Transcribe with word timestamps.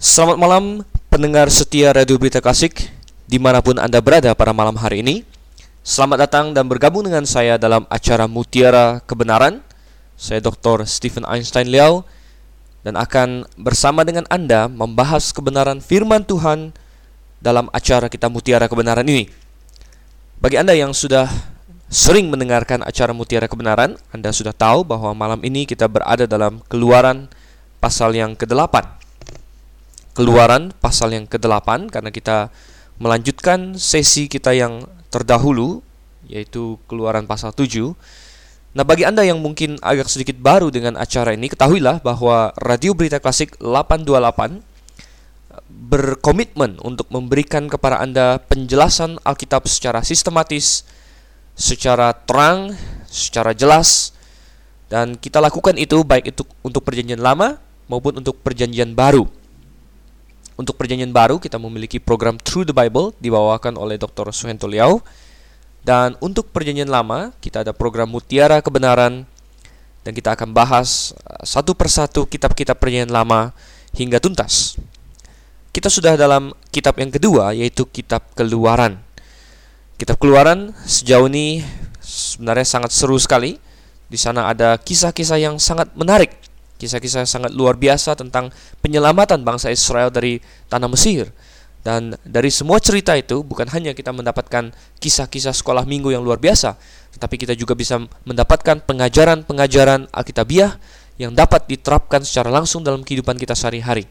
Selamat 0.00 0.40
malam 0.40 0.64
pendengar 1.12 1.52
setia 1.52 1.92
Radio 1.92 2.16
Berita 2.16 2.40
Klasik 2.40 2.88
di 3.28 3.36
mana 3.36 3.60
pun 3.60 3.76
Anda 3.76 4.00
berada 4.00 4.32
pada 4.32 4.56
malam 4.56 4.72
hari 4.80 5.04
ini. 5.04 5.28
Selamat 5.84 6.24
datang 6.24 6.56
dan 6.56 6.64
bergabung 6.72 7.04
dengan 7.04 7.28
saya 7.28 7.60
dalam 7.60 7.84
acara 7.92 8.24
Mutiara 8.24 9.04
Kebenaran. 9.04 9.60
Saya 10.16 10.40
Dr. 10.40 10.88
Stephen 10.88 11.28
Einstein 11.28 11.68
Liao 11.68 12.08
dan 12.80 12.96
akan 12.96 13.44
bersama 13.60 14.00
dengan 14.00 14.24
Anda 14.32 14.72
membahas 14.72 15.36
kebenaran 15.36 15.84
firman 15.84 16.24
Tuhan 16.24 16.72
dalam 17.36 17.68
acara 17.68 18.08
kita 18.08 18.32
Mutiara 18.32 18.72
Kebenaran 18.72 19.04
ini. 19.04 19.28
Bagi 20.40 20.56
Anda 20.56 20.72
yang 20.72 20.96
sudah 20.96 21.28
sering 21.92 22.32
mendengarkan 22.32 22.80
acara 22.88 23.12
Mutiara 23.12 23.52
Kebenaran, 23.52 24.00
Anda 24.16 24.32
sudah 24.32 24.56
tahu 24.56 24.80
bahwa 24.80 25.12
malam 25.12 25.44
ini 25.44 25.68
kita 25.68 25.84
berada 25.92 26.24
dalam 26.24 26.64
keluaran 26.72 27.28
pasal 27.84 28.16
yang 28.16 28.32
ke-8. 28.32 28.99
Keluaran 30.14 30.74
pasal 30.82 31.14
yang 31.14 31.24
ke-8 31.30 31.90
karena 31.90 32.10
kita 32.10 32.50
melanjutkan 33.00 33.78
sesi 33.78 34.26
kita 34.28 34.52
yang 34.52 34.84
terdahulu 35.08 35.80
yaitu 36.30 36.78
Keluaran 36.86 37.26
pasal 37.26 37.50
7. 37.50 37.94
Nah, 38.70 38.86
bagi 38.86 39.02
Anda 39.02 39.26
yang 39.26 39.42
mungkin 39.42 39.82
agak 39.82 40.06
sedikit 40.06 40.38
baru 40.38 40.70
dengan 40.70 40.94
acara 40.94 41.34
ini, 41.34 41.50
ketahuilah 41.50 42.06
bahwa 42.06 42.54
Radio 42.54 42.94
Berita 42.94 43.18
Klasik 43.18 43.58
828 43.58 44.62
berkomitmen 45.66 46.78
untuk 46.78 47.10
memberikan 47.10 47.66
kepada 47.66 47.98
Anda 47.98 48.38
penjelasan 48.46 49.18
Alkitab 49.26 49.66
secara 49.66 50.06
sistematis, 50.06 50.86
secara 51.58 52.14
terang, 52.14 52.70
secara 53.10 53.50
jelas, 53.58 54.14
dan 54.86 55.18
kita 55.18 55.42
lakukan 55.42 55.74
itu 55.74 56.06
baik 56.06 56.30
itu 56.30 56.46
untuk 56.62 56.86
perjanjian 56.86 57.18
lama 57.18 57.58
maupun 57.90 58.22
untuk 58.22 58.38
perjanjian 58.38 58.94
baru. 58.94 59.26
Untuk 60.60 60.76
perjanjian 60.76 61.08
baru 61.08 61.40
kita 61.40 61.56
memiliki 61.56 61.96
program 61.96 62.36
Through 62.36 62.68
the 62.68 62.76
Bible 62.76 63.16
dibawakan 63.16 63.80
oleh 63.80 63.96
Dr. 63.96 64.28
Suhento 64.28 64.68
Liao. 64.68 65.00
Dan 65.80 66.20
untuk 66.20 66.52
perjanjian 66.52 66.92
lama 66.92 67.32
kita 67.40 67.64
ada 67.64 67.72
program 67.72 68.12
Mutiara 68.12 68.60
Kebenaran 68.60 69.24
dan 70.04 70.12
kita 70.12 70.36
akan 70.36 70.52
bahas 70.52 71.16
uh, 71.24 71.40
satu 71.48 71.72
persatu 71.72 72.28
kitab-kitab 72.28 72.76
perjanjian 72.76 73.08
lama 73.08 73.56
hingga 73.96 74.20
tuntas. 74.20 74.76
Kita 75.72 75.88
sudah 75.88 76.20
dalam 76.20 76.52
kitab 76.68 77.00
yang 77.00 77.08
kedua 77.08 77.56
yaitu 77.56 77.88
kitab 77.88 78.20
Keluaran. 78.36 79.00
Kitab 79.96 80.20
Keluaran 80.20 80.76
sejauh 80.84 81.24
ini 81.32 81.64
sebenarnya 82.04 82.68
sangat 82.68 82.92
seru 82.92 83.16
sekali. 83.16 83.56
Di 84.12 84.20
sana 84.20 84.52
ada 84.52 84.76
kisah-kisah 84.76 85.40
yang 85.40 85.56
sangat 85.56 85.88
menarik 85.96 86.36
kisah-kisah 86.80 87.28
sangat 87.28 87.52
luar 87.52 87.76
biasa 87.76 88.16
tentang 88.16 88.48
penyelamatan 88.80 89.44
bangsa 89.44 89.68
Israel 89.68 90.08
dari 90.08 90.40
tanah 90.72 90.88
Mesir. 90.88 91.28
Dan 91.80 92.12
dari 92.28 92.52
semua 92.52 92.76
cerita 92.76 93.16
itu 93.16 93.40
bukan 93.40 93.64
hanya 93.72 93.96
kita 93.96 94.12
mendapatkan 94.12 94.72
kisah-kisah 95.00 95.56
sekolah 95.56 95.88
minggu 95.88 96.12
yang 96.12 96.20
luar 96.20 96.36
biasa, 96.36 96.76
tetapi 97.16 97.40
kita 97.40 97.56
juga 97.56 97.72
bisa 97.72 98.00
mendapatkan 98.28 98.84
pengajaran-pengajaran 98.84 100.08
Alkitabiah 100.12 100.76
yang 101.16 101.32
dapat 101.32 101.68
diterapkan 101.68 102.20
secara 102.24 102.52
langsung 102.52 102.84
dalam 102.84 103.00
kehidupan 103.00 103.36
kita 103.36 103.56
sehari-hari. 103.56 104.04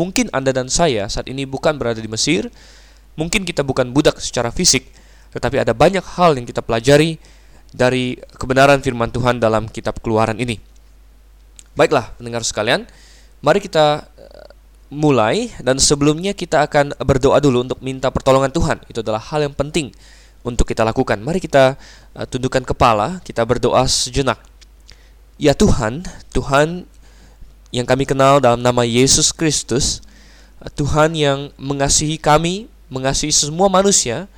Mungkin 0.00 0.32
Anda 0.32 0.56
dan 0.56 0.72
saya 0.72 1.08
saat 1.12 1.28
ini 1.28 1.44
bukan 1.44 1.76
berada 1.76 2.00
di 2.00 2.08
Mesir, 2.08 2.48
mungkin 3.20 3.44
kita 3.44 3.60
bukan 3.60 3.92
budak 3.92 4.16
secara 4.20 4.48
fisik, 4.48 4.88
tetapi 5.36 5.60
ada 5.60 5.76
banyak 5.76 6.02
hal 6.16 6.40
yang 6.40 6.48
kita 6.48 6.64
pelajari 6.64 7.20
dari 7.68 8.16
kebenaran 8.40 8.80
firman 8.80 9.12
Tuhan 9.12 9.44
dalam 9.44 9.68
kitab 9.68 10.00
Keluaran 10.00 10.40
ini. 10.40 10.73
Baiklah, 11.74 12.14
pendengar 12.14 12.46
sekalian, 12.46 12.86
mari 13.42 13.58
kita 13.58 14.06
eh, 14.14 14.46
mulai 14.94 15.50
dan 15.58 15.76
sebelumnya 15.82 16.30
kita 16.30 16.62
akan 16.70 16.94
berdoa 17.02 17.42
dulu 17.42 17.66
untuk 17.66 17.82
minta 17.82 18.14
pertolongan 18.14 18.54
Tuhan. 18.54 18.78
Itu 18.86 19.02
adalah 19.02 19.18
hal 19.18 19.42
yang 19.42 19.54
penting 19.54 19.90
untuk 20.46 20.70
kita 20.70 20.86
lakukan. 20.86 21.18
Mari 21.18 21.40
kita 21.40 21.74
uh, 22.14 22.26
tundukkan 22.28 22.62
kepala, 22.62 23.18
kita 23.24 23.42
berdoa 23.42 23.88
sejenak. 23.88 24.38
Ya 25.40 25.56
Tuhan, 25.56 26.06
Tuhan 26.30 26.86
yang 27.74 27.88
kami 27.88 28.06
kenal 28.06 28.38
dalam 28.38 28.60
nama 28.60 28.84
Yesus 28.86 29.32
Kristus, 29.32 30.04
uh, 30.60 30.70
Tuhan 30.70 31.16
yang 31.16 31.50
mengasihi 31.56 32.20
kami, 32.20 32.68
mengasihi 32.92 33.32
semua 33.32 33.66
manusia, 33.72 34.28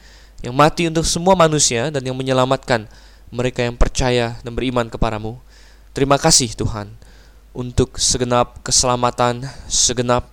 yang 0.40 0.54
mati 0.54 0.86
untuk 0.86 1.04
semua 1.04 1.34
manusia 1.34 1.90
dan 1.90 2.00
yang 2.06 2.14
menyelamatkan 2.14 2.86
mereka 3.28 3.66
yang 3.66 3.74
percaya 3.74 4.38
dan 4.40 4.54
beriman 4.54 4.86
kepadamu. 4.86 5.36
Terima 5.90 6.16
kasih 6.16 6.54
Tuhan 6.54 7.05
untuk 7.56 7.96
segenap 7.96 8.60
keselamatan, 8.60 9.48
segenap 9.64 10.28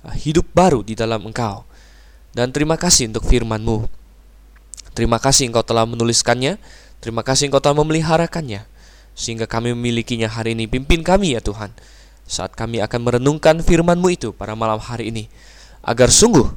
uh, 0.00 0.16
hidup 0.16 0.48
baru 0.56 0.80
di 0.80 0.96
dalam 0.96 1.28
Engkau. 1.28 1.68
Dan 2.32 2.50
terima 2.56 2.80
kasih 2.80 3.12
untuk 3.12 3.28
firman-Mu. 3.28 3.84
Terima 4.96 5.20
kasih 5.20 5.52
Engkau 5.52 5.60
telah 5.60 5.84
menuliskannya, 5.84 6.56
terima 7.04 7.20
kasih 7.20 7.52
Engkau 7.52 7.60
telah 7.60 7.76
memeliharakannya, 7.84 8.64
sehingga 9.12 9.44
kami 9.44 9.76
memilikinya 9.76 10.32
hari 10.32 10.56
ini. 10.56 10.64
Pimpin 10.64 11.04
kami 11.04 11.36
ya 11.36 11.44
Tuhan, 11.44 11.74
saat 12.24 12.56
kami 12.56 12.80
akan 12.80 13.00
merenungkan 13.04 13.60
firman-Mu 13.60 14.08
itu 14.08 14.32
pada 14.32 14.56
malam 14.56 14.80
hari 14.80 15.12
ini, 15.12 15.28
agar 15.84 16.08
sungguh 16.08 16.48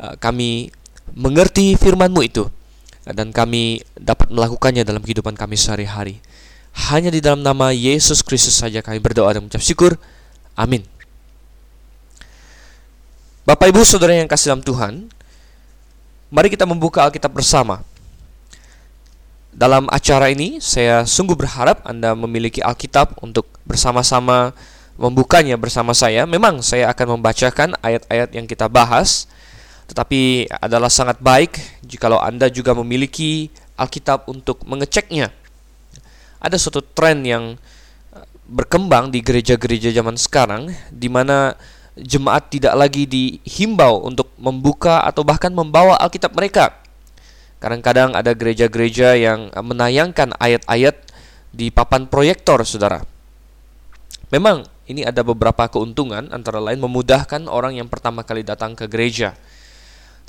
uh, 0.00 0.14
kami 0.16 0.72
mengerti 1.12 1.76
firman-Mu 1.76 2.22
itu, 2.24 2.46
dan 3.10 3.34
kami 3.34 3.82
dapat 3.98 4.30
melakukannya 4.30 4.86
dalam 4.86 5.02
kehidupan 5.02 5.34
kami 5.34 5.58
sehari-hari. 5.58 6.22
Hanya 6.88 7.12
di 7.12 7.20
dalam 7.20 7.44
nama 7.44 7.76
Yesus 7.76 8.24
Kristus 8.24 8.56
saja 8.56 8.80
kami 8.80 8.96
berdoa 9.04 9.28
dan 9.36 9.44
mengucap 9.44 9.60
syukur. 9.60 10.00
Amin. 10.56 10.80
Bapak 13.44 13.68
Ibu 13.68 13.84
Saudara 13.84 14.16
yang 14.16 14.30
kasih 14.30 14.54
dalam 14.54 14.64
Tuhan, 14.64 14.94
mari 16.32 16.48
kita 16.48 16.64
membuka 16.64 17.04
Alkitab 17.04 17.36
bersama. 17.36 17.84
Dalam 19.50 19.90
acara 19.90 20.30
ini, 20.30 20.62
saya 20.62 21.02
sungguh 21.04 21.34
berharap 21.34 21.82
Anda 21.84 22.14
memiliki 22.14 22.62
Alkitab 22.62 23.18
untuk 23.20 23.50
bersama-sama 23.66 24.54
membukanya 24.94 25.58
bersama 25.58 25.90
saya. 25.92 26.24
Memang 26.24 26.62
saya 26.62 26.88
akan 26.94 27.18
membacakan 27.18 27.74
ayat-ayat 27.82 28.30
yang 28.36 28.46
kita 28.46 28.70
bahas, 28.70 29.26
tetapi 29.90 30.46
adalah 30.62 30.88
sangat 30.88 31.18
baik 31.18 31.58
jikalau 31.82 32.22
Anda 32.22 32.46
juga 32.46 32.72
memiliki 32.78 33.50
Alkitab 33.74 34.30
untuk 34.30 34.62
mengeceknya 34.68 35.39
ada 36.40 36.56
suatu 36.56 36.80
tren 36.80 37.22
yang 37.22 37.54
eh, 38.16 38.26
berkembang 38.48 39.12
di 39.12 39.20
gereja-gereja 39.20 39.92
zaman 39.94 40.16
sekarang 40.16 40.72
di 40.90 41.06
mana 41.12 41.54
jemaat 42.00 42.48
tidak 42.48 42.74
lagi 42.74 43.04
dihimbau 43.04 44.02
untuk 44.08 44.32
membuka 44.40 45.04
atau 45.04 45.20
bahkan 45.22 45.52
membawa 45.52 46.00
Alkitab 46.00 46.32
mereka. 46.32 46.80
Kadang-kadang 47.60 48.16
ada 48.16 48.32
gereja-gereja 48.32 49.20
yang 49.20 49.52
menayangkan 49.52 50.32
ayat-ayat 50.40 50.96
di 51.52 51.68
papan 51.68 52.08
proyektor, 52.08 52.64
Saudara. 52.64 53.04
Memang 54.32 54.64
ini 54.88 55.04
ada 55.04 55.20
beberapa 55.20 55.68
keuntungan 55.68 56.30
antara 56.32 56.62
lain 56.62 56.80
memudahkan 56.80 57.50
orang 57.50 57.76
yang 57.76 57.90
pertama 57.90 58.24
kali 58.24 58.46
datang 58.46 58.72
ke 58.72 58.88
gereja. 58.88 59.36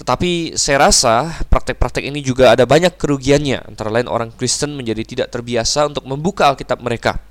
Tetapi 0.01 0.57
saya 0.57 0.89
rasa 0.89 1.29
praktek-praktek 1.45 2.09
ini 2.09 2.25
juga 2.25 2.57
ada 2.57 2.65
banyak 2.65 2.97
kerugiannya, 2.97 3.69
antara 3.69 3.93
lain 3.93 4.09
orang 4.09 4.33
Kristen 4.33 4.73
menjadi 4.73 5.05
tidak 5.05 5.27
terbiasa 5.29 5.93
untuk 5.93 6.09
membuka 6.09 6.49
Alkitab 6.49 6.81
mereka. 6.81 7.21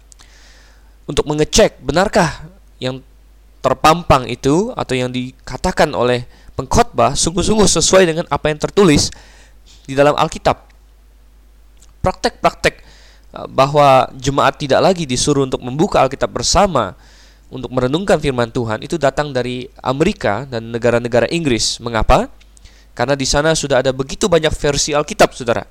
Untuk 1.02 1.26
mengecek 1.26 1.82
benarkah 1.82 2.46
yang 2.78 3.02
terpampang 3.58 4.30
itu 4.30 4.70
atau 4.78 4.94
yang 4.94 5.10
dikatakan 5.10 5.90
oleh 5.98 6.30
pengkhotbah 6.54 7.18
sungguh-sungguh 7.18 7.66
sesuai 7.66 8.06
dengan 8.06 8.26
apa 8.30 8.54
yang 8.54 8.62
tertulis 8.62 9.10
di 9.82 9.98
dalam 9.98 10.14
Alkitab. 10.14 10.62
Praktek-praktek 12.06 12.86
uh, 13.34 13.50
bahwa 13.50 14.06
jemaat 14.14 14.62
tidak 14.62 14.78
lagi 14.78 15.10
disuruh 15.10 15.42
untuk 15.42 15.58
membuka 15.58 16.06
Alkitab 16.06 16.30
bersama 16.30 16.94
untuk 17.50 17.74
merenungkan 17.74 18.22
firman 18.22 18.54
Tuhan 18.54 18.78
itu 18.86 18.94
datang 18.94 19.34
dari 19.34 19.66
Amerika 19.82 20.46
dan 20.46 20.70
negara-negara 20.70 21.26
Inggris. 21.34 21.82
Mengapa? 21.82 22.30
Karena 23.00 23.16
di 23.16 23.24
sana 23.24 23.56
sudah 23.56 23.80
ada 23.80 23.96
begitu 23.96 24.28
banyak 24.28 24.52
versi 24.52 24.92
Alkitab, 24.92 25.32
Saudara. 25.32 25.64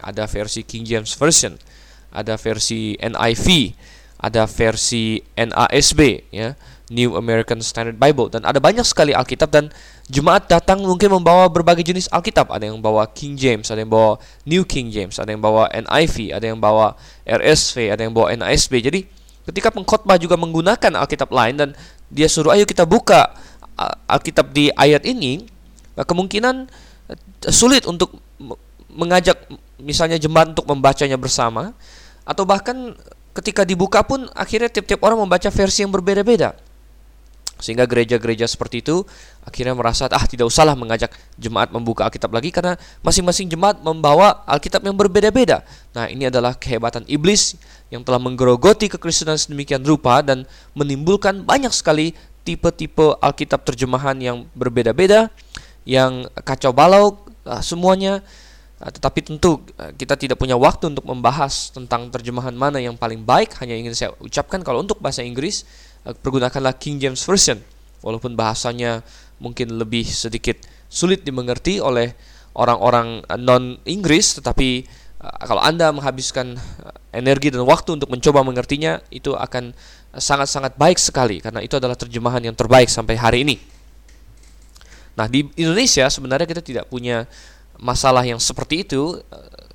Ada 0.00 0.24
versi 0.24 0.64
King 0.64 0.88
James 0.88 1.12
Version, 1.12 1.60
ada 2.08 2.40
versi 2.40 2.96
NIV, 2.96 3.76
ada 4.16 4.48
versi 4.48 5.20
NASB 5.36 6.00
ya, 6.32 6.56
New 6.88 7.20
American 7.20 7.60
Standard 7.60 8.00
Bible 8.00 8.32
dan 8.32 8.48
ada 8.48 8.56
banyak 8.56 8.88
sekali 8.88 9.12
Alkitab 9.12 9.52
dan 9.52 9.68
jemaat 10.08 10.48
datang 10.48 10.80
mungkin 10.80 11.12
membawa 11.20 11.52
berbagai 11.52 11.84
jenis 11.84 12.08
Alkitab. 12.08 12.48
Ada 12.48 12.72
yang 12.72 12.80
bawa 12.80 13.04
King 13.12 13.36
James, 13.36 13.68
ada 13.68 13.84
yang 13.84 13.92
bawa 13.92 14.16
New 14.48 14.64
King 14.64 14.88
James, 14.88 15.20
ada 15.20 15.28
yang 15.28 15.44
bawa 15.44 15.68
NIV, 15.68 16.32
ada 16.32 16.48
yang 16.48 16.56
bawa 16.56 16.96
RSV, 17.28 17.92
ada 17.92 18.08
yang 18.08 18.16
bawa 18.16 18.32
NASB. 18.32 18.80
Jadi 18.80 19.04
ketika 19.44 19.68
pengkhotbah 19.68 20.16
juga 20.16 20.40
menggunakan 20.40 20.96
Alkitab 20.96 21.28
lain 21.28 21.60
dan 21.60 21.68
dia 22.08 22.24
suruh 22.24 22.56
ayo 22.56 22.64
kita 22.64 22.88
buka 22.88 23.36
Alkitab 24.08 24.56
di 24.56 24.72
ayat 24.72 25.04
ini, 25.04 25.59
kemungkinan 25.98 26.70
eh, 27.10 27.52
sulit 27.52 27.86
untuk 27.86 28.14
mengajak 28.90 29.38
misalnya 29.80 30.18
jemaat 30.20 30.52
untuk 30.52 30.66
membacanya 30.66 31.16
bersama 31.16 31.72
atau 32.26 32.44
bahkan 32.44 32.94
ketika 33.34 33.62
dibuka 33.62 34.02
pun 34.02 34.26
akhirnya 34.34 34.68
tiap-tiap 34.68 35.00
orang 35.06 35.22
membaca 35.22 35.48
versi 35.48 35.86
yang 35.86 35.92
berbeda-beda. 35.94 36.54
Sehingga 37.60 37.84
gereja-gereja 37.84 38.48
seperti 38.48 38.80
itu 38.80 39.04
akhirnya 39.44 39.76
merasa 39.76 40.08
ah 40.08 40.24
tidak 40.24 40.48
usahlah 40.48 40.72
mengajak 40.72 41.12
jemaat 41.36 41.68
membuka 41.68 42.08
Alkitab 42.08 42.32
lagi 42.32 42.48
karena 42.48 42.80
masing-masing 43.04 43.52
jemaat 43.52 43.84
membawa 43.84 44.42
Alkitab 44.48 44.80
yang 44.80 44.96
berbeda-beda. 44.96 45.60
Nah, 45.92 46.08
ini 46.08 46.32
adalah 46.32 46.56
kehebatan 46.56 47.04
iblis 47.04 47.60
yang 47.92 48.00
telah 48.00 48.16
menggerogoti 48.16 48.88
kekristenan 48.88 49.36
sedemikian 49.36 49.84
rupa 49.84 50.24
dan 50.24 50.48
menimbulkan 50.72 51.44
banyak 51.44 51.70
sekali 51.76 52.16
tipe-tipe 52.48 53.20
Alkitab 53.20 53.60
terjemahan 53.68 54.16
yang 54.16 54.48
berbeda-beda, 54.56 55.28
yang 55.84 56.26
kacau 56.44 56.72
balau 56.74 57.22
uh, 57.44 57.62
semuanya. 57.64 58.24
Uh, 58.80 58.88
tetapi 58.88 59.20
tentu 59.20 59.60
uh, 59.76 59.92
kita 59.96 60.16
tidak 60.16 60.40
punya 60.40 60.56
waktu 60.56 60.88
untuk 60.88 61.04
membahas 61.04 61.68
tentang 61.70 62.08
terjemahan 62.08 62.56
mana 62.56 62.80
yang 62.80 62.96
paling 62.96 63.24
baik. 63.24 63.56
Hanya 63.60 63.76
ingin 63.76 63.92
saya 63.92 64.10
ucapkan 64.20 64.64
kalau 64.64 64.80
untuk 64.80 64.98
bahasa 64.98 65.20
Inggris 65.20 65.64
Eh, 66.00 66.16
pergunakanlah 66.16 66.80
King 66.80 66.96
James 66.96 67.20
Version 67.20 67.60
walaupun 68.00 68.32
bahasanya 68.32 69.04
mungkin 69.36 69.76
lebih 69.76 70.08
sedikit 70.08 70.56
sulit 70.88 71.28
dimengerti 71.28 71.76
oleh 71.76 72.16
orang-orang 72.56 73.20
non 73.36 73.76
Inggris 73.84 74.40
tetapi 74.40 74.88
uh, 75.20 75.44
kalau 75.44 75.60
Anda 75.60 75.92
menghabiskan 75.92 76.56
energi 77.12 77.52
dan 77.52 77.68
waktu 77.68 78.00
untuk 78.00 78.08
mencoba 78.08 78.40
mengertinya 78.40 79.04
itu 79.12 79.36
akan 79.36 79.76
sangat-sangat 80.16 80.80
baik 80.80 80.96
sekali 80.96 81.44
karena 81.44 81.60
itu 81.60 81.76
adalah 81.76 82.00
terjemahan 82.00 82.48
yang 82.48 82.56
terbaik 82.56 82.88
sampai 82.88 83.20
hari 83.20 83.44
ini. 83.44 83.60
Nah, 85.18 85.26
di 85.26 85.46
Indonesia 85.58 86.06
sebenarnya 86.06 86.46
kita 86.46 86.62
tidak 86.62 86.84
punya 86.90 87.26
masalah 87.80 88.22
yang 88.22 88.38
seperti 88.38 88.84
itu 88.84 89.18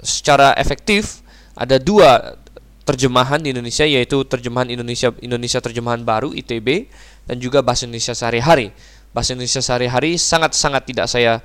secara 0.05 0.53
efektif 0.61 1.25
ada 1.57 1.81
dua 1.81 2.37
terjemahan 2.85 3.41
di 3.41 3.49
Indonesia 3.49 3.81
yaitu 3.81 4.21
terjemahan 4.29 4.69
Indonesia 4.69 5.09
Indonesia 5.17 5.57
terjemahan 5.57 6.05
baru 6.05 6.29
ITB 6.37 6.85
dan 7.25 7.41
juga 7.41 7.65
bahasa 7.65 7.89
Indonesia 7.89 8.13
sehari-hari. 8.13 8.69
Bahasa 9.09 9.33
Indonesia 9.33 9.63
sehari-hari 9.63 10.21
sangat-sangat 10.21 10.85
tidak 10.85 11.09
saya 11.09 11.41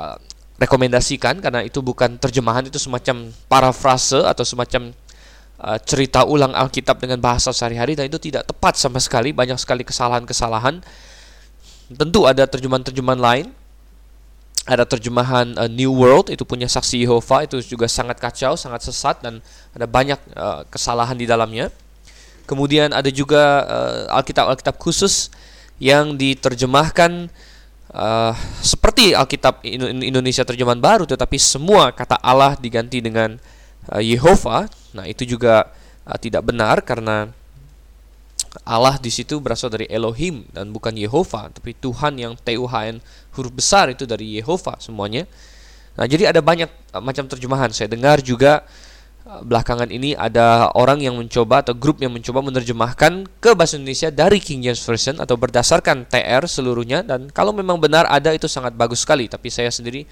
uh, 0.00 0.16
rekomendasikan 0.56 1.44
karena 1.44 1.60
itu 1.60 1.84
bukan 1.84 2.16
terjemahan 2.16 2.64
itu 2.64 2.80
semacam 2.80 3.28
parafrase 3.44 4.24
atau 4.24 4.46
semacam 4.46 4.96
uh, 5.60 5.76
cerita 5.84 6.24
ulang 6.24 6.56
Alkitab 6.56 6.96
dengan 6.96 7.20
bahasa 7.20 7.52
sehari-hari 7.52 7.92
dan 7.92 8.08
itu 8.08 8.16
tidak 8.16 8.48
tepat 8.48 8.80
sama 8.80 8.96
sekali 9.04 9.36
banyak 9.36 9.60
sekali 9.60 9.84
kesalahan-kesalahan. 9.84 10.80
Tentu 11.92 12.24
ada 12.24 12.48
terjemahan-terjemahan 12.48 13.20
lain 13.20 13.46
ada 14.64 14.88
terjemahan 14.88 15.52
uh, 15.60 15.68
New 15.68 15.92
World 15.92 16.32
itu 16.32 16.40
punya 16.48 16.64
saksi 16.64 17.04
Yehova 17.04 17.44
itu 17.44 17.60
juga 17.60 17.84
sangat 17.84 18.16
kacau, 18.16 18.56
sangat 18.56 18.80
sesat 18.88 19.20
dan 19.20 19.44
ada 19.76 19.84
banyak 19.84 20.16
uh, 20.32 20.64
kesalahan 20.72 21.16
di 21.16 21.28
dalamnya. 21.28 21.68
Kemudian 22.48 22.92
ada 22.92 23.08
juga 23.12 23.64
uh, 23.64 24.16
Alkitab-Alkitab 24.20 24.76
khusus 24.80 25.28
yang 25.76 26.16
diterjemahkan 26.16 27.28
uh, 27.92 28.32
seperti 28.64 29.12
Alkitab 29.12 29.60
Indonesia 29.68 30.44
terjemahan 30.48 30.80
baru 30.80 31.04
tetapi 31.04 31.36
semua 31.36 31.92
kata 31.92 32.16
Allah 32.24 32.56
diganti 32.56 33.04
dengan 33.04 33.36
uh, 33.92 34.00
Yehova. 34.00 34.64
Nah, 34.96 35.04
itu 35.04 35.28
juga 35.28 35.68
uh, 36.08 36.16
tidak 36.16 36.40
benar 36.40 36.80
karena 36.80 37.28
Allah 38.62 38.94
di 39.02 39.10
situ 39.10 39.42
berasal 39.42 39.74
dari 39.74 39.90
Elohim 39.90 40.46
dan 40.54 40.70
bukan 40.70 40.94
Yehova, 40.94 41.50
tapi 41.50 41.74
Tuhan 41.74 42.14
yang 42.14 42.38
TUHN 42.38 43.02
huruf 43.34 43.50
besar 43.50 43.90
itu 43.90 44.06
dari 44.06 44.38
Yehova 44.38 44.78
semuanya. 44.78 45.26
Nah, 45.98 46.06
jadi 46.06 46.30
ada 46.30 46.38
banyak 46.38 46.70
uh, 46.94 47.02
macam 47.02 47.26
terjemahan. 47.26 47.74
Saya 47.74 47.90
dengar 47.90 48.22
juga 48.22 48.62
uh, 49.26 49.42
belakangan 49.42 49.90
ini 49.90 50.14
ada 50.14 50.70
orang 50.74 51.02
yang 51.02 51.18
mencoba 51.18 51.66
atau 51.66 51.74
grup 51.74 51.98
yang 51.98 52.14
mencoba 52.14 52.42
menerjemahkan 52.46 53.26
ke 53.42 53.50
bahasa 53.58 53.74
Indonesia 53.78 54.10
dari 54.10 54.38
King 54.38 54.70
James 54.70 54.82
Version 54.82 55.18
atau 55.18 55.34
berdasarkan 55.34 56.06
TR 56.06 56.42
seluruhnya 56.46 57.02
dan 57.02 57.30
kalau 57.30 57.50
memang 57.50 57.78
benar 57.82 58.06
ada 58.06 58.30
itu 58.34 58.46
sangat 58.46 58.74
bagus 58.74 59.02
sekali, 59.02 59.26
tapi 59.26 59.50
saya 59.50 59.70
sendiri 59.70 60.06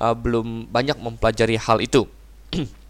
uh, 0.00 0.12
belum 0.12 0.68
banyak 0.68 1.00
mempelajari 1.00 1.56
hal 1.56 1.80
itu. 1.80 2.04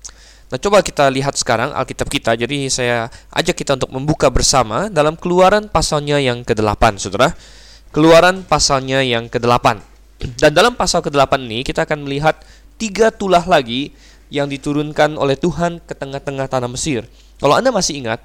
Nah, 0.47 0.59
coba 0.63 0.79
kita 0.79 1.11
lihat 1.11 1.35
sekarang 1.35 1.75
Alkitab 1.75 2.07
kita. 2.07 2.39
Jadi 2.39 2.71
saya 2.71 3.11
ajak 3.35 3.59
kita 3.59 3.75
untuk 3.75 3.91
membuka 3.91 4.31
bersama 4.31 4.87
dalam 4.87 5.19
Keluaran 5.19 5.67
pasalnya 5.67 6.23
yang 6.23 6.47
ke-8, 6.47 7.03
Saudara. 7.03 7.35
Keluaran 7.91 8.47
pasalnya 8.47 9.03
yang 9.03 9.27
ke-8. 9.27 9.83
Dan 10.39 10.55
dalam 10.55 10.79
pasal 10.79 11.03
ke-8 11.03 11.35
ini 11.51 11.67
kita 11.67 11.83
akan 11.83 12.07
melihat 12.07 12.39
tiga 12.79 13.11
tulah 13.11 13.43
lagi 13.43 13.91
yang 14.31 14.47
diturunkan 14.47 15.19
oleh 15.19 15.35
Tuhan 15.35 15.83
ke 15.83 15.95
tengah-tengah 15.99 16.47
tanah 16.47 16.71
Mesir. 16.71 17.07
Kalau 17.43 17.59
Anda 17.59 17.75
masih 17.75 18.07
ingat, 18.07 18.23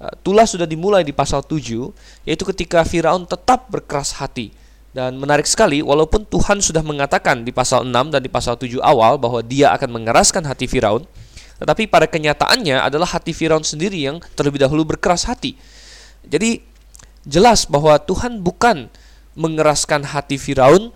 eh, 0.00 0.12
tulah 0.20 0.44
sudah 0.44 0.68
dimulai 0.68 1.02
di 1.08 1.16
pasal 1.16 1.40
7, 1.40 1.92
yaitu 2.28 2.44
ketika 2.52 2.84
Firaun 2.84 3.24
tetap 3.24 3.72
berkeras 3.72 4.20
hati. 4.20 4.52
Dan 4.92 5.16
menarik 5.16 5.48
sekali, 5.48 5.80
walaupun 5.80 6.28
Tuhan 6.28 6.60
sudah 6.60 6.84
mengatakan 6.84 7.48
di 7.48 7.52
pasal 7.52 7.88
6 7.88 8.12
dan 8.12 8.20
di 8.20 8.28
pasal 8.28 8.60
7 8.60 8.76
awal 8.84 9.16
bahwa 9.16 9.40
dia 9.40 9.72
akan 9.72 9.88
mengeraskan 9.88 10.44
hati 10.44 10.68
Firaun, 10.68 11.08
tetapi 11.62 11.86
pada 11.86 12.10
kenyataannya 12.10 12.82
adalah 12.82 13.06
hati 13.14 13.30
Firaun 13.30 13.62
sendiri 13.62 14.02
yang 14.02 14.18
terlebih 14.34 14.58
dahulu 14.58 14.82
berkeras 14.82 15.30
hati. 15.30 15.54
Jadi 16.26 16.58
jelas 17.22 17.70
bahwa 17.70 18.02
Tuhan 18.02 18.42
bukan 18.42 18.90
mengeraskan 19.38 20.10
hati 20.10 20.42
Firaun 20.42 20.90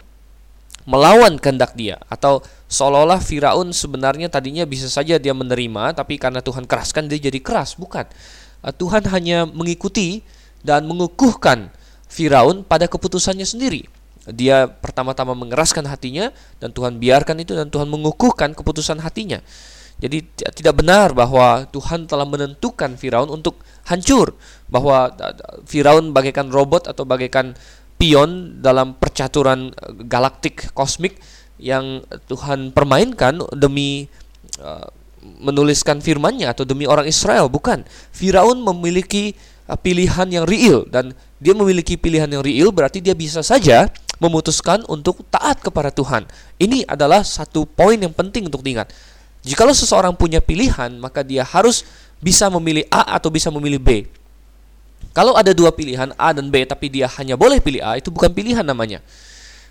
melawan 0.83 1.39
kehendak 1.39 1.79
dia. 1.79 2.03
Atau 2.11 2.43
seolah-olah 2.67 3.23
Firaun 3.23 3.71
sebenarnya 3.71 4.27
tadinya 4.27 4.67
bisa 4.67 4.91
saja 4.91 5.23
dia 5.23 5.31
menerima 5.31 5.95
tapi 5.95 6.19
karena 6.19 6.43
Tuhan 6.43 6.67
keraskan 6.67 7.07
dia 7.07 7.31
jadi 7.31 7.39
keras. 7.39 7.79
Bukan. 7.79 8.11
Uh, 8.67 8.75
Tuhan 8.75 9.07
hanya 9.15 9.47
mengikuti 9.47 10.27
dan 10.67 10.83
mengukuhkan 10.91 11.71
Firaun 12.11 12.67
pada 12.67 12.91
keputusannya 12.91 13.47
sendiri. 13.47 13.87
Dia 14.27 14.67
pertama-tama 14.67 15.39
mengeraskan 15.39 15.87
hatinya 15.87 16.35
dan 16.59 16.75
Tuhan 16.75 16.99
biarkan 16.99 17.39
itu 17.39 17.55
dan 17.55 17.71
Tuhan 17.71 17.87
mengukuhkan 17.87 18.59
keputusan 18.59 18.99
hatinya 18.99 19.39
jadi 19.97 20.21
tidak 20.53 20.85
benar 20.85 21.17
bahwa 21.17 21.65
Tuhan 21.73 22.05
telah 22.05 22.29
menentukan 22.29 23.01
Firaun 23.01 23.33
untuk 23.33 23.65
hancur, 23.89 24.37
bahwa 24.69 25.09
Firaun 25.65 26.13
bagaikan 26.13 26.53
robot 26.53 26.93
atau 26.93 27.09
bagaikan 27.09 27.57
pion 27.97 28.61
dalam 28.61 28.93
percaturan 29.01 29.73
e, 29.73 30.05
galaktik 30.05 30.69
kosmik 30.77 31.17
yang 31.57 32.05
Tuhan 32.29 32.77
permainkan 32.77 33.41
demi 33.57 34.05
uh, 34.61 34.85
menuliskan 35.41 36.05
firman-Nya 36.05 36.53
atau 36.53 36.69
demi 36.69 36.85
orang 36.85 37.09
Israel, 37.09 37.49
bukan. 37.49 37.81
Firaun 38.13 38.61
memiliki 38.61 39.33
uh, 39.65 39.81
pilihan 39.81 40.29
yang 40.29 40.45
real 40.45 40.85
dan 40.93 41.17
dia 41.41 41.57
memiliki 41.57 41.97
pilihan 41.97 42.29
yang 42.29 42.45
real 42.45 42.69
berarti 42.77 43.01
dia 43.01 43.17
bisa 43.17 43.41
saja 43.41 43.89
memutuskan 44.21 44.85
untuk 44.93 45.25
taat 45.33 45.65
kepada 45.65 45.89
Tuhan. 45.89 46.29
Ini 46.61 46.85
adalah 46.85 47.25
satu 47.25 47.65
poin 47.65 47.97
yang 47.97 48.13
penting 48.13 48.53
untuk 48.53 48.61
diingat 48.61 48.93
Jikalau 49.47 49.71
seseorang 49.71 50.11
punya 50.19 50.43
pilihan, 50.43 50.91
maka 50.99 51.23
dia 51.23 51.47
harus 51.47 51.87
bisa 52.19 52.51
memilih 52.51 52.83
A 52.91 53.15
atau 53.15 53.31
bisa 53.31 53.47
memilih 53.55 53.79
B. 53.79 53.91
Kalau 55.15 55.39
ada 55.39 55.55
dua 55.55 55.71
pilihan 55.71 56.11
A 56.19 56.35
dan 56.35 56.51
B, 56.51 56.67
tapi 56.67 56.91
dia 56.91 57.07
hanya 57.15 57.39
boleh 57.39 57.63
pilih 57.63 57.79
A, 57.79 57.95
itu 57.95 58.11
bukan 58.11 58.35
pilihan 58.35 58.67
namanya. 58.67 58.99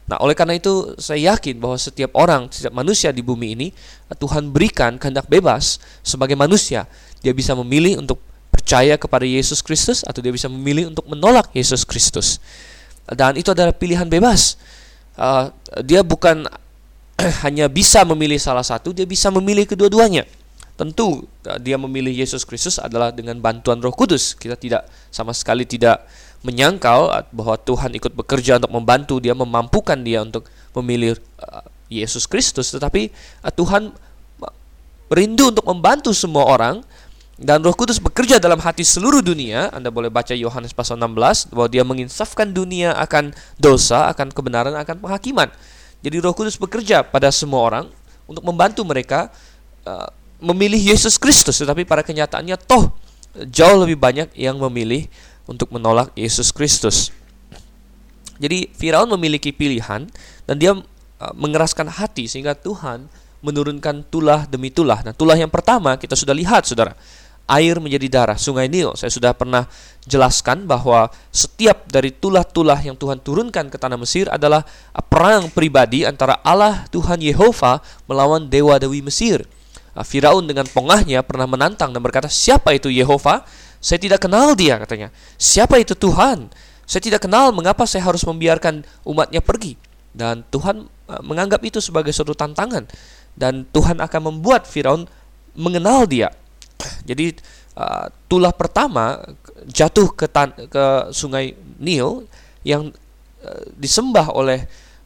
Nah, 0.05 0.22
oleh 0.22 0.38
karena 0.38 0.55
itu 0.55 0.96
saya 1.01 1.34
yakin 1.34 1.58
bahwa 1.58 1.75
setiap 1.75 2.13
orang, 2.15 2.48
setiap 2.53 2.72
manusia 2.72 3.10
di 3.10 3.25
bumi 3.25 3.58
ini 3.58 3.67
Tuhan 4.15 4.53
berikan 4.53 5.01
kehendak 5.01 5.27
bebas 5.27 5.82
sebagai 6.05 6.38
manusia. 6.38 6.86
Dia 7.25 7.34
bisa 7.34 7.58
memilih 7.58 8.00
untuk 8.00 8.22
percaya 8.53 8.96
kepada 9.01 9.25
Yesus 9.25 9.65
Kristus 9.65 10.05
atau 10.05 10.22
dia 10.22 10.29
bisa 10.29 10.46
memilih 10.46 10.94
untuk 10.94 11.10
menolak 11.10 11.50
Yesus 11.58 11.84
Kristus. 11.84 12.38
Dan 13.10 13.36
itu 13.36 13.50
adalah 13.50 13.74
pilihan 13.74 14.05
bebas. 14.05 14.62
Uh, 15.17 15.50
dia 15.82 16.05
bukan 16.05 16.46
hanya 17.45 17.72
bisa 17.72 18.03
memilih 18.03 18.39
salah 18.39 18.63
satu, 18.63 18.91
dia 18.91 19.07
bisa 19.07 19.31
memilih 19.31 19.67
kedua-duanya. 19.67 20.27
Tentu 20.75 21.24
dia 21.63 21.79
memilih 21.79 22.12
Yesus 22.12 22.43
Kristus 22.43 22.75
adalah 22.84 23.07
dengan 23.15 23.39
bantuan 23.39 23.79
Roh 23.79 23.95
Kudus. 23.95 24.36
Kita 24.36 24.60
tidak 24.60 24.84
sama 25.07 25.31
sekali 25.31 25.63
tidak 25.63 26.03
menyangkal 26.43 27.10
bahwa 27.31 27.55
Tuhan 27.55 27.95
ikut 27.95 28.12
bekerja 28.12 28.60
untuk 28.60 28.75
membantu 28.75 29.24
dia, 29.24 29.31
memampukan 29.31 29.95
dia 30.03 30.19
untuk 30.19 30.43
memilih 30.75 31.15
Yesus 31.88 32.27
Kristus, 32.27 32.75
tetapi 32.75 33.07
Tuhan 33.55 33.95
rindu 35.07 35.55
untuk 35.55 35.65
membantu 35.69 36.12
semua 36.12 36.43
orang 36.43 36.84
dan 37.36 37.60
Roh 37.63 37.75
Kudus 37.75 38.00
bekerja 38.00 38.39
dalam 38.39 38.60
hati 38.60 38.84
seluruh 38.84 39.19
dunia. 39.19 39.72
Anda 39.72 39.91
boleh 39.91 40.12
baca 40.12 40.31
Yohanes 40.31 40.72
pasal 40.72 41.00
16 41.00 41.51
bahwa 41.51 41.67
dia 41.72 41.84
menginsafkan 41.88 42.51
dunia 42.51 42.95
akan 42.95 43.36
dosa, 43.60 44.12
akan 44.12 44.31
kebenaran, 44.31 44.75
akan 44.75 45.00
penghakiman. 45.03 45.51
Jadi 46.06 46.22
Roh 46.22 46.38
Kudus 46.38 46.62
bekerja 46.62 47.02
pada 47.02 47.34
semua 47.34 47.66
orang 47.66 47.86
untuk 48.30 48.46
membantu 48.46 48.86
mereka 48.86 49.34
uh, 49.90 50.06
memilih 50.38 50.94
Yesus 50.94 51.18
Kristus, 51.18 51.58
tetapi 51.58 51.82
pada 51.82 52.06
kenyataannya 52.06 52.62
toh 52.62 52.94
jauh 53.50 53.82
lebih 53.82 53.98
banyak 53.98 54.30
yang 54.38 54.62
memilih 54.62 55.10
untuk 55.50 55.74
menolak 55.74 56.14
Yesus 56.14 56.54
Kristus. 56.54 57.10
Jadi 58.38 58.70
Firaun 58.78 59.10
memiliki 59.18 59.50
pilihan 59.50 60.06
dan 60.46 60.56
dia 60.62 60.78
uh, 60.78 61.34
mengeraskan 61.34 61.90
hati 61.90 62.30
sehingga 62.30 62.54
Tuhan 62.54 63.10
menurunkan 63.42 64.06
tulah 64.14 64.46
demi 64.46 64.70
tulah. 64.70 65.02
Nah, 65.02 65.14
tulah 65.18 65.34
yang 65.34 65.50
pertama 65.50 65.98
kita 65.98 66.14
sudah 66.14 66.38
lihat 66.38 66.70
Saudara 66.70 66.94
air 67.46 67.78
menjadi 67.78 68.10
darah, 68.10 68.38
sungai 68.38 68.66
Nil. 68.66 68.98
Saya 68.98 69.14
sudah 69.14 69.32
pernah 69.38 69.70
jelaskan 70.06 70.66
bahwa 70.66 71.10
setiap 71.30 71.86
dari 71.90 72.10
tulah-tulah 72.10 72.82
yang 72.82 72.98
Tuhan 72.98 73.22
turunkan 73.22 73.70
ke 73.70 73.78
tanah 73.78 73.98
Mesir 73.98 74.25
adalah 74.30 74.66
perang 75.10 75.50
pribadi 75.54 76.06
antara 76.06 76.42
Allah 76.42 76.90
Tuhan 76.90 77.22
Yehova 77.22 77.82
melawan 78.10 78.50
dewa-dewi 78.50 79.06
Mesir. 79.06 79.46
Ah, 79.96 80.04
Firaun 80.04 80.44
dengan 80.44 80.68
pongahnya 80.68 81.24
pernah 81.24 81.48
menantang 81.48 81.94
dan 81.94 82.02
berkata, 82.04 82.28
"Siapa 82.28 82.75
itu 82.75 82.92
Yehova? 82.92 83.46
Saya 83.80 84.02
tidak 84.02 84.25
kenal 84.25 84.58
dia," 84.58 84.75
katanya. 84.82 85.14
"Siapa 85.40 85.80
itu 85.80 85.96
Tuhan? 85.96 86.52
Saya 86.86 87.02
tidak 87.02 87.25
kenal 87.25 87.50
mengapa 87.56 87.88
saya 87.88 88.04
harus 88.04 88.25
membiarkan 88.28 88.84
umatnya 89.08 89.40
pergi." 89.40 89.78
Dan 90.12 90.44
Tuhan 90.50 90.90
ah, 91.08 91.22
menganggap 91.22 91.62
itu 91.64 91.78
sebagai 91.80 92.12
suatu 92.12 92.34
tantangan 92.34 92.90
dan 93.38 93.68
Tuhan 93.70 94.02
akan 94.02 94.22
membuat 94.34 94.66
Firaun 94.66 95.08
mengenal 95.56 96.04
dia 96.08 96.32
jadi 97.10 97.36
uh, 97.77 98.08
tulah 98.27 98.51
pertama 98.51 99.22
jatuh 99.70 100.12
ke 100.13 100.25
tan 100.29 100.53
ke 100.53 100.86
sungai 101.12 101.55
Nil 101.79 102.27
yang 102.65 102.91
uh, 103.44 103.63
disembah 103.77 104.32
oleh 104.34 104.65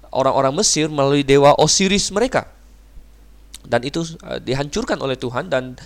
orang-orang 0.09 0.57
Mesir 0.57 0.89
melalui 0.89 1.21
dewa 1.21 1.53
Osiris 1.57 2.09
mereka. 2.09 2.49
Dan 3.65 3.85
itu 3.85 4.01
uh, 4.25 4.41
dihancurkan 4.41 4.97
oleh 5.01 5.19
Tuhan 5.19 5.51
dan 5.51 5.77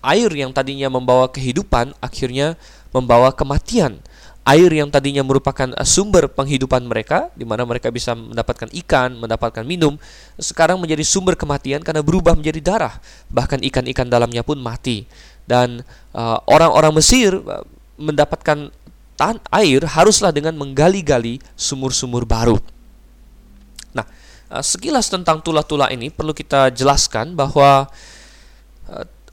air 0.00 0.30
yang 0.32 0.56
tadinya 0.56 0.88
membawa 0.88 1.28
kehidupan 1.28 1.92
akhirnya 2.00 2.56
membawa 2.96 3.28
kematian 3.28 4.00
air 4.46 4.70
yang 4.70 4.86
tadinya 4.88 5.26
merupakan 5.26 5.74
eh, 5.74 5.82
sumber 5.82 6.30
penghidupan 6.30 6.86
mereka, 6.86 7.34
di 7.34 7.42
mana 7.42 7.66
mereka 7.66 7.90
bisa 7.90 8.14
mendapatkan 8.14 8.70
ikan, 8.86 9.18
mendapatkan 9.18 9.66
minum, 9.66 9.98
sekarang 10.38 10.78
menjadi 10.78 11.02
sumber 11.02 11.34
kematian 11.34 11.82
karena 11.82 12.00
berubah 12.00 12.38
menjadi 12.38 12.62
darah. 12.62 12.94
Bahkan 13.28 13.66
ikan-ikan 13.66 14.06
dalamnya 14.06 14.46
pun 14.46 14.62
mati. 14.62 15.04
Dan 15.46 15.82
eh, 16.14 16.38
orang-orang 16.46 16.94
uh, 16.94 16.96
Mesir 17.02 17.34
uh, 17.34 17.66
mendapatkan 17.98 18.70
tan 19.16 19.36
air 19.50 19.82
haruslah 19.82 20.30
dengan 20.30 20.54
menggali-gali 20.54 21.42
sumur-sumur 21.58 22.22
baru. 22.22 22.58
Nah, 23.94 24.06
uh, 24.50 24.62
sekilas 24.62 25.10
tentang 25.10 25.42
tulah-tulah 25.42 25.90
ini 25.90 26.10
perlu 26.10 26.30
kita 26.34 26.70
jelaskan 26.70 27.34
bahwa 27.34 27.90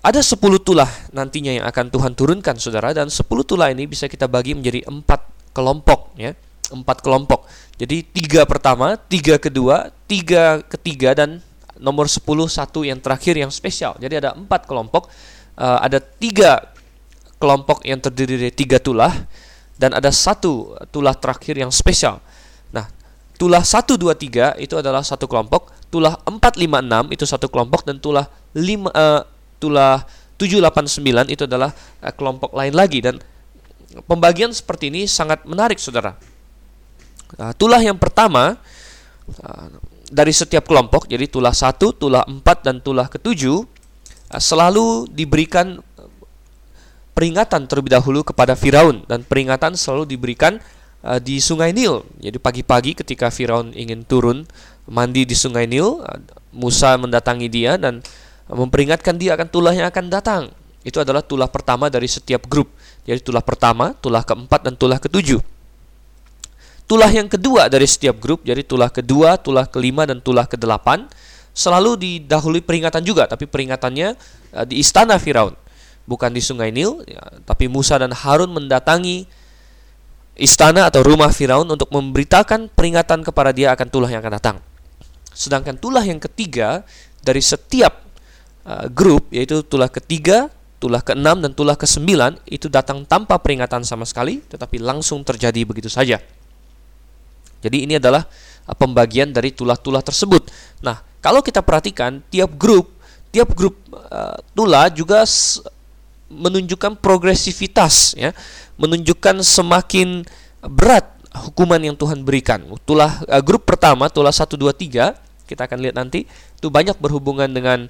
ada 0.04 0.20
10 0.20 0.36
tulah 0.60 0.92
nantinya 1.16 1.64
yang 1.64 1.66
akan 1.66 1.88
Tuhan 1.88 2.12
turunkan 2.12 2.60
saudara 2.60 2.92
dan 2.92 3.08
10 3.08 3.24
tulah 3.48 3.72
ini 3.72 3.88
bisa 3.88 4.12
kita 4.12 4.28
bagi 4.28 4.52
menjadi 4.52 4.84
empat 4.84 5.32
kelompok 5.56 6.12
ya. 6.20 6.36
Empat 6.76 7.00
kelompok. 7.00 7.48
Jadi 7.80 8.04
tiga 8.12 8.44
pertama 8.44 9.00
tiga 9.00 9.40
kedua 9.40 9.96
tiga 10.04 10.60
ketiga 10.68 11.16
dan 11.16 11.40
nomor 11.80 12.12
10 12.12 12.20
satu 12.52 12.84
yang 12.84 13.00
terakhir 13.00 13.40
yang 13.40 13.48
spesial. 13.48 13.96
Jadi 13.96 14.20
ada 14.20 14.36
empat 14.36 14.68
kelompok. 14.68 15.08
Uh, 15.56 15.80
ada 15.80 16.04
tiga 16.04 16.74
kelompok 17.40 17.88
yang 17.88 18.04
terdiri 18.04 18.36
dari 18.36 18.52
tiga 18.52 18.84
tulah 18.84 19.14
dan 19.80 19.96
ada 19.96 20.12
satu 20.12 20.76
tulah 20.92 21.16
terakhir 21.16 21.56
yang 21.56 21.72
spesial. 21.72 22.20
Nah 22.76 22.92
tulah 23.40 23.64
1, 23.64 23.96
2, 23.96 24.12
3 24.20 24.60
itu 24.60 24.76
adalah 24.76 25.00
satu 25.00 25.32
kelompok 25.32 25.72
tulah 25.88 26.20
4, 26.28 26.60
5, 26.60 26.60
6 26.60 27.16
itu 27.16 27.24
satu 27.24 27.48
kelompok 27.48 27.86
dan 27.86 28.02
tulah 28.02 28.26
5, 28.58 28.90
uh, 28.92 29.22
tulah 29.64 30.04
789 30.36 31.32
itu 31.32 31.48
adalah 31.48 31.72
uh, 32.04 32.12
kelompok 32.12 32.52
lain 32.52 32.76
lagi 32.76 33.00
dan 33.00 33.16
pembagian 34.04 34.52
seperti 34.52 34.92
ini 34.92 35.08
sangat 35.08 35.48
menarik 35.48 35.80
saudara. 35.80 36.20
Uh, 37.40 37.56
tulah 37.56 37.80
yang 37.80 37.96
pertama 37.96 38.60
uh, 39.40 39.68
dari 40.12 40.36
setiap 40.36 40.68
kelompok 40.68 41.08
jadi 41.08 41.32
tulah 41.32 41.56
1, 41.56 41.80
tulah 41.96 42.28
4 42.28 42.44
dan 42.60 42.76
tulah 42.84 43.08
ke-7 43.08 43.42
uh, 43.48 43.64
selalu 44.36 45.08
diberikan 45.08 45.80
peringatan 47.16 47.70
terlebih 47.70 47.96
dahulu 47.96 48.26
kepada 48.26 48.58
Firaun 48.58 49.06
dan 49.08 49.24
peringatan 49.24 49.78
selalu 49.78 50.18
diberikan 50.18 50.58
di 51.22 51.44
Sungai 51.44 51.76
Nil. 51.76 52.00
Jadi 52.24 52.40
pagi-pagi 52.40 52.96
ketika 52.96 53.28
Firaun 53.28 53.76
ingin 53.76 54.08
turun 54.08 54.48
mandi 54.88 55.28
di 55.28 55.36
Sungai 55.36 55.68
Nil, 55.68 56.00
Musa 56.56 56.96
mendatangi 56.98 57.52
dia 57.52 57.76
dan 57.78 58.02
memperingatkan 58.50 59.16
dia 59.16 59.36
akan 59.38 59.48
tulah 59.48 59.74
yang 59.76 59.88
akan 59.88 60.06
datang. 60.12 60.44
Itu 60.84 61.00
adalah 61.00 61.24
tulah 61.24 61.48
pertama 61.48 61.88
dari 61.88 62.12
setiap 62.12 62.44
grup. 62.52 62.68
Jadi 63.08 63.24
tulah 63.24 63.44
pertama, 63.44 63.96
tulah 63.96 64.24
keempat, 64.24 64.68
dan 64.68 64.76
tulah 64.76 65.00
ketujuh. 65.00 65.40
Tulah 66.84 67.08
yang 67.08 67.32
kedua 67.32 67.72
dari 67.72 67.88
setiap 67.88 68.20
grup, 68.20 68.44
jadi 68.44 68.60
tulah 68.60 68.92
kedua, 68.92 69.40
tulah 69.40 69.64
kelima, 69.64 70.04
dan 70.04 70.20
tulah 70.20 70.44
kedelapan, 70.44 71.08
selalu 71.56 71.96
didahului 71.96 72.60
peringatan 72.60 73.00
juga, 73.08 73.24
tapi 73.24 73.48
peringatannya 73.48 74.20
uh, 74.52 74.66
di 74.68 74.84
istana 74.84 75.16
Firaun, 75.16 75.56
bukan 76.04 76.36
di 76.36 76.44
Sungai 76.44 76.76
Nil, 76.76 77.00
ya, 77.08 77.24
tapi 77.48 77.72
Musa 77.72 77.96
dan 77.96 78.12
Harun 78.12 78.52
mendatangi 78.52 79.24
istana 80.36 80.92
atau 80.92 81.06
rumah 81.06 81.32
Firaun 81.32 81.70
untuk 81.70 81.88
memberitakan 81.94 82.68
peringatan 82.74 83.24
kepada 83.24 83.56
dia 83.56 83.72
akan 83.72 83.88
tulah 83.88 84.12
yang 84.12 84.20
akan 84.20 84.34
datang. 84.36 84.58
Sedangkan 85.32 85.80
tulah 85.80 86.04
yang 86.04 86.20
ketiga 86.20 86.84
dari 87.24 87.40
setiap 87.40 88.04
uh, 88.68 88.88
grup 88.92 89.30
yaitu 89.32 89.64
tulah 89.64 89.88
ketiga, 89.88 90.52
tulah 90.80 91.00
keenam 91.00 91.40
dan 91.40 91.52
tulah 91.56 91.80
kesembilan 91.80 92.40
itu 92.48 92.68
datang 92.68 93.08
tanpa 93.08 93.40
peringatan 93.40 93.88
sama 93.88 94.04
sekali 94.04 94.44
tetapi 94.48 94.80
langsung 94.80 95.24
terjadi 95.24 95.64
begitu 95.64 95.88
saja. 95.88 96.20
Jadi 97.64 97.88
ini 97.88 97.96
adalah 97.96 98.28
uh, 98.68 98.76
pembagian 98.76 99.32
dari 99.32 99.56
tulah-tulah 99.56 100.04
tersebut. 100.04 100.52
Nah, 100.84 101.00
kalau 101.24 101.40
kita 101.40 101.64
perhatikan 101.64 102.20
tiap 102.28 102.52
grup, 102.60 102.92
tiap 103.32 103.56
grup 103.56 103.80
uh, 103.96 104.36
tulah 104.52 104.92
juga 104.92 105.24
menunjukkan 106.28 107.00
progresivitas 107.00 108.18
ya, 108.18 108.36
menunjukkan 108.76 109.40
semakin 109.46 110.26
berat 110.66 111.08
hukuman 111.34 111.82
yang 111.82 111.96
Tuhan 111.98 112.22
berikan. 112.22 112.62
Tulah 112.86 113.24
uh, 113.26 113.42
grup 113.42 113.66
pertama, 113.66 114.12
tulah 114.12 114.36
1 114.36 114.46
2 114.54 114.70
3, 114.76 115.48
kita 115.50 115.62
akan 115.66 115.78
lihat 115.82 115.96
nanti 115.98 116.26
itu 116.30 116.68
banyak 116.70 116.98
berhubungan 117.02 117.50
dengan 117.50 117.90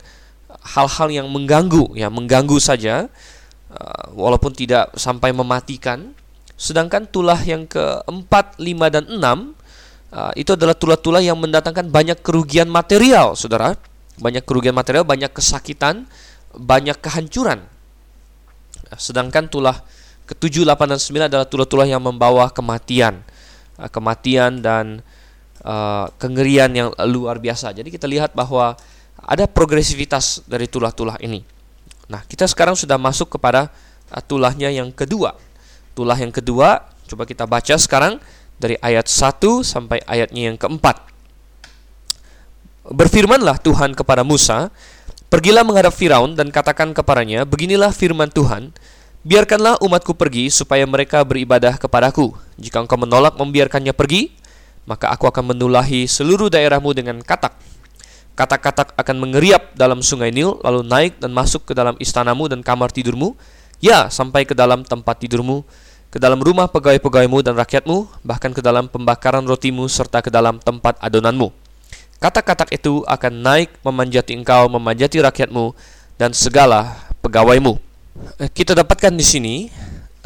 hal-hal 0.64 1.12
yang 1.12 1.28
mengganggu 1.28 1.92
ya 2.00 2.08
mengganggu 2.08 2.56
saja 2.58 3.12
uh, 3.72 4.06
walaupun 4.16 4.56
tidak 4.56 4.92
sampai 4.96 5.36
mematikan. 5.36 6.16
Sedangkan 6.54 7.04
tulah 7.10 7.38
yang 7.44 7.68
keempat 7.68 8.56
lima 8.62 8.88
dan 8.88 9.04
enam 9.10 9.52
uh, 10.14 10.32
itu 10.38 10.56
adalah 10.56 10.78
tulah-tulah 10.78 11.20
yang 11.20 11.36
mendatangkan 11.36 11.92
banyak 11.92 12.24
kerugian 12.24 12.72
material 12.72 13.36
saudara. 13.36 13.76
Banyak 14.14 14.46
kerugian 14.46 14.78
material 14.78 15.04
banyak 15.04 15.34
kesakitan 15.34 16.08
banyak 16.54 16.96
kehancuran. 17.02 17.66
Sedangkan 18.96 19.50
tulah 19.50 19.82
ketujuh 20.30 20.64
delapan 20.64 20.96
dan 20.96 21.00
sembilan 21.02 21.28
adalah 21.28 21.48
tulah-tulah 21.50 21.90
yang 21.90 22.00
membawa 22.00 22.48
kematian. 22.54 23.20
Uh, 23.76 23.90
kematian 23.90 24.62
dan 24.62 25.02
uh, 25.66 26.08
kengerian 26.22 26.70
yang 26.72 26.90
luar 27.10 27.42
biasa. 27.42 27.74
Jadi 27.74 27.90
kita 27.90 28.06
lihat 28.06 28.38
bahwa 28.38 28.78
ada 29.24 29.48
progresivitas 29.48 30.44
dari 30.46 30.68
tulah-tulah 30.68 31.16
ini. 31.24 31.44
Nah, 32.12 32.22
kita 32.28 32.44
sekarang 32.46 32.76
sudah 32.76 33.00
masuk 33.00 33.40
kepada 33.40 33.72
uh, 34.12 34.22
tulahnya 34.24 34.70
yang 34.70 34.92
kedua. 34.92 35.36
Tulah 35.96 36.20
yang 36.20 36.34
kedua, 36.34 36.84
coba 37.08 37.24
kita 37.24 37.48
baca 37.48 37.76
sekarang 37.80 38.20
dari 38.60 38.76
ayat 38.84 39.08
1 39.08 39.40
sampai 39.64 40.04
ayatnya 40.04 40.52
yang 40.52 40.58
keempat. 40.60 41.00
Berfirmanlah 42.84 43.64
Tuhan 43.64 43.96
kepada 43.96 44.28
Musa, 44.28 44.70
Pergilah 45.34 45.66
menghadap 45.66 45.98
Firaun 45.98 46.38
dan 46.38 46.54
katakan 46.54 46.94
kepadanya, 46.94 47.42
Beginilah 47.48 47.90
firman 47.90 48.30
Tuhan, 48.30 48.70
Biarkanlah 49.24 49.80
umatku 49.80 50.20
pergi 50.20 50.52
supaya 50.52 50.84
mereka 50.84 51.24
beribadah 51.24 51.80
kepadaku. 51.80 52.36
Jika 52.60 52.84
engkau 52.84 53.00
menolak 53.00 53.40
membiarkannya 53.40 53.96
pergi, 53.96 54.36
maka 54.84 55.16
aku 55.16 55.32
akan 55.32 55.56
menulahi 55.56 56.12
seluruh 56.12 56.52
daerahmu 56.52 56.92
dengan 56.92 57.24
katak 57.24 57.56
Katak-katak 58.34 58.98
akan 58.98 59.16
mengeriap 59.22 59.78
dalam 59.78 60.02
sungai 60.02 60.34
Nil, 60.34 60.58
lalu 60.66 60.82
naik 60.82 61.22
dan 61.22 61.30
masuk 61.30 61.70
ke 61.70 61.74
dalam 61.78 61.94
istanamu 62.02 62.50
dan 62.50 62.66
kamar 62.66 62.90
tidurmu, 62.90 63.38
ya 63.78 64.10
sampai 64.10 64.42
ke 64.42 64.58
dalam 64.58 64.82
tempat 64.82 65.22
tidurmu, 65.22 65.62
ke 66.10 66.18
dalam 66.18 66.42
rumah 66.42 66.66
pegawai-pegawaimu 66.66 67.46
dan 67.46 67.54
rakyatmu, 67.54 68.10
bahkan 68.26 68.50
ke 68.50 68.62
dalam 68.66 68.90
pembakaran 68.90 69.46
rotimu 69.46 69.86
serta 69.86 70.26
ke 70.26 70.34
dalam 70.34 70.58
tempat 70.58 70.98
adonanmu. 70.98 71.54
Katak-katak 72.18 72.74
itu 72.74 73.06
akan 73.06 73.34
naik 73.44 73.70
memanjati 73.86 74.34
engkau, 74.34 74.66
memanjati 74.66 75.22
rakyatmu 75.22 75.78
dan 76.18 76.34
segala 76.34 77.06
pegawaimu. 77.22 77.78
Eh, 78.42 78.50
kita 78.50 78.74
dapatkan 78.74 79.14
di 79.14 79.26
sini 79.26 79.56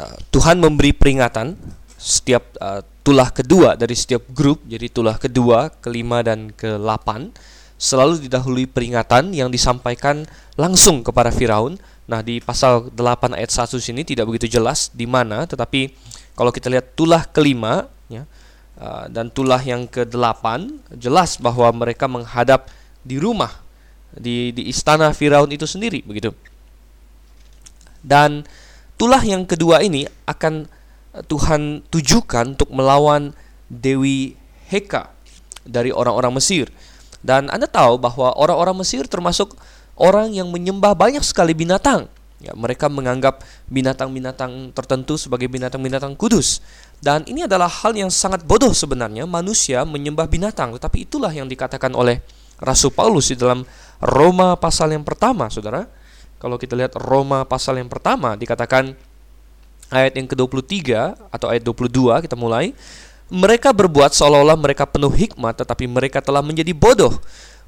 eh, 0.00 0.16
Tuhan 0.32 0.60
memberi 0.60 0.96
peringatan 0.96 1.56
setiap 1.98 2.54
uh, 2.62 2.80
tulah 3.02 3.34
kedua 3.34 3.74
dari 3.74 3.98
setiap 3.98 4.22
grup, 4.30 4.62
jadi 4.70 4.86
tulah 4.86 5.18
kedua, 5.18 5.74
kelima 5.82 6.22
dan 6.22 6.54
ke 6.54 6.78
delapan 6.78 7.34
selalu 7.78 8.26
didahului 8.26 8.66
peringatan 8.66 9.30
yang 9.30 9.48
disampaikan 9.48 10.26
langsung 10.58 11.06
kepada 11.06 11.30
Firaun. 11.30 11.78
Nah, 12.10 12.20
di 12.20 12.42
pasal 12.42 12.90
8 12.90 13.38
ayat 13.38 13.54
1 13.54 13.78
sini 13.78 14.02
tidak 14.02 14.26
begitu 14.26 14.58
jelas 14.58 14.90
di 14.90 15.06
mana, 15.06 15.46
tetapi 15.46 15.94
kalau 16.34 16.50
kita 16.50 16.66
lihat 16.66 16.98
tulah 16.98 17.22
kelima 17.30 17.86
ya, 18.10 18.26
uh, 18.82 19.06
dan 19.06 19.30
tulah 19.30 19.62
yang 19.62 19.86
ke-8 19.86 20.44
jelas 20.98 21.38
bahwa 21.38 21.70
mereka 21.70 22.10
menghadap 22.10 22.66
di 23.06 23.22
rumah 23.22 23.62
di 24.14 24.50
di 24.50 24.66
istana 24.66 25.14
Firaun 25.14 25.52
itu 25.54 25.64
sendiri 25.68 26.02
begitu. 26.02 26.34
Dan 28.02 28.46
tulah 28.98 29.22
yang 29.22 29.44
kedua 29.44 29.84
ini 29.84 30.06
akan 30.26 30.66
eh, 31.14 31.22
Tuhan 31.26 31.86
tujukan 31.92 32.56
untuk 32.56 32.70
melawan 32.72 33.34
Dewi 33.68 34.34
Heka 34.72 35.12
dari 35.68 35.92
orang-orang 35.92 36.40
Mesir. 36.40 36.72
Dan 37.28 37.52
Anda 37.52 37.68
tahu 37.68 38.00
bahwa 38.00 38.32
orang-orang 38.40 38.80
Mesir 38.80 39.04
termasuk 39.04 39.52
orang 40.00 40.32
yang 40.32 40.48
menyembah 40.48 40.96
banyak 40.96 41.20
sekali 41.20 41.52
binatang. 41.52 42.08
Ya, 42.40 42.56
mereka 42.56 42.88
menganggap 42.88 43.44
binatang-binatang 43.68 44.72
tertentu 44.72 45.20
sebagai 45.20 45.44
binatang-binatang 45.52 46.16
kudus. 46.16 46.64
Dan 47.04 47.28
ini 47.28 47.44
adalah 47.44 47.68
hal 47.68 47.92
yang 47.92 48.08
sangat 48.08 48.48
bodoh 48.48 48.72
sebenarnya 48.72 49.28
manusia 49.28 49.84
menyembah 49.84 50.24
binatang, 50.24 50.72
tetapi 50.80 51.04
itulah 51.04 51.28
yang 51.28 51.44
dikatakan 51.50 51.92
oleh 51.92 52.24
Rasul 52.56 52.96
Paulus 52.96 53.28
di 53.28 53.36
dalam 53.36 53.68
Roma 54.00 54.56
pasal 54.56 54.96
yang 54.96 55.04
pertama, 55.04 55.52
Saudara. 55.52 55.84
Kalau 56.38 56.56
kita 56.56 56.78
lihat 56.78 56.94
Roma 56.96 57.42
pasal 57.44 57.82
yang 57.82 57.90
pertama 57.90 58.38
dikatakan 58.38 58.94
ayat 59.90 60.14
yang 60.14 60.30
ke-23 60.30 60.78
atau 61.34 61.46
ayat 61.50 61.66
22 61.66 62.24
kita 62.24 62.38
mulai 62.38 62.70
mereka 63.28 63.76
berbuat 63.76 64.16
seolah-olah 64.16 64.56
mereka 64.56 64.88
penuh 64.88 65.12
hikmat 65.12 65.60
tetapi 65.60 65.84
mereka 65.84 66.24
telah 66.24 66.40
menjadi 66.40 66.72
bodoh 66.72 67.16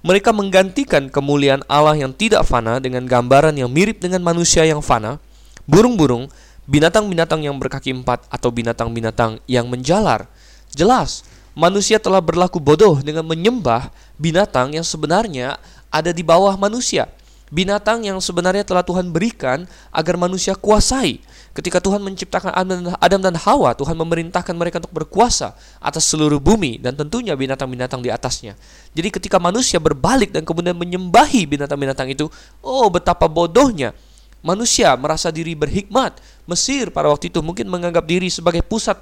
mereka 0.01 0.33
menggantikan 0.33 1.13
kemuliaan 1.13 1.61
Allah 1.69 1.93
yang 1.93 2.13
tidak 2.17 2.49
fana 2.49 2.81
dengan 2.81 3.05
gambaran 3.05 3.53
yang 3.53 3.69
mirip 3.69 4.01
dengan 4.01 4.25
manusia 4.25 4.65
yang 4.65 4.81
fana, 4.81 5.21
burung-burung, 5.69 6.33
binatang-binatang 6.65 7.45
yang 7.45 7.61
berkaki 7.61 7.93
empat, 7.93 8.25
atau 8.33 8.49
binatang-binatang 8.49 9.45
yang 9.45 9.69
menjalar. 9.69 10.25
Jelas, 10.73 11.21
manusia 11.53 12.01
telah 12.01 12.25
berlaku 12.25 12.57
bodoh 12.57 12.97
dengan 13.05 13.29
menyembah 13.29 13.93
binatang 14.17 14.73
yang 14.73 14.87
sebenarnya 14.89 15.61
ada 15.93 16.17
di 16.17 16.25
bawah 16.25 16.57
manusia. 16.57 17.05
Binatang 17.53 18.07
yang 18.07 18.23
sebenarnya 18.25 18.65
telah 18.65 18.87
Tuhan 18.87 19.13
berikan 19.13 19.69
agar 19.93 20.17
manusia 20.17 20.57
kuasai. 20.57 21.21
Ketika 21.61 21.77
Tuhan 21.77 22.01
menciptakan 22.01 22.57
Adam 22.97 23.21
dan 23.21 23.37
Hawa, 23.37 23.77
Tuhan 23.77 23.93
memerintahkan 23.93 24.57
mereka 24.57 24.81
untuk 24.81 24.97
berkuasa 24.97 25.53
atas 25.77 26.09
seluruh 26.09 26.41
bumi 26.41 26.81
dan 26.81 26.97
tentunya 26.97 27.37
binatang-binatang 27.37 28.01
di 28.01 28.09
atasnya. 28.09 28.57
Jadi 28.97 29.13
ketika 29.13 29.37
manusia 29.37 29.77
berbalik 29.77 30.33
dan 30.33 30.49
kemudian 30.49 30.73
menyembahi 30.73 31.45
binatang-binatang 31.45 32.09
itu, 32.09 32.33
oh 32.65 32.89
betapa 32.89 33.29
bodohnya. 33.29 33.93
Manusia 34.41 34.97
merasa 34.97 35.29
diri 35.29 35.53
berhikmat. 35.53 36.17
Mesir 36.49 36.89
pada 36.89 37.13
waktu 37.13 37.29
itu 37.29 37.45
mungkin 37.45 37.69
menganggap 37.69 38.09
diri 38.09 38.33
sebagai 38.33 38.65
pusat 38.65 38.97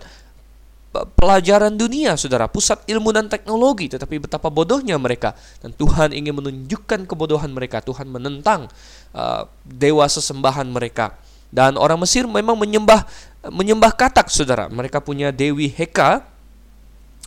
pelajaran 1.15 1.79
dunia, 1.79 2.19
saudara, 2.19 2.51
pusat 2.51 2.83
ilmu 2.91 3.15
dan 3.15 3.31
teknologi, 3.31 3.87
tetapi 3.87 4.19
betapa 4.19 4.51
bodohnya 4.51 4.99
mereka. 4.99 5.31
Dan 5.63 5.79
Tuhan 5.79 6.11
ingin 6.11 6.35
menunjukkan 6.35 7.07
kebodohan 7.07 7.55
mereka. 7.55 7.79
Tuhan 7.87 8.11
menentang 8.11 8.67
uh, 9.15 9.47
dewa 9.63 10.11
sesembahan 10.11 10.67
mereka. 10.67 11.15
Dan 11.49 11.81
orang 11.81 12.01
Mesir 12.01 12.29
memang 12.29 12.57
menyembah 12.57 13.09
menyembah 13.49 13.95
katak, 13.95 14.29
saudara. 14.29 14.69
Mereka 14.69 15.01
punya 15.01 15.33
Dewi 15.33 15.73
Heka. 15.73 16.25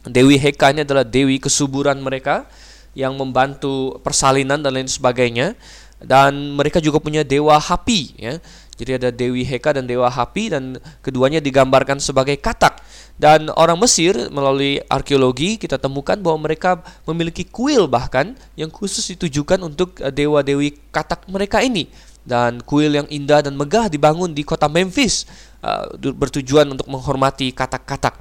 Dewi 0.05 0.37
Heka 0.37 0.73
ini 0.73 0.81
adalah 0.81 1.05
dewi 1.05 1.37
kesuburan 1.37 2.01
mereka 2.01 2.49
yang 2.97 3.13
membantu 3.15 4.01
persalinan 4.01 4.61
dan 4.61 4.73
lain 4.73 4.89
sebagainya. 4.89 5.53
Dan 6.01 6.57
mereka 6.57 6.81
juga 6.81 6.97
punya 6.97 7.21
dewa 7.21 7.61
Hapi, 7.61 8.17
ya. 8.17 8.41
Jadi 8.81 8.97
ada 8.97 9.13
Dewi 9.13 9.45
Heka 9.45 9.77
dan 9.77 9.85
Dewa 9.85 10.09
Hapi 10.09 10.49
dan 10.49 10.81
keduanya 11.05 11.37
digambarkan 11.37 12.01
sebagai 12.01 12.33
katak. 12.41 12.81
Dan 13.13 13.53
orang 13.53 13.77
Mesir 13.77 14.17
melalui 14.33 14.81
arkeologi 14.89 15.61
kita 15.61 15.77
temukan 15.77 16.17
bahwa 16.17 16.49
mereka 16.49 16.81
memiliki 17.05 17.45
kuil 17.45 17.85
bahkan 17.85 18.33
yang 18.57 18.73
khusus 18.73 19.05
ditujukan 19.13 19.61
untuk 19.61 20.01
eh, 20.01 20.09
dewa-dewi 20.09 20.81
katak 20.89 21.29
mereka 21.29 21.61
ini. 21.61 21.93
Dan 22.21 22.61
kuil 22.61 22.93
yang 22.93 23.07
indah 23.09 23.41
dan 23.41 23.57
megah 23.57 23.89
dibangun 23.89 24.31
di 24.31 24.45
kota 24.45 24.69
Memphis 24.69 25.25
uh, 25.65 25.89
bertujuan 25.97 26.69
untuk 26.69 26.85
menghormati 26.85 27.49
katak-katak. 27.49 28.17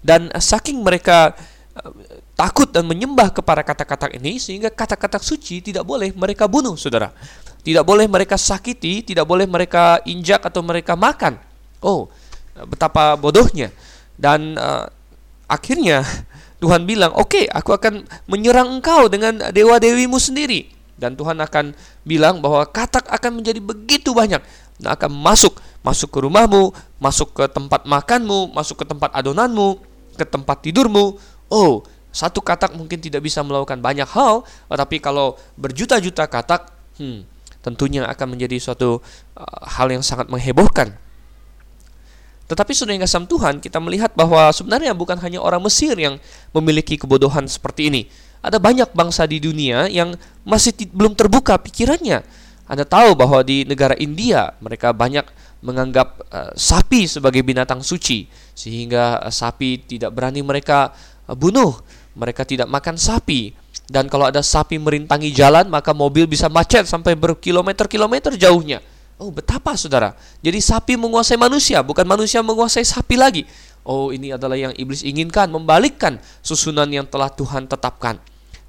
Dan 0.00 0.32
uh, 0.32 0.40
saking 0.40 0.80
mereka 0.80 1.36
uh, 1.76 1.92
takut 2.32 2.72
dan 2.72 2.88
menyembah 2.88 3.28
kepada 3.30 3.60
katak-katak 3.60 4.16
ini 4.16 4.40
sehingga 4.40 4.72
katak-katak 4.72 5.20
suci 5.20 5.60
tidak 5.60 5.84
boleh 5.84 6.10
mereka 6.16 6.48
bunuh, 6.48 6.74
Saudara. 6.80 7.12
Tidak 7.62 7.84
boleh 7.84 8.08
mereka 8.08 8.40
sakiti, 8.40 9.04
tidak 9.04 9.28
boleh 9.28 9.44
mereka 9.46 10.00
injak 10.08 10.42
atau 10.42 10.64
mereka 10.64 10.96
makan. 10.96 11.38
Oh, 11.78 12.08
betapa 12.66 13.16
bodohnya 13.16 13.72
dan 14.18 14.56
uh, 14.56 14.86
akhirnya 15.48 16.04
Tuhan 16.62 16.86
bilang, 16.86 17.10
"Oke, 17.18 17.42
okay, 17.42 17.44
aku 17.50 17.74
akan 17.74 18.06
menyerang 18.30 18.78
engkau 18.78 19.10
dengan 19.10 19.50
dewa-dewimu 19.50 20.14
sendiri." 20.16 20.70
Dan 21.02 21.18
Tuhan 21.18 21.42
akan 21.42 21.74
bilang 22.06 22.38
bahwa 22.38 22.62
katak 22.70 23.10
akan 23.10 23.42
menjadi 23.42 23.58
begitu 23.58 24.14
banyak 24.14 24.38
dan 24.78 24.88
akan 24.94 25.10
masuk 25.10 25.58
masuk 25.82 26.14
ke 26.14 26.18
rumahmu, 26.22 26.70
masuk 27.02 27.34
ke 27.34 27.44
tempat 27.50 27.82
makanmu, 27.82 28.54
masuk 28.54 28.82
ke 28.82 28.84
tempat 28.86 29.10
adonanmu, 29.10 29.82
ke 30.14 30.22
tempat 30.22 30.62
tidurmu. 30.62 31.18
Oh, 31.50 31.82
satu 32.14 32.38
katak 32.38 32.78
mungkin 32.78 33.02
tidak 33.02 33.26
bisa 33.26 33.42
melakukan 33.42 33.82
banyak 33.82 34.06
hal, 34.06 34.46
tetapi 34.70 35.02
kalau 35.02 35.34
berjuta-juta 35.58 36.30
katak, 36.30 36.70
hmm, 37.02 37.26
tentunya 37.64 38.06
akan 38.06 38.38
menjadi 38.38 38.62
suatu 38.62 39.02
uh, 39.34 39.62
hal 39.66 39.90
yang 39.90 40.06
sangat 40.06 40.30
menghebohkan. 40.30 40.94
Tetapi 42.52 42.72
sudah 42.76 42.92
yang 42.92 43.00
kasam 43.00 43.24
Tuhan, 43.24 43.64
kita 43.64 43.80
melihat 43.80 44.12
bahwa 44.12 44.52
sebenarnya 44.52 44.92
bukan 44.92 45.16
hanya 45.24 45.40
orang 45.40 45.64
Mesir 45.64 45.96
yang 45.96 46.20
memiliki 46.52 47.00
kebodohan 47.00 47.48
seperti 47.48 47.88
ini. 47.88 48.02
Ada 48.42 48.58
banyak 48.58 48.90
bangsa 48.90 49.22
di 49.24 49.38
dunia 49.38 49.86
yang 49.86 50.18
masih 50.42 50.74
belum 50.90 51.14
terbuka 51.14 51.54
pikirannya. 51.62 52.26
Anda 52.66 52.82
tahu 52.82 53.14
bahwa 53.14 53.42
di 53.46 53.62
negara 53.62 53.94
India 53.98 54.54
mereka 54.58 54.90
banyak 54.90 55.22
menganggap 55.62 56.26
uh, 56.26 56.50
sapi 56.58 57.06
sebagai 57.06 57.46
binatang 57.46 57.86
suci 57.86 58.26
sehingga 58.50 59.22
uh, 59.22 59.30
sapi 59.30 59.78
tidak 59.86 60.10
berani 60.10 60.42
mereka 60.42 60.90
uh, 61.30 61.38
bunuh. 61.38 61.78
Mereka 62.12 62.44
tidak 62.44 62.68
makan 62.68 63.00
sapi 63.00 63.56
dan 63.88 64.10
kalau 64.10 64.28
ada 64.28 64.44
sapi 64.44 64.76
merintangi 64.76 65.32
jalan 65.32 65.70
maka 65.70 65.94
mobil 65.96 66.28
bisa 66.28 66.50
macet 66.50 66.84
sampai 66.84 67.14
berkilometer-kilometer 67.16 68.34
jauhnya. 68.36 68.82
Oh, 69.22 69.30
betapa 69.30 69.78
saudara. 69.78 70.18
Jadi 70.42 70.58
sapi 70.58 70.98
menguasai 70.98 71.38
manusia, 71.38 71.78
bukan 71.78 72.02
manusia 72.02 72.42
menguasai 72.42 72.82
sapi 72.82 73.14
lagi. 73.14 73.46
Oh, 73.86 74.10
ini 74.10 74.34
adalah 74.34 74.58
yang 74.58 74.74
iblis 74.74 75.06
inginkan, 75.06 75.46
membalikkan 75.46 76.18
susunan 76.42 76.90
yang 76.90 77.06
telah 77.06 77.30
Tuhan 77.30 77.70
tetapkan. 77.70 78.18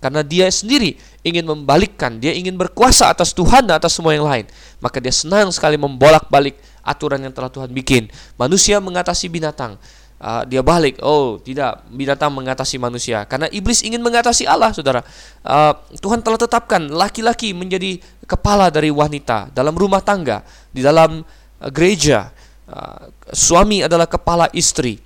Karena 0.04 0.20
dia 0.20 0.52
sendiri 0.52 1.00
ingin 1.24 1.48
membalikkan, 1.48 2.20
dia 2.20 2.36
ingin 2.36 2.60
berkuasa 2.60 3.08
atas 3.08 3.32
Tuhan 3.32 3.64
dan 3.72 3.80
atas 3.80 3.96
semua 3.96 4.12
yang 4.12 4.28
lain. 4.28 4.44
Maka 4.84 5.00
dia 5.00 5.16
senang 5.16 5.48
sekali 5.56 5.80
membolak-balik 5.80 6.60
aturan 6.84 7.24
yang 7.24 7.32
telah 7.32 7.48
Tuhan 7.48 7.72
bikin. 7.72 8.12
Manusia 8.36 8.84
mengatasi 8.84 9.32
binatang, 9.32 9.80
uh, 10.20 10.44
dia 10.44 10.60
balik. 10.60 11.00
Oh, 11.00 11.40
tidak, 11.40 11.88
binatang 11.88 12.36
mengatasi 12.36 12.76
manusia. 12.76 13.24
Karena 13.24 13.48
iblis 13.48 13.80
ingin 13.80 14.04
mengatasi 14.04 14.44
Allah, 14.44 14.76
saudara. 14.76 15.08
Uh, 15.40 15.72
Tuhan 15.96 16.20
telah 16.20 16.36
tetapkan 16.36 16.84
laki-laki 16.92 17.56
menjadi 17.56 18.04
kepala 18.28 18.68
dari 18.68 18.92
wanita 18.92 19.56
dalam 19.56 19.72
rumah 19.72 20.04
tangga, 20.04 20.44
di 20.76 20.84
dalam 20.84 21.24
uh, 21.24 21.70
gereja. 21.72 22.28
Uh, 22.68 23.08
suami 23.32 23.88
adalah 23.88 24.12
kepala 24.12 24.52
istri. 24.52 25.00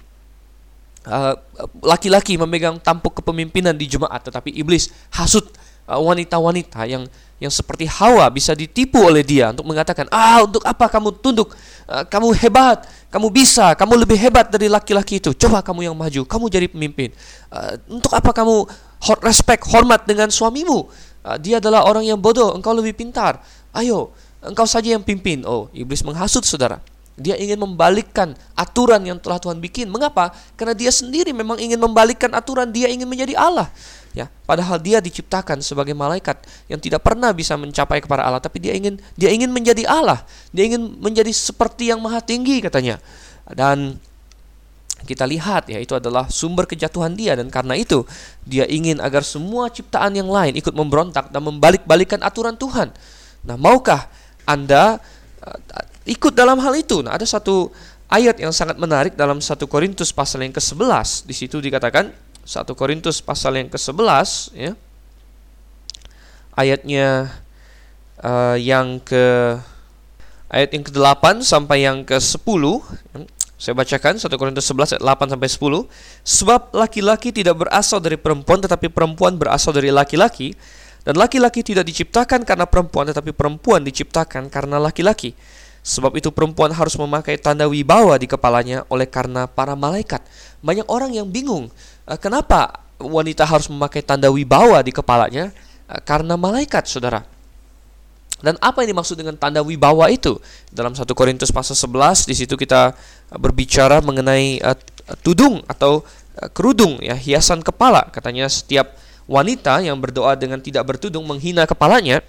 Laki-laki 1.81 2.35
uh, 2.35 2.43
memegang 2.43 2.77
tampuk 2.83 3.23
kepemimpinan 3.23 3.73
di 3.73 3.87
jemaat, 3.87 4.27
tetapi 4.27 4.51
iblis 4.51 4.91
hasut 5.15 5.47
wanita-wanita 5.87 6.83
uh, 6.83 6.87
yang 6.87 7.03
yang 7.37 7.53
seperti 7.53 7.85
Hawa 7.85 8.25
bisa 8.33 8.57
ditipu 8.57 8.97
oleh 8.97 9.21
dia 9.21 9.53
untuk 9.53 9.69
mengatakan, 9.69 10.09
"Ah, 10.09 10.41
untuk 10.41 10.65
apa 10.65 10.89
kamu 10.89 11.21
tunduk? 11.21 11.53
Uh, 11.85 12.01
kamu 12.09 12.33
hebat, 12.33 12.83
kamu 13.13 13.29
bisa, 13.29 13.77
kamu 13.77 13.93
lebih 14.03 14.17
hebat 14.17 14.49
dari 14.49 14.65
laki-laki 14.65 15.21
itu. 15.21 15.31
Coba 15.37 15.61
kamu 15.61 15.85
yang 15.85 15.95
maju, 15.95 16.25
kamu 16.25 16.45
jadi 16.49 16.67
pemimpin. 16.67 17.13
Uh, 17.53 17.77
untuk 17.93 18.11
apa 18.17 18.33
kamu 18.33 18.65
respect, 19.21 19.69
hormat 19.69 20.09
dengan 20.09 20.33
suamimu? 20.33 20.89
Uh, 21.21 21.37
dia 21.37 21.61
adalah 21.61 21.85
orang 21.85 22.09
yang 22.09 22.17
bodoh, 22.17 22.57
engkau 22.57 22.73
lebih 22.73 22.97
pintar. 22.97 23.37
Ayo, 23.69 24.11
engkau 24.41 24.65
saja 24.65 24.97
yang 24.97 25.05
pimpin." 25.05 25.45
Oh, 25.45 25.69
iblis 25.77 26.01
menghasut 26.01 26.41
Saudara. 26.41 26.81
Dia 27.17 27.33
ingin 27.33 27.57
membalikkan 27.57 28.37
aturan 28.53 29.01
yang 29.01 29.17
telah 29.17 29.41
Tuhan 29.41 29.57
bikin. 29.57 29.89
Mengapa? 29.89 30.31
Karena 30.53 30.77
dia 30.77 30.93
sendiri 30.93 31.33
memang 31.33 31.57
ingin 31.57 31.81
membalikkan 31.81 32.29
aturan, 32.37 32.69
dia 32.69 32.87
ingin 32.87 33.09
menjadi 33.09 33.33
Allah 33.33 33.69
ya 34.17 34.25
padahal 34.49 34.81
dia 34.81 34.97
diciptakan 34.97 35.61
sebagai 35.61 35.93
malaikat 35.93 36.41
yang 36.65 36.81
tidak 36.81 37.05
pernah 37.05 37.29
bisa 37.29 37.53
mencapai 37.53 38.01
kepada 38.01 38.25
Allah 38.25 38.41
tapi 38.41 38.57
dia 38.57 38.73
ingin 38.73 38.97
dia 39.13 39.29
ingin 39.29 39.53
menjadi 39.53 39.85
Allah 39.85 40.25
dia 40.49 40.65
ingin 40.65 40.97
menjadi 40.97 41.29
seperti 41.29 41.93
yang 41.93 42.01
maha 42.01 42.17
tinggi 42.17 42.57
katanya 42.57 42.97
dan 43.53 44.01
kita 45.05 45.29
lihat 45.29 45.69
ya 45.69 45.77
itu 45.77 45.93
adalah 45.93 46.25
sumber 46.33 46.65
kejatuhan 46.65 47.13
dia 47.13 47.37
dan 47.37 47.53
karena 47.53 47.77
itu 47.77 48.01
dia 48.41 48.65
ingin 48.65 48.97
agar 48.97 49.21
semua 49.21 49.69
ciptaan 49.69 50.17
yang 50.17 50.25
lain 50.25 50.57
ikut 50.57 50.73
memberontak 50.73 51.29
dan 51.29 51.41
membalik-balikan 51.45 52.25
aturan 52.25 52.57
Tuhan. 52.57 52.89
Nah, 53.45 53.55
maukah 53.61 54.09
Anda 54.49 54.97
ikut 56.07 56.33
dalam 56.33 56.57
hal 56.63 56.73
itu? 56.79 57.03
Nah, 57.03 57.19
ada 57.19 57.27
satu 57.27 57.69
ayat 58.07 58.39
yang 58.39 58.55
sangat 58.55 58.79
menarik 58.79 59.13
dalam 59.19 59.43
satu 59.43 59.67
Korintus 59.67 60.15
pasal 60.15 60.47
yang 60.47 60.55
ke-11. 60.55 61.27
Di 61.27 61.35
situ 61.35 61.59
dikatakan 61.59 62.11
1 62.47 62.63
Korintus 62.79 63.19
pasal 63.19 63.59
yang 63.59 63.67
ke-11 63.67 64.55
ya. 64.55 64.71
Ayatnya 66.57 67.29
uh, 68.23 68.57
yang 68.57 68.97
ke 69.03 69.59
ayat 70.47 70.71
yang 70.71 70.83
ke-8 70.87 71.43
sampai 71.43 71.83
yang 71.83 72.07
ke-10. 72.07 72.63
Saya 73.57 73.73
bacakan 73.73 74.15
1 74.15 74.31
Korintus 74.39 74.65
11 74.71 74.95
ayat 74.97 75.03
8 75.03 75.33
sampai 75.35 75.49
10. 75.51 75.85
Sebab 76.23 76.61
laki-laki 76.71 77.35
tidak 77.35 77.67
berasal 77.67 77.99
dari 77.99 78.15
perempuan 78.15 78.63
tetapi 78.63 78.87
perempuan 78.87 79.35
berasal 79.35 79.75
dari 79.75 79.91
laki-laki 79.91 80.55
dan 81.07 81.15
laki-laki 81.15 81.63
tidak 81.63 81.87
diciptakan 81.87 82.43
karena 82.43 82.67
perempuan 82.67 83.07
tetapi 83.07 83.31
perempuan 83.31 83.79
diciptakan 83.79 84.51
karena 84.51 84.75
laki-laki. 84.75 85.31
Sebab 85.79 86.11
itu 86.19 86.35
perempuan 86.35 86.67
harus 86.75 86.99
memakai 86.99 87.39
tanda 87.39 87.63
wibawa 87.63 88.19
di 88.19 88.27
kepalanya 88.27 88.83
oleh 88.91 89.07
karena 89.07 89.47
para 89.47 89.71
malaikat. 89.71 90.19
Banyak 90.59 90.83
orang 90.91 91.15
yang 91.15 91.31
bingung, 91.31 91.71
eh, 92.11 92.19
kenapa 92.19 92.83
wanita 92.99 93.47
harus 93.47 93.71
memakai 93.71 94.03
tanda 94.03 94.27
wibawa 94.27 94.83
di 94.83 94.91
kepalanya? 94.91 95.55
Eh, 95.87 96.01
karena 96.03 96.35
malaikat, 96.35 96.91
Saudara. 96.91 97.23
Dan 98.43 98.59
apa 98.59 98.83
yang 98.83 98.91
dimaksud 98.91 99.15
dengan 99.15 99.39
tanda 99.39 99.63
wibawa 99.63 100.11
itu? 100.11 100.35
Dalam 100.75 100.91
1 100.91 101.15
Korintus 101.15 101.55
pasal 101.55 101.79
11 101.79 102.27
di 102.27 102.35
situ 102.35 102.59
kita 102.59 102.91
berbicara 103.31 104.03
mengenai 104.03 104.59
uh, 104.59 104.75
tudung 105.23 105.63
atau 105.71 106.03
kerudung 106.51 106.99
ya, 106.99 107.15
hiasan 107.15 107.63
kepala. 107.65 108.11
Katanya 108.13 108.45
setiap 108.45 109.06
wanita 109.27 109.83
yang 109.83 109.99
berdoa 109.99 110.33
dengan 110.39 110.63
tidak 110.63 110.87
bertudung 110.95 111.27
menghina 111.27 111.67
kepalanya. 111.67 112.23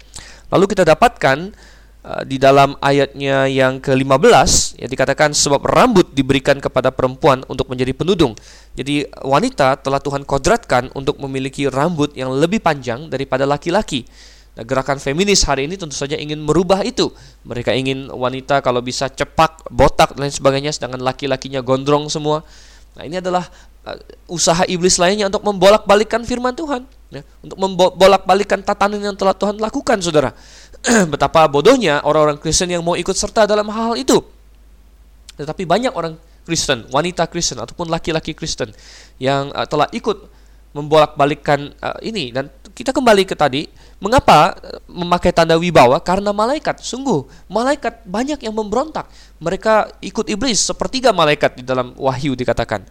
Lalu 0.51 0.75
kita 0.75 0.83
dapatkan 0.83 1.55
uh, 2.03 2.23
di 2.27 2.35
dalam 2.35 2.75
ayatnya 2.83 3.47
yang 3.47 3.79
ke-15 3.79 4.79
ya 4.79 4.87
dikatakan 4.91 5.31
sebab 5.31 5.63
rambut 5.63 6.11
diberikan 6.11 6.59
kepada 6.59 6.91
perempuan 6.91 7.41
untuk 7.47 7.71
menjadi 7.71 7.95
penudung. 7.95 8.35
Jadi 8.75 9.07
wanita 9.23 9.79
telah 9.79 10.03
Tuhan 10.03 10.27
kodratkan 10.27 10.91
untuk 10.93 11.17
memiliki 11.23 11.65
rambut 11.71 12.13
yang 12.13 12.35
lebih 12.35 12.59
panjang 12.59 13.07
daripada 13.07 13.47
laki-laki. 13.47 14.05
Nah, 14.59 14.67
gerakan 14.67 14.99
feminis 14.99 15.47
hari 15.47 15.71
ini 15.71 15.79
tentu 15.79 15.95
saja 15.95 16.19
ingin 16.19 16.43
merubah 16.43 16.83
itu. 16.83 17.15
Mereka 17.47 17.71
ingin 17.79 18.11
wanita 18.11 18.59
kalau 18.59 18.83
bisa 18.83 19.07
cepak, 19.07 19.71
botak 19.71 20.19
dan 20.19 20.27
lain 20.27 20.35
sebagainya, 20.35 20.75
sedangkan 20.75 20.99
laki-lakinya 20.99 21.63
gondrong 21.63 22.11
semua. 22.11 22.43
Nah, 22.99 23.07
ini 23.07 23.23
adalah 23.23 23.47
usaha 24.29 24.63
iblis 24.69 25.01
lainnya 25.01 25.27
untuk 25.27 25.41
membolak-balikan 25.41 26.21
firman 26.21 26.53
Tuhan, 26.53 26.85
ya, 27.09 27.25
untuk 27.41 27.57
membolak-balikan 27.57 28.61
tatanan 28.61 29.01
yang 29.01 29.17
telah 29.17 29.33
Tuhan 29.33 29.57
lakukan, 29.57 29.97
saudara. 30.03 30.35
Betapa 31.13 31.47
bodohnya 31.49 31.99
orang-orang 32.05 32.37
Kristen 32.37 32.69
yang 32.69 32.85
mau 32.85 32.93
ikut 32.95 33.15
serta 33.15 33.49
dalam 33.49 33.67
hal, 33.71 33.93
-hal 33.93 33.95
itu. 33.97 34.21
Tetapi 35.39 35.63
banyak 35.63 35.93
orang 35.95 36.19
Kristen, 36.43 36.89
wanita 36.91 37.29
Kristen 37.29 37.61
ataupun 37.61 37.87
laki-laki 37.87 38.33
Kristen 38.33 38.73
yang 39.21 39.53
uh, 39.53 39.69
telah 39.69 39.85
ikut 39.93 40.17
membolak-balikan 40.73 41.73
uh, 41.81 41.97
ini 42.01 42.29
dan 42.29 42.49
kita 42.79 42.95
kembali 42.95 43.27
ke 43.27 43.35
tadi, 43.35 43.67
mengapa 43.99 44.55
eh, 44.55 44.79
memakai 44.87 45.35
tanda 45.35 45.59
wibawa? 45.59 45.99
Karena 45.99 46.31
malaikat, 46.31 46.79
sungguh 46.79 47.27
malaikat 47.51 48.07
banyak 48.07 48.39
yang 48.39 48.55
memberontak. 48.55 49.11
Mereka 49.43 49.99
ikut 49.99 50.31
iblis 50.31 50.63
sepertiga 50.63 51.11
malaikat 51.11 51.59
di 51.59 51.63
dalam 51.67 51.91
Wahyu 51.99 52.39
dikatakan. 52.39 52.87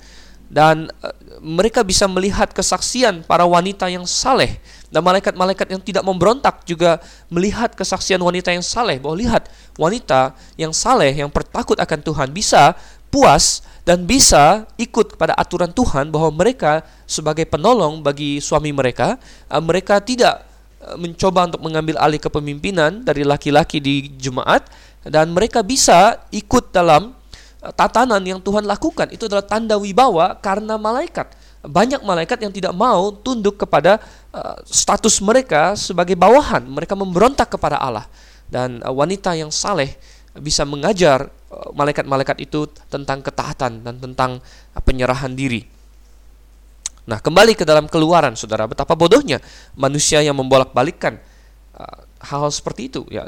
Dan 0.49 0.89
uh, 1.05 1.15
mereka 1.45 1.85
bisa 1.85 2.09
melihat 2.09 2.51
kesaksian 2.51 3.23
para 3.25 3.45
wanita 3.45 3.87
yang 3.93 4.09
saleh 4.09 4.57
dan 4.89 5.05
malaikat-malaikat 5.05 5.69
yang 5.69 5.83
tidak 5.85 6.03
memberontak 6.03 6.65
juga 6.65 6.99
melihat 7.29 7.77
kesaksian 7.77 8.19
wanita 8.19 8.51
yang 8.53 8.65
saleh. 8.65 8.97
Bahwa 8.97 9.17
lihat 9.21 9.53
wanita 9.77 10.33
yang 10.57 10.73
saleh 10.73 11.13
yang 11.13 11.29
bertakut 11.29 11.77
akan 11.77 12.01
Tuhan 12.01 12.29
bisa 12.33 12.73
puas 13.13 13.65
dan 13.85 14.05
bisa 14.05 14.69
ikut 14.77 15.17
kepada 15.17 15.33
aturan 15.37 15.73
Tuhan 15.73 16.13
bahwa 16.13 16.29
mereka 16.33 16.85
sebagai 17.09 17.49
penolong 17.49 18.05
bagi 18.05 18.41
suami 18.41 18.73
mereka, 18.73 19.21
uh, 19.49 19.61
mereka 19.61 20.01
tidak 20.01 20.45
uh, 20.81 20.97
mencoba 20.97 21.49
untuk 21.53 21.61
mengambil 21.65 21.97
alih 22.01 22.21
kepemimpinan 22.21 23.05
dari 23.05 23.25
laki-laki 23.25 23.81
di 23.81 24.13
jemaat 24.17 24.65
dan 25.09 25.33
mereka 25.33 25.65
bisa 25.65 26.21
ikut 26.33 26.75
dalam 26.75 27.18
tatanan 27.75 28.23
yang 28.23 28.41
Tuhan 28.41 28.65
lakukan. 28.65 29.11
Itu 29.11 29.27
adalah 29.27 29.45
tanda 29.45 29.77
wibawa 29.77 30.37
karena 30.39 30.77
malaikat. 30.77 31.33
Banyak 31.65 32.07
malaikat 32.07 32.39
yang 32.41 32.53
tidak 32.55 32.73
mau 32.73 33.11
tunduk 33.11 33.59
kepada 33.59 33.99
uh, 34.31 34.63
status 34.63 35.19
mereka 35.21 35.75
sebagai 35.75 36.15
bawahan. 36.15 36.63
Mereka 36.65 36.95
memberontak 36.95 37.51
kepada 37.51 37.81
Allah. 37.81 38.07
Dan 38.49 38.81
uh, 38.81 38.95
wanita 38.95 39.35
yang 39.35 39.51
saleh 39.51 39.99
bisa 40.39 40.63
mengajar 40.63 41.29
eh, 41.29 41.71
malaikat-malaikat 41.75 42.37
itu 42.45 42.71
tentang 42.89 43.21
ketaatan 43.21 43.83
dan 43.83 43.95
tentang 43.99 44.31
eh, 44.73 44.83
penyerahan 44.83 45.35
diri. 45.35 45.67
Nah, 47.09 47.25
kembali 47.25 47.57
ke 47.57 47.65
dalam 47.65 47.89
keluaran, 47.89 48.37
saudara, 48.37 48.69
betapa 48.69 48.93
bodohnya 48.93 49.41
manusia 49.81 50.21
yang 50.21 50.37
membolak-balikkan 50.37 51.17
uh, 51.73 52.05
hal-hal 52.19 52.51
seperti 52.51 52.91
itu. 52.91 53.03
Ya, 53.11 53.27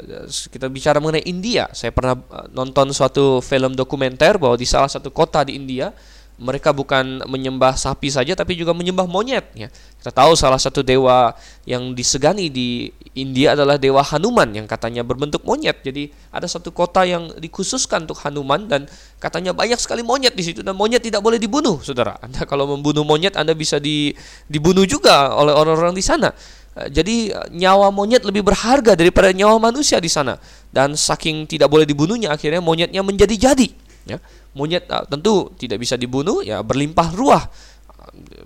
kita 0.51 0.67
bicara 0.67 0.99
mengenai 0.99 1.23
India. 1.23 1.71
Saya 1.71 1.95
pernah 1.95 2.19
nonton 2.51 2.91
suatu 2.91 3.39
film 3.39 3.75
dokumenter 3.75 4.35
bahwa 4.35 4.59
di 4.59 4.67
salah 4.67 4.91
satu 4.91 5.09
kota 5.11 5.47
di 5.47 5.55
India 5.55 5.95
mereka 6.41 6.73
bukan 6.73 7.21
menyembah 7.29 7.77
sapi 7.77 8.09
saja 8.09 8.33
tapi 8.33 8.57
juga 8.57 8.73
menyembah 8.73 9.05
monyet 9.05 9.45
ya. 9.53 9.69
Kita 10.01 10.09
tahu 10.09 10.33
salah 10.33 10.57
satu 10.57 10.81
dewa 10.81 11.37
yang 11.69 11.93
disegani 11.93 12.49
di 12.49 12.89
India 13.13 13.53
adalah 13.53 13.77
dewa 13.77 14.01
Hanuman 14.01 14.49
yang 14.49 14.65
katanya 14.65 15.05
berbentuk 15.05 15.45
monyet. 15.45 15.85
Jadi 15.85 16.09
ada 16.33 16.49
satu 16.49 16.73
kota 16.73 17.05
yang 17.05 17.29
dikhususkan 17.37 18.09
untuk 18.09 18.17
Hanuman 18.25 18.65
dan 18.65 18.89
katanya 19.21 19.53
banyak 19.53 19.77
sekali 19.77 20.01
monyet 20.01 20.33
di 20.33 20.41
situ 20.41 20.65
dan 20.65 20.73
monyet 20.73 21.05
tidak 21.05 21.21
boleh 21.21 21.37
dibunuh, 21.37 21.77
Saudara. 21.85 22.17
Anda 22.25 22.49
kalau 22.49 22.65
membunuh 22.65 23.05
monyet 23.05 23.37
Anda 23.37 23.53
bisa 23.53 23.77
di, 23.77 24.09
dibunuh 24.49 24.89
juga 24.89 25.37
oleh 25.37 25.53
orang-orang 25.53 25.93
di 25.93 26.01
sana. 26.01 26.33
Eh, 26.71 26.87
jadi 26.87 27.35
eh, 27.35 27.47
nyawa 27.51 27.91
monyet 27.91 28.23
lebih 28.23 28.47
berharga 28.47 28.95
daripada 28.95 29.35
nyawa 29.35 29.59
manusia 29.59 29.99
di 29.99 30.07
sana. 30.07 30.39
Dan 30.71 30.95
saking 30.95 31.43
tidak 31.43 31.67
boleh 31.67 31.83
dibunuhnya 31.83 32.31
akhirnya 32.31 32.63
monyetnya 32.63 33.03
menjadi 33.03 33.51
jadi 33.51 33.67
ya. 34.07 34.17
Monyet 34.51 34.87
uh, 34.91 35.07
tentu 35.07 35.51
tidak 35.55 35.79
bisa 35.79 35.95
dibunuh 35.95 36.43
ya 36.43 36.63
berlimpah 36.63 37.11
ruah. 37.15 37.43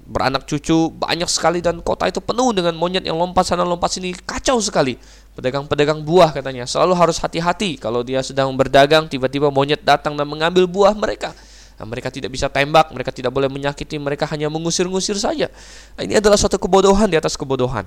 Beranak 0.06 0.46
cucu 0.46 0.94
banyak 0.94 1.26
sekali 1.26 1.62
dan 1.62 1.82
kota 1.82 2.06
itu 2.06 2.22
penuh 2.22 2.54
dengan 2.54 2.78
monyet 2.78 3.02
yang 3.02 3.18
lompat 3.18 3.46
sana 3.50 3.66
lompat 3.66 3.94
sini. 3.98 4.14
Kacau 4.14 4.62
sekali. 4.62 4.98
Pedagang-pedagang 5.34 6.06
buah 6.06 6.34
katanya. 6.34 6.70
Selalu 6.70 6.94
harus 6.98 7.18
hati-hati 7.18 7.82
kalau 7.82 8.06
dia 8.06 8.22
sedang 8.22 8.54
berdagang 8.54 9.10
tiba-tiba 9.10 9.50
monyet 9.50 9.82
datang 9.82 10.14
dan 10.14 10.30
mengambil 10.30 10.70
buah 10.70 10.94
mereka 10.94 11.34
nah, 11.78 11.86
mereka 11.86 12.12
tidak 12.12 12.32
bisa 12.32 12.48
tembak 12.52 12.92
mereka 12.92 13.12
tidak 13.12 13.32
boleh 13.32 13.48
menyakiti 13.52 14.00
mereka 14.00 14.28
hanya 14.32 14.52
mengusir-ngusir 14.52 15.16
saja 15.20 15.52
nah, 15.96 16.02
ini 16.04 16.20
adalah 16.20 16.40
suatu 16.40 16.60
kebodohan 16.60 17.08
di 17.08 17.18
atas 17.20 17.36
kebodohan 17.36 17.86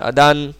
uh, 0.00 0.12
dan 0.12 0.52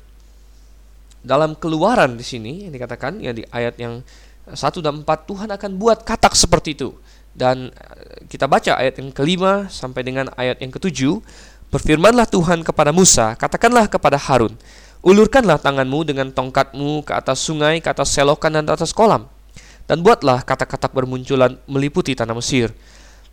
dalam 1.25 1.57
keluaran 1.57 2.21
di 2.21 2.23
sini 2.23 2.69
yang 2.69 2.73
dikatakan 2.77 3.17
ya 3.17 3.33
di 3.33 3.43
ayat 3.49 3.81
yang 3.81 4.05
1 4.45 4.85
dan 4.85 5.01
4 5.01 5.09
Tuhan 5.09 5.49
akan 5.49 5.71
buat 5.81 6.05
katak 6.05 6.37
seperti 6.37 6.77
itu. 6.77 6.93
Dan 7.33 7.73
eh, 7.73 8.29
kita 8.29 8.45
baca 8.45 8.77
ayat 8.77 9.01
yang 9.01 9.09
kelima 9.11 9.67
sampai 9.73 10.05
dengan 10.05 10.29
ayat 10.37 10.61
yang 10.61 10.71
ketujuh. 10.71 11.25
Berfirmanlah 11.73 12.31
Tuhan 12.31 12.63
kepada 12.63 12.95
Musa, 12.95 13.35
katakanlah 13.35 13.91
kepada 13.91 14.15
Harun, 14.15 14.55
ulurkanlah 15.03 15.59
tanganmu 15.59 16.07
dengan 16.07 16.31
tongkatmu 16.31 17.03
ke 17.03 17.11
atas 17.11 17.43
sungai, 17.43 17.83
ke 17.83 17.91
atas 17.91 18.15
selokan 18.15 18.55
dan 18.55 18.63
ke 18.63 18.73
atas 18.79 18.95
kolam. 18.95 19.27
Dan 19.85 20.01
buatlah 20.01 20.41
katak-katak 20.43 20.97
bermunculan 20.97 21.61
meliputi 21.69 22.17
tanah 22.17 22.33
Mesir. 22.33 22.73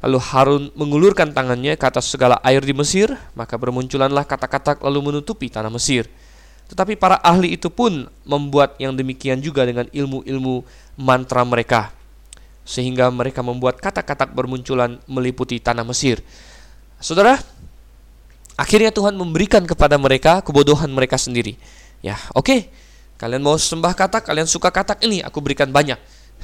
Lalu 0.01 0.19
Harun 0.19 0.63
mengulurkan 0.73 1.31
tangannya 1.31 1.77
ke 1.77 1.85
atas 1.87 2.09
segala 2.09 2.41
air 2.41 2.59
di 2.65 2.73
Mesir, 2.73 3.13
maka 3.37 3.55
bermunculanlah 3.55 4.27
katak-katak 4.27 4.81
lalu 4.83 5.13
menutupi 5.13 5.47
tanah 5.47 5.71
Mesir. 5.71 6.09
Tetapi 6.67 6.95
para 6.95 7.19
ahli 7.19 7.55
itu 7.55 7.67
pun 7.67 8.07
membuat 8.23 8.79
yang 8.79 8.95
demikian 8.95 9.39
juga 9.39 9.67
dengan 9.67 9.87
ilmu-ilmu 9.91 10.63
mantra 10.99 11.43
mereka 11.43 11.91
sehingga 12.61 13.09
mereka 13.11 13.41
membuat 13.41 13.81
kata-kata 13.81 14.29
bermunculan 14.29 15.01
meliputi 15.09 15.59
tanah 15.59 15.83
Mesir. 15.83 16.21
Saudara, 17.01 17.35
akhirnya 18.55 18.93
Tuhan 18.93 19.17
memberikan 19.17 19.65
kepada 19.65 19.97
mereka 19.97 20.39
kebodohan 20.45 20.87
mereka 20.93 21.17
sendiri. 21.17 21.57
Ya, 21.99 22.17
oke. 22.31 22.45
Okay. 22.47 22.61
Kalian 23.21 23.45
mau 23.45 23.53
sembah 23.53 23.93
katak, 23.93 24.25
kalian 24.25 24.49
suka 24.49 24.73
katak 24.73 25.05
ini, 25.05 25.21
aku 25.21 25.45
berikan 25.45 25.69
banyak. 25.69 25.99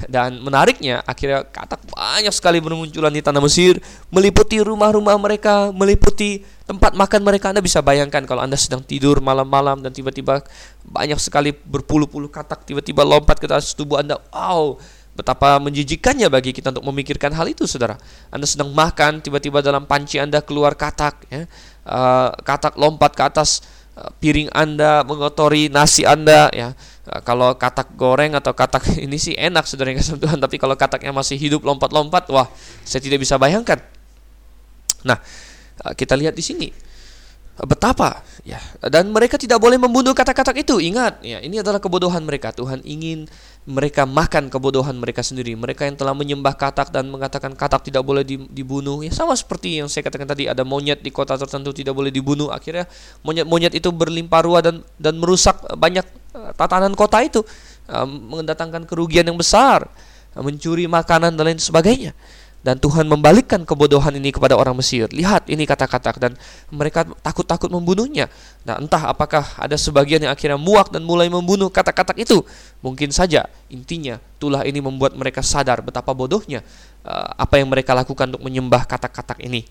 Dan 0.06 0.38
menariknya, 0.46 1.02
akhirnya 1.02 1.42
katak 1.42 1.82
banyak 1.90 2.30
sekali 2.30 2.62
bermunculan 2.62 3.10
di 3.10 3.18
tanah 3.18 3.42
Mesir, 3.42 3.82
meliputi 4.14 4.62
rumah-rumah 4.62 5.18
mereka, 5.18 5.74
meliputi 5.74 6.46
tempat 6.70 6.94
makan 6.94 7.26
mereka. 7.26 7.50
Anda 7.50 7.58
bisa 7.58 7.82
bayangkan 7.82 8.22
kalau 8.22 8.46
Anda 8.46 8.54
sedang 8.54 8.86
tidur 8.86 9.18
malam-malam 9.18 9.82
dan 9.82 9.90
tiba-tiba 9.90 10.46
banyak 10.86 11.18
sekali 11.18 11.50
berpuluh-puluh 11.50 12.30
katak 12.30 12.62
tiba-tiba 12.62 13.02
lompat 13.02 13.42
ke 13.42 13.50
atas 13.50 13.74
tubuh 13.74 13.98
Anda. 13.98 14.22
Wow, 14.30 14.78
betapa 15.18 15.58
menjijikannya 15.58 16.30
bagi 16.30 16.54
kita 16.54 16.70
untuk 16.70 16.86
memikirkan 16.94 17.34
hal 17.34 17.50
itu, 17.50 17.66
saudara. 17.66 17.98
Anda 18.30 18.46
sedang 18.46 18.70
makan, 18.70 19.18
tiba-tiba 19.18 19.66
dalam 19.66 19.82
panci 19.82 20.22
Anda 20.22 20.46
keluar 20.46 20.78
katak, 20.78 21.26
ya. 21.26 21.50
Uh, 21.82 22.30
katak 22.46 22.78
lompat 22.78 23.18
ke 23.18 23.22
atas 23.26 23.66
uh, 23.98 24.14
piring 24.22 24.46
Anda, 24.54 25.02
mengotori 25.02 25.66
nasi 25.66 26.06
Anda, 26.06 26.52
ya 26.54 26.76
Eh, 26.76 26.97
kalau 27.24 27.56
katak 27.56 27.94
goreng 27.96 28.36
atau 28.36 28.52
katak 28.52 28.84
ini 29.04 29.16
sih 29.16 29.34
enak 29.34 29.64
saudara 29.64 29.92
yang 29.92 30.00
Tuhan. 30.02 30.38
Tapi 30.38 30.56
kalau 30.60 30.74
kataknya 30.76 31.12
masih 31.12 31.40
hidup 31.40 31.64
lompat-lompat 31.64 32.28
wah 32.30 32.48
saya 32.84 33.00
tidak 33.00 33.22
bisa 33.24 33.40
bayangkan. 33.40 33.80
Nah 35.06 35.18
eh, 35.84 35.92
kita 35.96 36.14
lihat 36.14 36.36
di 36.36 36.44
sini. 36.44 36.68
Betapa 37.58 38.22
ya 38.46 38.62
dan 38.86 39.10
mereka 39.10 39.34
tidak 39.34 39.58
boleh 39.58 39.82
membunuh 39.82 40.14
kata-kata 40.14 40.54
itu. 40.54 40.78
Ingat 40.78 41.26
ya 41.26 41.42
ini 41.42 41.58
adalah 41.58 41.82
kebodohan 41.82 42.22
mereka. 42.22 42.54
Tuhan 42.54 42.86
ingin 42.86 43.26
mereka 43.68 44.08
makan 44.08 44.48
kebodohan 44.48 44.96
mereka 44.96 45.20
sendiri. 45.20 45.52
Mereka 45.52 45.84
yang 45.84 45.98
telah 45.98 46.16
menyembah 46.16 46.56
katak 46.56 46.88
dan 46.88 47.10
mengatakan 47.12 47.52
katak 47.52 47.84
tidak 47.84 48.00
boleh 48.00 48.24
dibunuh. 48.24 49.04
Ya 49.04 49.12
sama 49.12 49.36
seperti 49.36 49.76
yang 49.76 49.92
saya 49.92 50.08
katakan 50.08 50.24
tadi 50.24 50.48
ada 50.48 50.64
monyet 50.64 51.04
di 51.04 51.12
kota 51.12 51.36
tertentu 51.36 51.76
tidak 51.76 51.92
boleh 51.92 52.08
dibunuh. 52.08 52.48
Akhirnya 52.48 52.88
monyet-monyet 53.26 53.76
itu 53.76 53.92
berlimpah 53.92 54.40
ruah 54.40 54.62
dan 54.64 54.80
dan 54.96 55.20
merusak 55.20 55.60
banyak 55.76 56.06
eh, 56.06 56.17
tatanan 56.56 56.92
kota 56.92 57.20
itu 57.24 57.40
eh, 57.88 58.06
mendatangkan 58.06 58.84
kerugian 58.84 59.26
yang 59.26 59.38
besar 59.38 59.88
mencuri 60.38 60.86
makanan 60.86 61.34
dan 61.34 61.44
lain 61.50 61.58
sebagainya 61.58 62.14
dan 62.58 62.74
Tuhan 62.76 63.06
membalikkan 63.06 63.62
kebodohan 63.62 64.10
ini 64.18 64.34
kepada 64.34 64.58
orang 64.58 64.74
Mesir. 64.74 65.06
Lihat 65.14 65.46
ini 65.46 65.62
kata-kata 65.62 66.18
dan 66.18 66.34
mereka 66.74 67.06
takut-takut 67.22 67.70
membunuhnya. 67.70 68.26
Nah, 68.66 68.82
entah 68.82 69.08
apakah 69.08 69.46
ada 69.56 69.78
sebagian 69.78 70.26
yang 70.26 70.34
akhirnya 70.34 70.58
muak 70.58 70.90
dan 70.90 71.06
mulai 71.06 71.30
membunuh 71.30 71.70
kata-kata 71.70 72.18
itu. 72.18 72.42
Mungkin 72.82 73.14
saja 73.14 73.46
intinya 73.70 74.18
tulah 74.42 74.66
ini 74.66 74.82
membuat 74.82 75.14
mereka 75.14 75.38
sadar 75.38 75.80
betapa 75.86 76.10
bodohnya 76.10 76.66
apa 77.38 77.62
yang 77.62 77.70
mereka 77.70 77.94
lakukan 77.94 78.34
untuk 78.34 78.42
menyembah 78.42 78.84
kata-kata 78.84 79.38
ini. 79.38 79.62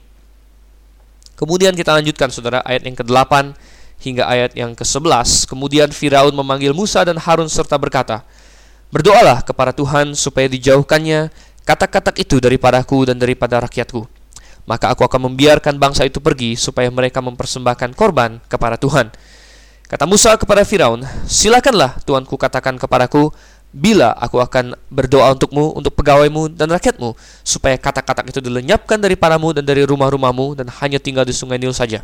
Kemudian 1.38 1.78
kita 1.78 1.94
lanjutkan 1.94 2.34
Saudara 2.34 2.66
ayat 2.66 2.82
yang 2.88 2.98
ke-8 2.98 3.54
hingga 4.02 4.30
ayat 4.30 4.54
yang 4.54 4.78
ke-11. 4.78 5.50
Kemudian 5.50 5.90
Firaun 5.90 6.34
memanggil 6.34 6.72
Musa 6.74 7.02
dan 7.04 7.18
Harun 7.18 7.50
serta 7.50 7.76
berkata, 7.78 8.24
Berdoalah 8.88 9.44
kepada 9.44 9.76
Tuhan 9.76 10.16
supaya 10.16 10.48
dijauhkannya 10.48 11.28
kata-kata 11.68 12.16
itu 12.16 12.40
daripadaku 12.40 13.12
dan 13.12 13.20
daripada 13.20 13.60
rakyatku. 13.60 14.08
Maka 14.68 14.92
aku 14.92 15.04
akan 15.04 15.32
membiarkan 15.32 15.76
bangsa 15.76 16.08
itu 16.08 16.24
pergi 16.24 16.56
supaya 16.56 16.88
mereka 16.88 17.20
mempersembahkan 17.20 17.96
korban 17.96 18.40
kepada 18.48 18.80
Tuhan. 18.80 19.12
Kata 19.88 20.04
Musa 20.04 20.36
kepada 20.36 20.68
Firaun, 20.68 21.04
silakanlah 21.24 21.96
Tuanku 22.04 22.36
katakan 22.36 22.76
kepadaku, 22.76 23.32
bila 23.72 24.12
aku 24.16 24.40
akan 24.44 24.76
berdoa 24.92 25.32
untukmu, 25.36 25.76
untuk 25.76 25.96
pegawaimu 25.96 26.52
dan 26.56 26.68
rakyatmu, 26.72 27.16
supaya 27.44 27.80
kata-kata 27.80 28.28
itu 28.28 28.44
dilenyapkan 28.44 29.00
daripadamu 29.00 29.56
dan 29.56 29.64
dari 29.64 29.88
rumah-rumahmu 29.88 30.60
dan 30.60 30.68
hanya 30.84 31.00
tinggal 31.00 31.24
di 31.24 31.32
sungai 31.32 31.56
Nil 31.56 31.72
saja. 31.72 32.04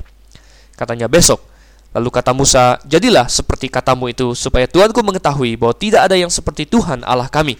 Katanya 0.79 1.11
besok. 1.11 1.52
Lalu 1.93 2.09
kata 2.09 2.33
Musa, 2.33 2.81
jadilah 2.89 3.29
seperti 3.29 3.69
katamu 3.69 4.09
itu, 4.09 4.33
supaya 4.33 4.65
Tuanku 4.65 4.99
mengetahui 5.05 5.53
bahwa 5.55 5.77
tidak 5.77 6.09
ada 6.09 6.17
yang 6.17 6.29
seperti 6.33 6.65
Tuhan 6.65 7.05
Allah 7.05 7.29
kami 7.29 7.55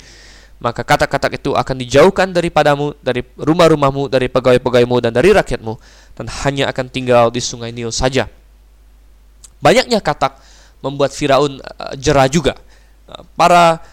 maka 0.63 0.79
kata-kata 0.79 1.27
itu 1.35 1.51
akan 1.51 1.75
dijauhkan 1.75 2.31
daripadamu, 2.31 2.95
dari 3.03 3.19
rumah-rumahmu, 3.35 4.07
dari 4.07 4.31
pegawai-pegawaimu, 4.31 4.95
dan 5.03 5.11
dari 5.11 5.35
rakyatmu, 5.35 5.75
dan 6.15 6.25
hanya 6.47 6.71
akan 6.71 6.87
tinggal 6.87 7.27
di 7.27 7.43
sungai 7.43 7.75
Nil 7.75 7.91
saja. 7.91 8.31
Banyaknya 9.59 9.99
katak 9.99 10.39
membuat 10.79 11.11
Firaun 11.11 11.59
uh, 11.59 11.91
jerah 11.99 12.31
juga. 12.31 12.55
Uh, 13.11 13.27
para 13.35 13.83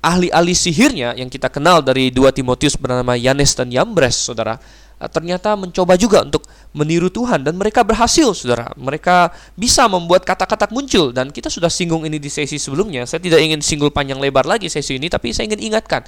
ahli-ahli 0.00 0.56
sihirnya 0.56 1.12
yang 1.20 1.28
kita 1.28 1.52
kenal 1.52 1.84
dari 1.84 2.08
dua 2.08 2.32
Timotius 2.32 2.80
bernama 2.80 3.12
Yanes 3.12 3.52
dan 3.52 3.68
Yambres, 3.68 4.16
saudara, 4.16 4.56
Eh, 4.56 4.89
ternyata 5.08 5.56
mencoba 5.56 5.96
juga 5.96 6.20
untuk 6.20 6.44
meniru 6.76 7.08
Tuhan 7.08 7.40
dan 7.40 7.56
mereka 7.56 7.80
berhasil 7.80 8.36
saudara. 8.36 8.68
Mereka 8.76 9.32
bisa 9.56 9.88
membuat 9.88 10.28
kata-kata 10.28 10.68
muncul 10.68 11.16
dan 11.16 11.32
kita 11.32 11.48
sudah 11.48 11.72
singgung 11.72 12.04
ini 12.04 12.20
di 12.20 12.28
sesi 12.28 12.60
sebelumnya. 12.60 13.08
Saya 13.08 13.24
tidak 13.24 13.40
ingin 13.40 13.64
singgul 13.64 13.88
panjang 13.88 14.20
lebar 14.20 14.44
lagi 14.44 14.68
sesi 14.68 15.00
ini 15.00 15.08
tapi 15.08 15.32
saya 15.32 15.48
ingin 15.48 15.72
ingatkan 15.72 16.04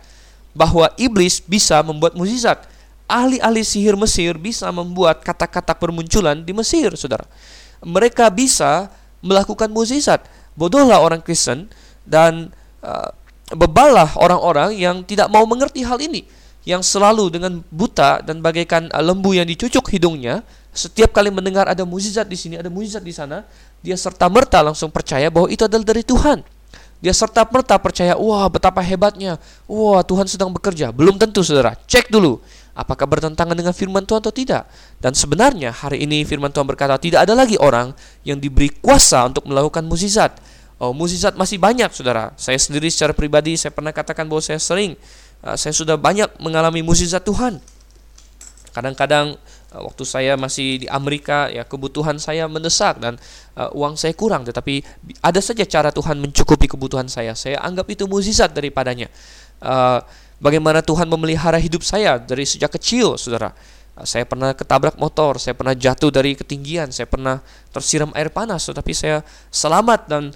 bahwa 0.53 0.93
iblis 1.01 1.41
bisa 1.41 1.81
membuat 1.81 2.13
mukjizat 2.13 2.69
ahli-ahli 3.09 3.65
sihir 3.65 3.97
Mesir 3.97 4.37
bisa 4.37 4.69
membuat 4.69 5.25
kata-kata 5.25 5.73
bermunculan 5.73 6.45
di 6.45 6.53
Mesir 6.53 6.93
saudara. 7.01 7.25
Mereka 7.81 8.29
bisa 8.29 8.93
melakukan 9.25 9.73
mukjizat 9.73 10.29
bodohlah 10.53 11.01
orang 11.01 11.25
Kristen 11.25 11.73
dan 12.05 12.53
uh, 12.85 13.09
bebalah 13.57 14.13
orang-orang 14.21 14.77
yang 14.77 15.01
tidak 15.01 15.33
mau 15.33 15.49
mengerti 15.49 15.81
hal 15.81 15.97
ini 15.97 16.29
yang 16.63 16.83
selalu 16.83 17.31
dengan 17.31 17.63
buta 17.71 18.23
dan 18.23 18.39
bagaikan 18.39 18.87
uh, 18.95 19.03
lembu 19.03 19.35
yang 19.35 19.47
dicucuk 19.47 19.83
hidungnya, 19.91 20.47
setiap 20.71 21.11
kali 21.11 21.29
mendengar 21.29 21.67
ada 21.67 21.83
mukjizat 21.83 22.27
di 22.27 22.39
sini, 22.39 22.55
ada 22.57 22.71
mukjizat 22.71 23.03
di 23.03 23.13
sana, 23.13 23.43
dia 23.83 23.99
serta 23.99 24.31
merta 24.31 24.63
langsung 24.63 24.89
percaya 24.89 25.29
bahwa 25.29 25.51
itu 25.51 25.67
adalah 25.67 25.85
dari 25.85 26.07
Tuhan. 26.07 26.41
Dia 27.03 27.11
serta 27.11 27.43
merta 27.51 27.75
percaya, 27.83 28.15
wah 28.15 28.47
betapa 28.47 28.79
hebatnya, 28.79 29.35
wah 29.67 30.07
Tuhan 30.07 30.31
sedang 30.31 30.55
bekerja. 30.55 30.95
Belum 30.95 31.19
tentu 31.19 31.43
saudara, 31.43 31.75
cek 31.75 32.15
dulu 32.15 32.39
apakah 32.73 33.05
bertentangan 33.05 33.53
dengan 33.53 33.75
firman 33.77 34.07
Tuhan 34.07 34.21
atau 34.25 34.33
tidak. 34.33 34.65
Dan 34.99 35.13
sebenarnya 35.13 35.73
hari 35.73 36.05
ini 36.05 36.25
firman 36.25 36.55
Tuhan 36.55 36.65
berkata 36.65 36.97
tidak 36.97 37.29
ada 37.29 37.35
lagi 37.37 37.57
orang 37.61 37.93
yang 38.25 38.41
diberi 38.41 38.73
kuasa 38.73 39.29
untuk 39.29 39.45
melakukan 39.45 39.85
mukjizat. 39.85 40.41
Oh, 40.83 40.91
mukjizat 40.91 41.39
masih 41.39 41.63
banyak 41.63 41.91
saudara. 41.95 42.35
Saya 42.35 42.59
sendiri 42.59 42.91
secara 42.91 43.15
pribadi 43.15 43.55
saya 43.55 43.71
pernah 43.71 43.95
katakan 43.95 44.27
bahwa 44.27 44.43
saya 44.43 44.59
sering 44.59 44.99
saya 45.43 45.75
sudah 45.75 45.99
banyak 45.99 46.39
mengalami 46.39 46.87
mukjizat 46.87 47.27
Tuhan. 47.27 47.59
Kadang-kadang 48.73 49.37
ah, 49.75 49.83
waktu 49.85 50.03
saya 50.09 50.33
masih 50.41 50.85
di 50.85 50.87
Amerika 50.89 51.53
ya 51.53 51.67
kebutuhan 51.69 52.17
saya 52.17 52.49
mendesak 52.49 52.97
dan 53.03 53.21
uh, 53.53 53.69
uang 53.77 54.01
saya 54.01 54.17
kurang 54.17 54.49
tetapi 54.49 54.81
ada 55.21 55.41
saja 55.45 55.69
cara 55.69 55.93
Tuhan 55.93 56.17
mencukupi 56.17 56.73
kebutuhan 56.73 57.05
saya. 57.05 57.37
Saya 57.37 57.61
anggap 57.61 57.85
itu 57.93 58.09
mukjizat 58.09 58.57
daripadanya. 58.57 59.13
Uh, 59.61 60.01
bagaimana 60.41 60.81
Tuhan 60.81 61.05
memelihara 61.05 61.61
hidup 61.61 61.85
saya 61.85 62.17
dari 62.17 62.49
sejak 62.49 62.73
kecil, 62.73 63.21
Saudara. 63.21 63.53
Uh, 63.93 64.09
saya 64.09 64.25
pernah 64.25 64.57
ketabrak 64.57 64.97
motor, 64.97 65.37
saya 65.37 65.53
pernah 65.53 65.77
jatuh 65.77 66.09
dari 66.09 66.33
ketinggian, 66.33 66.89
saya 66.97 67.05
pernah 67.05 67.45
tersiram 67.77 68.09
air 68.17 68.33
panas 68.33 68.65
tetapi 68.73 68.97
saya 68.97 69.21
selamat 69.53 70.09
dan 70.09 70.33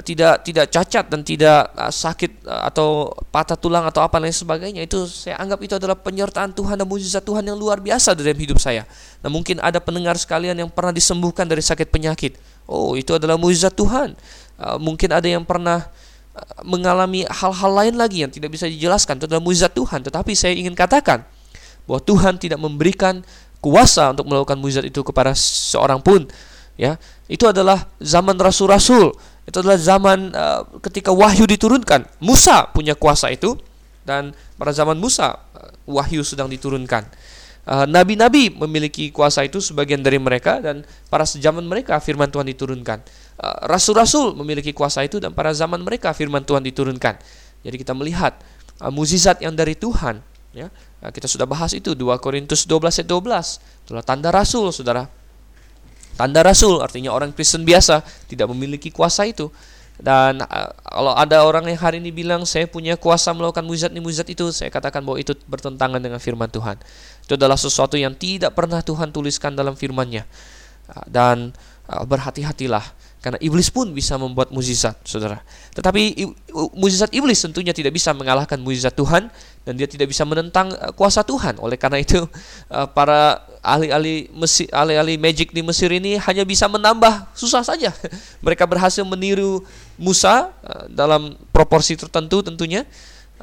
tidak 0.00 0.46
tidak 0.48 0.66
cacat 0.72 1.04
dan 1.12 1.20
tidak 1.20 1.68
uh, 1.76 1.92
sakit 1.92 2.40
uh, 2.48 2.72
atau 2.72 3.12
patah 3.28 3.58
tulang 3.58 3.84
atau 3.84 4.00
apa 4.00 4.16
lain 4.16 4.32
sebagainya 4.32 4.80
itu 4.80 5.04
saya 5.04 5.36
anggap 5.36 5.60
itu 5.60 5.76
adalah 5.76 5.92
penyertaan 5.98 6.56
Tuhan 6.56 6.80
dan 6.80 6.88
mujizat 6.88 7.20
Tuhan 7.20 7.44
yang 7.44 7.60
luar 7.60 7.82
biasa 7.84 8.16
dalam 8.16 8.32
hidup 8.32 8.56
saya. 8.56 8.88
Nah 9.20 9.28
mungkin 9.28 9.60
ada 9.60 9.76
pendengar 9.76 10.16
sekalian 10.16 10.56
yang 10.56 10.70
pernah 10.72 10.94
disembuhkan 10.94 11.44
dari 11.44 11.60
sakit 11.60 11.92
penyakit. 11.92 12.40
Oh 12.64 12.96
itu 12.96 13.12
adalah 13.12 13.36
mujizat 13.36 13.76
Tuhan. 13.76 14.16
Uh, 14.56 14.80
mungkin 14.80 15.12
ada 15.12 15.28
yang 15.28 15.44
pernah 15.44 15.84
mengalami 16.64 17.28
hal-hal 17.28 17.72
lain 17.76 17.94
lagi 18.00 18.24
yang 18.24 18.32
tidak 18.32 18.56
bisa 18.56 18.64
dijelaskan 18.64 19.20
itu 19.20 19.28
adalah 19.28 19.44
mujizat 19.44 19.76
Tuhan. 19.76 20.00
Tetapi 20.00 20.32
saya 20.32 20.56
ingin 20.56 20.72
katakan 20.72 21.28
bahwa 21.84 22.00
Tuhan 22.00 22.40
tidak 22.40 22.56
memberikan 22.56 23.20
kuasa 23.60 24.16
untuk 24.16 24.32
melakukan 24.32 24.56
mujizat 24.56 24.88
itu 24.88 25.04
kepada 25.04 25.36
seorang 25.36 26.00
pun 26.00 26.24
ya 26.74 26.96
itu 27.28 27.44
adalah 27.46 27.84
zaman 28.00 28.34
rasul-rasul 28.34 29.12
itu 29.42 29.56
adalah 29.58 29.78
zaman 29.78 30.30
uh, 30.32 30.62
ketika 30.86 31.10
wahyu 31.10 31.50
diturunkan. 31.50 32.06
Musa 32.22 32.70
punya 32.70 32.94
kuasa 32.94 33.26
itu 33.34 33.58
dan 34.06 34.30
pada 34.54 34.70
zaman 34.70 34.94
Musa 34.94 35.34
uh, 35.34 35.70
wahyu 35.86 36.22
sedang 36.22 36.46
diturunkan. 36.46 37.02
Uh, 37.62 37.86
nabi-nabi 37.86 38.54
uh, 38.54 38.66
memiliki 38.66 39.10
kuasa 39.10 39.42
itu 39.42 39.58
sebagian 39.58 39.98
dari 40.02 40.18
mereka 40.18 40.62
dan 40.62 40.86
pada 41.10 41.26
zaman 41.26 41.66
mereka 41.66 41.98
firman 41.98 42.30
Tuhan 42.30 42.46
diturunkan. 42.54 43.02
Rasul-rasul 43.66 44.30
uh, 44.30 44.38
memiliki 44.38 44.70
kuasa 44.70 45.02
itu 45.02 45.18
dan 45.18 45.34
pada 45.34 45.50
zaman 45.50 45.82
mereka 45.82 46.14
firman 46.14 46.46
Tuhan 46.46 46.62
diturunkan. 46.62 47.18
Jadi 47.66 47.76
kita 47.82 47.98
melihat 47.98 48.38
uh, 48.78 48.94
mukjizat 48.94 49.42
yang 49.42 49.58
dari 49.58 49.74
Tuhan 49.74 50.22
ya. 50.54 50.70
Kita 51.02 51.26
sudah 51.26 51.50
bahas 51.50 51.74
itu 51.74 51.98
2 51.98 52.14
Korintus 52.22 52.62
12 52.62 53.02
ayat 53.02 53.08
12. 53.10 53.90
Itulah 53.90 54.06
tanda 54.06 54.30
rasul 54.30 54.70
Saudara 54.70 55.21
Tanda 56.16 56.44
rasul 56.44 56.78
artinya 56.84 57.10
orang 57.12 57.32
Kristen 57.32 57.64
biasa 57.64 58.04
tidak 58.28 58.50
memiliki 58.52 58.92
kuasa 58.92 59.24
itu. 59.24 59.48
Dan 60.02 60.42
uh, 60.42 60.70
kalau 60.82 61.14
ada 61.14 61.46
orang 61.46 61.68
yang 61.68 61.78
hari 61.78 62.02
ini 62.02 62.10
bilang 62.10 62.42
saya 62.48 62.66
punya 62.66 62.98
kuasa 62.98 63.30
melakukan 63.30 63.62
mujizat 63.62 63.92
ini 63.94 64.02
mujizat 64.02 64.26
itu, 64.32 64.50
saya 64.50 64.72
katakan 64.72 65.04
bahwa 65.04 65.20
itu 65.20 65.36
bertentangan 65.46 66.00
dengan 66.02 66.18
firman 66.18 66.50
Tuhan. 66.50 66.80
Itu 67.22 67.38
adalah 67.38 67.60
sesuatu 67.60 67.94
yang 67.94 68.16
tidak 68.16 68.56
pernah 68.56 68.82
Tuhan 68.82 69.14
tuliskan 69.14 69.54
dalam 69.54 69.78
firman-Nya. 69.78 70.26
Dan 71.06 71.54
uh, 71.86 72.04
berhati-hatilah 72.04 72.82
karena 73.22 73.38
iblis 73.38 73.70
pun 73.70 73.94
bisa 73.94 74.18
membuat 74.18 74.50
mukjizat, 74.50 74.98
Saudara. 75.06 75.38
Tetapi 75.78 76.26
mukjizat 76.74 77.14
iblis 77.14 77.38
tentunya 77.38 77.70
tidak 77.70 77.94
bisa 77.94 78.10
mengalahkan 78.10 78.58
mukjizat 78.58 78.98
Tuhan 78.98 79.30
dan 79.62 79.72
dia 79.78 79.86
tidak 79.86 80.10
bisa 80.10 80.26
menentang 80.26 80.74
uh, 80.74 80.90
kuasa 80.90 81.22
Tuhan. 81.22 81.62
Oleh 81.62 81.78
karena 81.78 82.02
itu, 82.02 82.18
uh, 82.18 82.86
para 82.98 83.46
ahli-ahli 83.62 84.26
Mesir, 84.34 84.66
ahli-ahli 84.74 85.22
magic 85.22 85.54
di 85.54 85.62
Mesir 85.62 85.94
ini 85.94 86.18
hanya 86.18 86.42
bisa 86.42 86.66
menambah 86.66 87.30
susah 87.30 87.62
saja. 87.62 87.94
Mereka 88.44 88.66
berhasil 88.66 89.06
meniru 89.06 89.62
Musa 89.94 90.50
uh, 90.50 90.90
dalam 90.90 91.38
proporsi 91.54 91.94
tertentu 91.94 92.42
tentunya. 92.42 92.82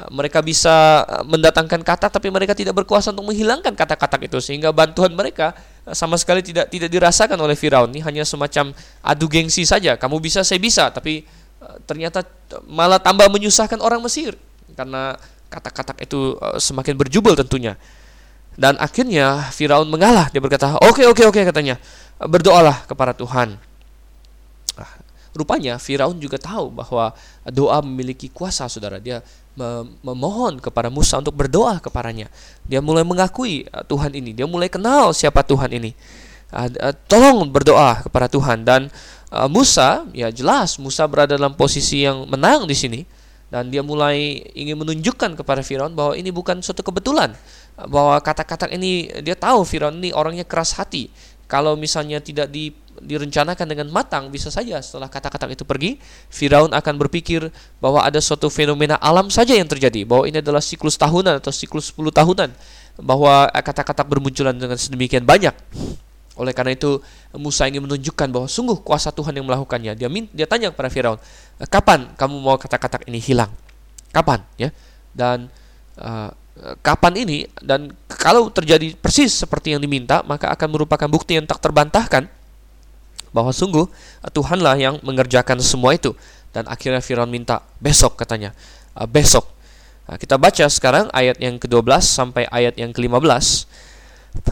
Mereka 0.07 0.39
bisa 0.39 1.03
mendatangkan 1.27 1.83
kata 1.83 2.07
tapi 2.07 2.31
mereka 2.31 2.55
tidak 2.55 2.71
berkuasa 2.71 3.11
untuk 3.11 3.35
menghilangkan 3.35 3.75
kata-kata 3.75 4.15
itu 4.23 4.39
sehingga 4.39 4.71
bantuan 4.71 5.11
mereka 5.11 5.51
sama 5.91 6.15
sekali 6.15 6.39
tidak 6.39 6.71
tidak 6.71 6.87
dirasakan 6.87 7.35
oleh 7.35 7.59
Firaun. 7.59 7.91
Ini 7.91 8.07
hanya 8.07 8.23
semacam 8.23 8.71
adu 9.03 9.27
gengsi 9.27 9.67
saja. 9.67 9.99
Kamu 9.99 10.23
bisa, 10.23 10.39
saya 10.47 10.55
bisa, 10.55 10.87
tapi 10.87 11.27
ternyata 11.83 12.23
malah 12.71 13.03
tambah 13.03 13.27
menyusahkan 13.27 13.83
orang 13.83 13.99
Mesir 13.99 14.39
karena 14.71 15.19
kata-kata 15.51 15.97
itu 15.99 16.39
semakin 16.61 16.95
berjubel 16.95 17.35
tentunya. 17.35 17.75
Dan 18.55 18.79
akhirnya 18.79 19.51
Firaun 19.51 19.87
mengalah. 19.87 20.31
Dia 20.31 20.39
berkata, 20.39 20.79
"Oke, 20.83 21.03
oke, 21.07 21.27
oke," 21.27 21.41
katanya. 21.47 21.79
"Berdoalah 22.19 22.87
kepada 22.87 23.15
Tuhan." 23.15 23.55
Nah, 24.75 24.91
rupanya 25.31 25.79
Firaun 25.79 26.19
juga 26.19 26.35
tahu 26.35 26.71
bahwa 26.71 27.15
doa 27.47 27.79
memiliki 27.79 28.27
kuasa, 28.27 28.67
Saudara. 28.67 28.99
Dia 28.99 29.23
memohon 30.01 30.63
kepada 30.63 30.87
Musa 30.87 31.19
untuk 31.19 31.35
berdoa 31.35 31.77
kepadanya. 31.83 32.31
Dia 32.63 32.79
mulai 32.79 33.03
mengakui 33.03 33.67
uh, 33.69 33.83
Tuhan 33.83 34.15
ini. 34.15 34.31
Dia 34.31 34.47
mulai 34.47 34.71
kenal 34.71 35.11
siapa 35.11 35.43
Tuhan 35.43 35.69
ini. 35.75 35.91
Uh, 36.49 36.69
uh, 36.89 36.95
tolong 37.05 37.45
berdoa 37.51 38.01
kepada 38.07 38.31
Tuhan 38.31 38.63
dan 38.63 38.87
Musa, 39.29 40.09
ya 40.09 40.33
jelas 40.33 40.81
Musa 40.81 41.05
berada 41.05 41.37
dalam 41.37 41.53
posisi 41.53 42.01
yang 42.01 42.25
menang 42.25 42.65
di 42.65 42.73
sini 42.73 43.05
dan 43.53 43.69
dia 43.69 43.85
mulai 43.85 44.41
ingin 44.57 44.73
menunjukkan 44.73 45.37
kepada 45.37 45.61
Firaun 45.61 45.93
bahwa 45.93 46.17
ini 46.17 46.33
bukan 46.33 46.61
suatu 46.65 46.81
kebetulan 46.81 47.37
bahwa 47.89 48.17
kata-kata 48.21 48.69
ini 48.73 49.09
dia 49.25 49.37
tahu 49.37 49.65
Firaun 49.65 49.97
ini 50.01 50.09
orangnya 50.13 50.45
keras 50.45 50.77
hati. 50.77 51.09
Kalau 51.49 51.73
misalnya 51.73 52.21
tidak 52.21 52.53
di, 52.53 52.69
direncanakan 53.01 53.65
dengan 53.65 53.87
matang, 53.89 54.27
bisa 54.29 54.51
saja 54.53 54.79
setelah 54.83 55.07
kata-kata 55.07 55.49
itu 55.51 55.63
pergi, 55.67 55.99
Firaun 56.29 56.71
akan 56.71 56.93
berpikir 57.01 57.47
bahwa 57.79 58.03
ada 58.03 58.19
suatu 58.19 58.47
fenomena 58.47 58.99
alam 58.99 59.27
saja 59.27 59.55
yang 59.55 59.67
terjadi, 59.67 60.03
bahwa 60.03 60.27
ini 60.27 60.43
adalah 60.43 60.59
siklus 60.59 60.99
tahunan 60.99 61.39
atau 61.39 61.51
siklus 61.51 61.91
10 61.95 62.11
tahunan, 62.11 62.49
bahwa 62.99 63.47
kata-kata 63.51 64.03
bermunculan 64.03 64.55
dengan 64.55 64.75
sedemikian 64.75 65.23
banyak. 65.23 65.55
Oleh 66.39 66.55
karena 66.55 66.71
itu 66.71 67.03
Musa 67.35 67.67
ingin 67.67 67.83
menunjukkan 67.83 68.31
bahwa 68.31 68.47
sungguh 68.47 68.79
kuasa 68.79 69.11
Tuhan 69.11 69.35
yang 69.35 69.43
melakukannya. 69.43 69.91
Dia 69.99 70.07
dia 70.07 70.47
tanya 70.47 70.71
kepada 70.71 70.87
Firaun, 70.87 71.19
kapan 71.67 72.15
kamu 72.15 72.35
mau 72.39 72.55
kata-kata 72.55 73.03
ini 73.11 73.19
hilang? 73.19 73.51
Kapan? 74.15 74.39
Ya. 74.55 74.71
Dan 75.11 75.51
uh, 75.99 76.31
kapan 76.83 77.13
ini 77.23 77.47
dan 77.63 77.91
kalau 78.07 78.51
terjadi 78.51 78.91
persis 78.99 79.31
seperti 79.31 79.71
yang 79.75 79.81
diminta 79.83 80.19
maka 80.27 80.51
akan 80.51 80.67
merupakan 80.75 81.07
bukti 81.07 81.39
yang 81.39 81.47
tak 81.47 81.63
terbantahkan 81.63 82.27
bahwa 83.31 83.53
sungguh 83.53 83.85
Tuhanlah 84.33 84.75
yang 84.79 84.95
mengerjakan 85.05 85.61
semua 85.61 85.95
itu 85.95 86.15
dan 86.55 86.65
akhirnya 86.65 87.01
Firaun 87.03 87.29
minta 87.29 87.61
besok 87.77 88.17
katanya 88.17 88.55
uh, 88.97 89.05
besok 89.05 89.45
nah, 90.09 90.17
kita 90.17 90.35
baca 90.37 90.65
sekarang 90.65 91.05
ayat 91.13 91.37
yang 91.37 91.61
ke-12 91.61 92.01
sampai 92.01 92.49
ayat 92.49 92.75
yang 92.77 92.89
ke-15 92.89 93.69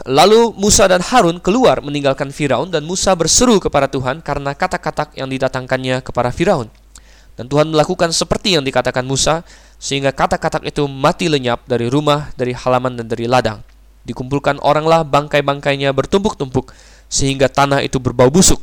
Lalu 0.08 0.58
Musa 0.58 0.90
dan 0.90 1.00
Harun 1.00 1.38
keluar 1.38 1.80
meninggalkan 1.80 2.34
Firaun 2.34 2.68
dan 2.68 2.82
Musa 2.82 3.14
berseru 3.14 3.62
kepada 3.62 3.86
Tuhan 3.86 4.20
karena 4.20 4.52
kata-kata 4.52 5.14
yang 5.14 5.30
didatangkannya 5.30 6.02
kepada 6.02 6.34
Firaun. 6.34 6.68
Dan 7.38 7.46
Tuhan 7.46 7.70
melakukan 7.70 8.10
seperti 8.10 8.58
yang 8.58 8.66
dikatakan 8.66 9.06
Musa, 9.06 9.46
sehingga 9.78 10.10
kata-kata 10.10 10.58
itu 10.66 10.90
mati 10.90 11.30
lenyap 11.30 11.62
dari 11.70 11.86
rumah, 11.86 12.34
dari 12.34 12.50
halaman, 12.50 12.98
dan 12.98 13.06
dari 13.06 13.30
ladang. 13.30 13.62
Dikumpulkan 14.02 14.58
oranglah 14.58 15.06
bangkai-bangkainya 15.06 15.94
bertumpuk-tumpuk, 15.94 16.74
sehingga 17.06 17.46
tanah 17.46 17.86
itu 17.86 18.02
berbau 18.02 18.26
busuk. 18.26 18.58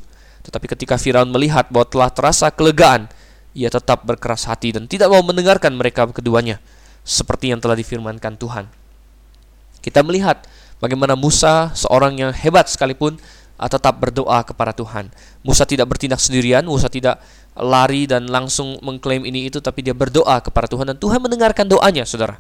Tetapi 0.46 0.66
ketika 0.78 0.96
Firaun 1.02 1.34
melihat 1.34 1.68
bahwa 1.74 1.90
telah 1.90 2.10
terasa 2.14 2.54
kelegaan, 2.54 3.10
ia 3.58 3.74
tetap 3.74 4.06
berkeras 4.06 4.46
hati 4.46 4.76
dan 4.76 4.86
tidak 4.86 5.10
mau 5.10 5.26
mendengarkan 5.26 5.74
mereka 5.74 6.06
keduanya, 6.14 6.62
seperti 7.02 7.50
yang 7.50 7.60
telah 7.60 7.74
difirmankan 7.74 8.38
Tuhan. 8.38 8.70
Kita 9.82 10.06
melihat 10.06 10.46
bagaimana 10.78 11.18
Musa, 11.18 11.74
seorang 11.74 12.22
yang 12.22 12.32
hebat 12.32 12.70
sekalipun, 12.70 13.18
tetap 13.58 13.98
berdoa 13.98 14.44
kepada 14.46 14.76
Tuhan. 14.76 15.10
Musa 15.42 15.66
tidak 15.66 15.90
bertindak 15.90 16.22
sendirian, 16.22 16.68
Musa 16.68 16.92
tidak 16.92 17.24
lari 17.56 18.04
dan 18.04 18.28
langsung 18.28 18.76
mengklaim 18.84 19.24
ini 19.24 19.48
itu 19.48 19.64
tapi 19.64 19.80
dia 19.80 19.96
berdoa 19.96 20.44
kepada 20.44 20.68
Tuhan 20.68 20.92
dan 20.92 20.98
Tuhan 21.00 21.24
mendengarkan 21.24 21.72
doanya 21.72 22.04
saudara 22.04 22.36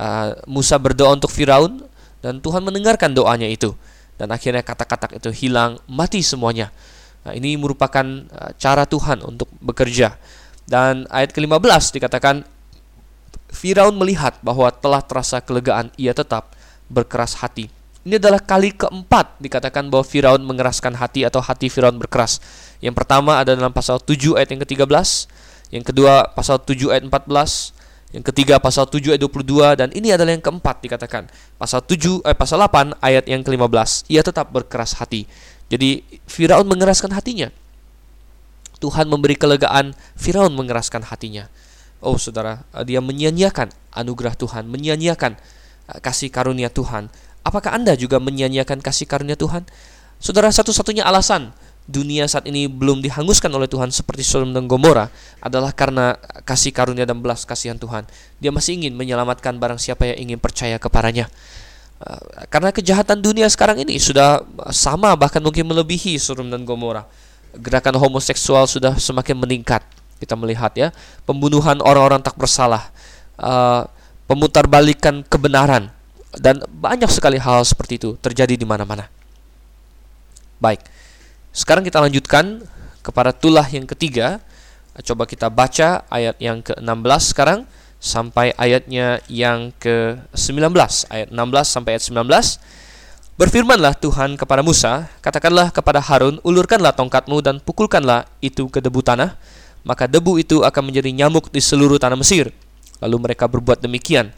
uh, 0.00 0.32
Musa 0.48 0.80
berdoa 0.80 1.12
untuk 1.12 1.28
Firaun 1.28 1.84
dan 2.24 2.40
Tuhan 2.40 2.64
mendengarkan 2.64 3.12
doanya 3.12 3.44
itu 3.44 3.76
dan 4.16 4.32
akhirnya 4.32 4.64
kata-kata 4.64 5.20
itu 5.20 5.28
hilang 5.36 5.76
mati 5.84 6.24
semuanya 6.24 6.72
nah, 7.24 7.32
ini 7.34 7.56
merupakan 7.56 8.04
uh, 8.04 8.52
cara 8.60 8.84
Tuhan 8.84 9.24
untuk 9.24 9.48
bekerja 9.58 10.16
dan 10.68 11.08
ayat 11.08 11.32
ke-15 11.32 11.96
dikatakan 12.00 12.44
Firaun 13.54 13.96
melihat 13.96 14.38
bahwa 14.44 14.70
telah 14.70 15.00
terasa 15.02 15.40
kelegaan 15.40 15.90
ia 15.96 16.12
tetap 16.12 16.52
berkeras 16.92 17.40
hati 17.40 17.72
ini 18.04 18.20
adalah 18.20 18.36
kali 18.36 18.76
keempat 18.76 19.40
dikatakan 19.40 19.88
bahwa 19.88 20.04
Firaun 20.04 20.44
mengeraskan 20.44 20.92
hati 21.00 21.24
atau 21.24 21.40
hati 21.40 21.72
Firaun 21.72 21.96
berkeras. 21.96 22.36
Yang 22.84 23.00
pertama 23.00 23.40
ada 23.40 23.56
dalam 23.56 23.72
pasal 23.72 23.96
7 23.96 24.36
ayat 24.36 24.52
yang 24.52 24.60
ke-13, 24.60 25.08
yang 25.72 25.84
kedua 25.88 26.28
pasal 26.36 26.60
7 26.60 26.92
ayat 26.92 27.08
14, 27.08 27.72
yang 28.12 28.20
ketiga 28.20 28.60
pasal 28.60 28.84
7 28.86 29.16
ayat 29.16 29.24
22 29.24 29.80
dan 29.80 29.88
ini 29.96 30.12
adalah 30.12 30.36
yang 30.36 30.44
keempat 30.44 30.84
dikatakan. 30.84 31.32
Pasal 31.56 31.80
7 31.80 32.20
eh, 32.28 32.36
pasal 32.36 32.60
8 32.60 32.92
ayat 33.00 33.24
yang 33.24 33.40
ke-15. 33.40 34.12
Ia 34.12 34.20
tetap 34.20 34.52
berkeras 34.52 35.00
hati. 35.00 35.24
Jadi 35.72 36.04
Firaun 36.28 36.68
mengeraskan 36.68 37.12
hatinya. 37.14 37.48
Tuhan 38.82 39.08
memberi 39.08 39.38
kelegaan, 39.38 39.96
Firaun 40.18 40.52
mengeraskan 40.52 41.08
hatinya. 41.08 41.48
Oh 42.04 42.20
saudara, 42.20 42.68
dia 42.84 43.00
menyia-nyiakan 43.00 43.72
anugerah 43.96 44.36
Tuhan, 44.36 44.68
menyia-nyiakan 44.68 45.40
eh, 45.88 45.98
kasih 46.04 46.28
karunia 46.28 46.68
Tuhan 46.68 47.08
Apakah 47.44 47.76
Anda 47.76 47.92
juga 47.92 48.16
menyia-nyiakan 48.16 48.80
kasih 48.80 49.04
karunia 49.04 49.36
Tuhan? 49.36 49.68
Saudara, 50.16 50.48
satu-satunya 50.48 51.04
alasan 51.04 51.52
dunia 51.84 52.24
saat 52.24 52.48
ini 52.48 52.64
belum 52.64 53.04
dihanguskan 53.04 53.52
oleh 53.52 53.68
Tuhan 53.68 53.92
seperti 53.92 54.24
Sodom 54.24 54.56
dan 54.56 54.64
Gomora 54.64 55.12
adalah 55.44 55.76
karena 55.76 56.16
kasih 56.48 56.72
karunia 56.72 57.04
dan 57.04 57.20
belas 57.20 57.44
kasihan 57.44 57.76
Tuhan. 57.76 58.08
Dia 58.40 58.48
masih 58.48 58.80
ingin 58.80 58.96
menyelamatkan 58.96 59.60
barang 59.60 59.76
siapa 59.76 60.08
yang 60.08 60.32
ingin 60.32 60.38
percaya 60.40 60.80
kepadanya. 60.80 61.28
Uh, 62.04 62.44
karena 62.52 62.68
kejahatan 62.68 63.24
dunia 63.24 63.48
sekarang 63.48 63.80
ini 63.80 63.96
sudah 63.96 64.44
sama 64.68 65.16
bahkan 65.16 65.40
mungkin 65.40 65.64
melebihi 65.64 66.20
Sodom 66.20 66.52
dan 66.52 66.68
Gomora. 66.68 67.08
Gerakan 67.56 67.96
homoseksual 67.96 68.68
sudah 68.68 68.92
semakin 69.00 69.40
meningkat. 69.40 69.80
Kita 70.20 70.36
melihat 70.36 70.76
ya, 70.76 70.92
pembunuhan 71.24 71.80
orang-orang 71.80 72.20
tak 72.20 72.36
bersalah, 72.36 72.92
uh, 73.40 73.88
pemutarbalikan 74.28 75.24
kebenaran, 75.26 75.88
dan 76.36 76.60
banyak 76.68 77.08
sekali 77.08 77.38
hal 77.38 77.62
seperti 77.64 77.96
itu 77.96 78.10
terjadi 78.20 78.58
di 78.58 78.66
mana-mana. 78.66 79.08
Baik. 80.58 80.84
Sekarang 81.54 81.86
kita 81.86 82.02
lanjutkan 82.02 82.62
kepada 83.00 83.30
tulah 83.30 83.66
yang 83.70 83.86
ketiga. 83.86 84.42
Coba 85.02 85.26
kita 85.26 85.50
baca 85.50 86.06
ayat 86.06 86.38
yang 86.38 86.62
ke-16 86.62 87.22
sekarang 87.34 87.66
sampai 88.04 88.52
ayatnya 88.60 89.24
yang 89.32 89.72
ke-19. 89.80 90.76
Ayat 91.08 91.32
16 91.32 91.64
sampai 91.64 91.96
ayat 91.96 92.04
19. 92.04 93.40
Berfirmanlah 93.40 93.96
Tuhan 93.98 94.36
kepada 94.36 94.60
Musa, 94.60 95.08
katakanlah 95.24 95.72
kepada 95.72 95.98
Harun, 96.04 96.38
ulurkanlah 96.44 96.92
tongkatmu 96.94 97.40
dan 97.40 97.58
pukulkanlah 97.58 98.28
itu 98.44 98.68
ke 98.70 98.78
debu 98.78 99.02
tanah, 99.02 99.34
maka 99.82 100.04
debu 100.06 100.38
itu 100.38 100.62
akan 100.62 100.92
menjadi 100.92 101.10
nyamuk 101.10 101.50
di 101.50 101.58
seluruh 101.58 101.98
tanah 101.98 102.14
Mesir. 102.14 102.52
Lalu 103.02 103.16
mereka 103.18 103.50
berbuat 103.50 103.82
demikian. 103.82 104.30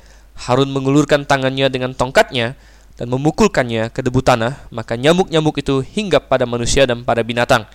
Harun 0.47 0.73
mengulurkan 0.73 1.29
tangannya 1.29 1.69
dengan 1.69 1.93
tongkatnya 1.93 2.57
dan 2.97 3.07
memukulkannya 3.13 3.93
ke 3.93 4.01
debu 4.01 4.25
tanah, 4.25 4.65
maka 4.73 4.97
nyamuk-nyamuk 4.97 5.61
itu 5.61 5.85
hinggap 5.85 6.33
pada 6.33 6.49
manusia 6.49 6.89
dan 6.89 7.05
pada 7.05 7.21
binatang. 7.21 7.69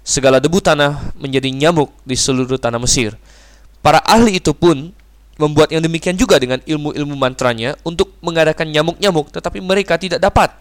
Segala 0.00 0.40
debu 0.40 0.64
tanah 0.64 1.12
menjadi 1.20 1.52
nyamuk 1.52 1.92
di 2.08 2.16
seluruh 2.16 2.56
tanah 2.56 2.80
Mesir. 2.80 3.20
Para 3.84 4.00
ahli 4.00 4.40
itu 4.40 4.56
pun 4.56 4.96
membuat 5.34 5.74
yang 5.74 5.82
demikian 5.82 6.14
juga 6.14 6.38
dengan 6.38 6.62
ilmu-ilmu 6.62 7.14
mantranya 7.18 7.74
untuk 7.82 8.14
mengadakan 8.22 8.70
nyamuk-nyamuk, 8.70 9.34
tetapi 9.34 9.58
mereka 9.58 9.98
tidak 9.98 10.22
dapat. 10.22 10.54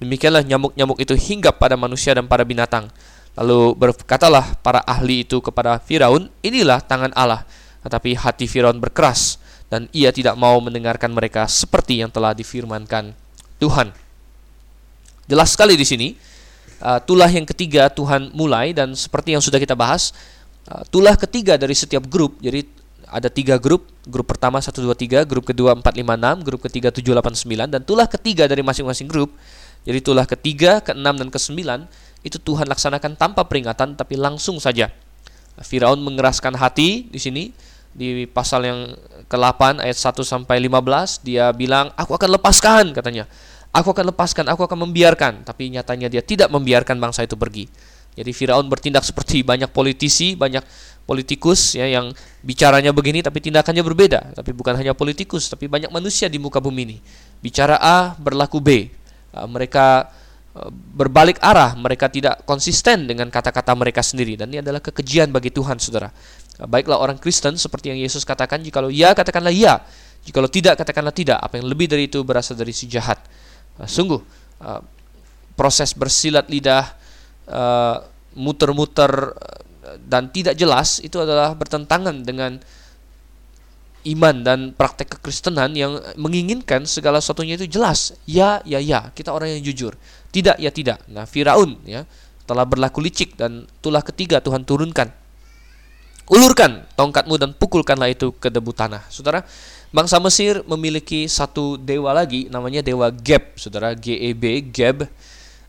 Demikianlah 0.00 0.44
nyamuk-nyamuk 0.44 1.00
itu 1.00 1.12
hinggap 1.16 1.60
pada 1.60 1.76
manusia 1.76 2.16
dan 2.16 2.24
pada 2.28 2.44
binatang. 2.44 2.88
Lalu 3.36 3.76
berkatalah 3.76 4.58
para 4.60 4.80
ahli 4.84 5.24
itu 5.24 5.40
kepada 5.40 5.80
Firaun, 5.80 6.28
inilah 6.44 6.80
tangan 6.84 7.12
Allah. 7.16 7.44
Tetapi 7.80 8.16
hati 8.16 8.44
Firaun 8.44 8.76
berkeras 8.76 9.40
dan 9.72 9.88
ia 9.94 10.12
tidak 10.12 10.36
mau 10.36 10.58
mendengarkan 10.60 11.08
mereka 11.14 11.48
seperti 11.48 12.02
yang 12.04 12.12
telah 12.12 12.36
difirmankan 12.36 13.16
Tuhan. 13.62 13.92
Jelas 15.30 15.54
sekali 15.54 15.78
di 15.78 15.86
sini, 15.86 16.08
uh, 16.82 16.98
tulah 17.00 17.30
yang 17.30 17.46
ketiga 17.46 17.86
Tuhan 17.88 18.34
mulai 18.34 18.74
dan 18.74 18.92
seperti 18.98 19.38
yang 19.38 19.40
sudah 19.44 19.62
kita 19.62 19.78
bahas, 19.78 20.10
uh, 20.66 20.82
tulah 20.90 21.14
ketiga 21.14 21.54
dari 21.54 21.72
setiap 21.72 22.02
grup. 22.10 22.34
Jadi 22.42 22.79
ada 23.10 23.26
tiga 23.26 23.58
grup, 23.58 23.90
grup 24.06 24.30
pertama 24.30 24.62
1, 24.62 24.70
2, 24.70 24.94
3, 24.94 25.26
grup 25.26 25.44
kedua 25.50 25.74
4, 25.74 25.82
5, 25.82 26.06
6, 26.06 26.46
grup 26.46 26.60
ketiga 26.62 26.94
7, 26.94 27.02
8, 27.02 27.34
9, 27.34 27.66
dan 27.66 27.80
tulah 27.82 28.06
ketiga 28.06 28.46
dari 28.46 28.62
masing-masing 28.62 29.10
grup, 29.10 29.34
jadi 29.82 29.98
tulah 29.98 30.24
ketiga, 30.30 30.78
keenam, 30.78 31.18
dan 31.18 31.28
kesembilan, 31.28 31.90
itu 32.22 32.38
Tuhan 32.38 32.70
laksanakan 32.70 33.18
tanpa 33.18 33.42
peringatan, 33.44 33.98
tapi 33.98 34.14
langsung 34.14 34.62
saja. 34.62 34.94
Firaun 35.60 35.98
mengeraskan 36.00 36.56
hati 36.56 37.10
di 37.10 37.20
sini, 37.20 37.52
di 37.90 38.24
pasal 38.30 38.62
yang 38.64 38.80
ke-8 39.26 39.82
ayat 39.82 39.98
1 39.98 40.22
sampai 40.22 40.62
15 40.62 41.26
dia 41.26 41.50
bilang 41.50 41.90
aku 41.98 42.14
akan 42.14 42.38
lepaskan 42.38 42.94
katanya. 42.94 43.26
Aku 43.70 43.94
akan 43.94 44.10
lepaskan, 44.10 44.50
aku 44.50 44.66
akan 44.66 44.82
membiarkan, 44.90 45.46
tapi 45.46 45.70
nyatanya 45.70 46.10
dia 46.10 46.22
tidak 46.26 46.50
membiarkan 46.50 46.98
bangsa 46.98 47.22
itu 47.22 47.38
pergi. 47.38 47.70
Jadi 48.18 48.34
Firaun 48.34 48.66
bertindak 48.66 49.06
seperti 49.06 49.46
banyak 49.46 49.70
politisi, 49.70 50.34
banyak 50.34 50.66
politikus 51.08 51.74
ya 51.74 51.86
yang 51.90 52.14
bicaranya 52.40 52.94
begini 52.94 53.20
tapi 53.20 53.42
tindakannya 53.42 53.82
berbeda. 53.82 54.20
Tapi 54.36 54.50
bukan 54.54 54.78
hanya 54.78 54.94
politikus, 54.94 55.50
tapi 55.50 55.66
banyak 55.66 55.90
manusia 55.90 56.30
di 56.30 56.38
muka 56.38 56.62
bumi 56.62 56.82
ini 56.86 56.96
bicara 57.40 57.80
A 57.80 58.14
berlaku 58.16 58.60
B. 58.60 58.68
Uh, 59.32 59.48
mereka 59.48 60.12
uh, 60.54 60.70
berbalik 60.70 61.40
arah, 61.40 61.74
mereka 61.74 62.06
tidak 62.12 62.44
konsisten 62.44 63.08
dengan 63.08 63.32
kata-kata 63.32 63.72
mereka 63.74 64.04
sendiri 64.04 64.36
dan 64.36 64.52
ini 64.52 64.60
adalah 64.60 64.78
kekejian 64.78 65.32
bagi 65.32 65.50
Tuhan, 65.50 65.80
Saudara. 65.80 66.12
Uh, 66.60 66.68
baiklah 66.68 67.00
orang 67.00 67.16
Kristen 67.16 67.56
seperti 67.56 67.90
yang 67.90 67.98
Yesus 67.98 68.22
katakan, 68.22 68.60
jikalau 68.62 68.92
ya 68.92 69.16
katakanlah 69.16 69.52
ya, 69.52 69.82
jikalau 70.22 70.48
tidak 70.48 70.78
katakanlah 70.78 71.12
tidak. 71.16 71.40
Apa 71.40 71.58
yang 71.58 71.66
lebih 71.66 71.88
dari 71.90 72.06
itu 72.06 72.20
berasal 72.22 72.54
dari 72.54 72.76
si 72.76 72.86
jahat. 72.86 73.18
Uh, 73.80 73.88
sungguh 73.88 74.20
uh, 74.62 74.80
proses 75.56 75.96
bersilat 75.96 76.46
lidah 76.46 76.86
uh, 77.48 78.04
muter-muter 78.36 79.34
dan 80.10 80.34
tidak 80.34 80.58
jelas 80.58 80.98
itu 80.98 81.22
adalah 81.22 81.54
bertentangan 81.54 82.26
dengan 82.26 82.58
iman 84.00 84.36
dan 84.40 84.58
praktek 84.74 85.20
kekristenan 85.20 85.76
yang 85.76 86.00
menginginkan 86.18 86.88
segala 86.88 87.22
sesuatunya 87.22 87.54
itu 87.60 87.68
jelas. 87.68 88.16
Ya, 88.26 88.58
ya, 88.66 88.80
ya. 88.82 89.14
Kita 89.14 89.30
orang 89.30 89.54
yang 89.54 89.62
jujur. 89.62 89.94
Tidak, 90.34 90.58
ya 90.58 90.72
tidak. 90.74 91.04
Nah, 91.06 91.28
Firaun 91.28 91.78
ya 91.86 92.08
telah 92.48 92.66
berlaku 92.66 92.98
licik 92.98 93.38
dan 93.38 93.68
itulah 93.68 94.02
ketiga 94.02 94.42
Tuhan 94.42 94.66
turunkan. 94.66 95.12
Ulurkan 96.30 96.86
tongkatmu 96.94 97.34
dan 97.38 97.50
pukulkanlah 97.54 98.10
itu 98.10 98.30
ke 98.34 98.48
debu 98.50 98.70
tanah. 98.70 99.02
Saudara, 99.10 99.42
bangsa 99.90 100.16
Mesir 100.22 100.62
memiliki 100.62 101.26
satu 101.26 101.74
dewa 101.74 102.14
lagi 102.14 102.46
namanya 102.48 102.86
dewa 102.86 103.10
Geb, 103.10 103.58
Saudara, 103.58 103.94
G 103.98 104.14
E 104.14 104.30
B, 104.34 104.62
Geb. 104.70 105.06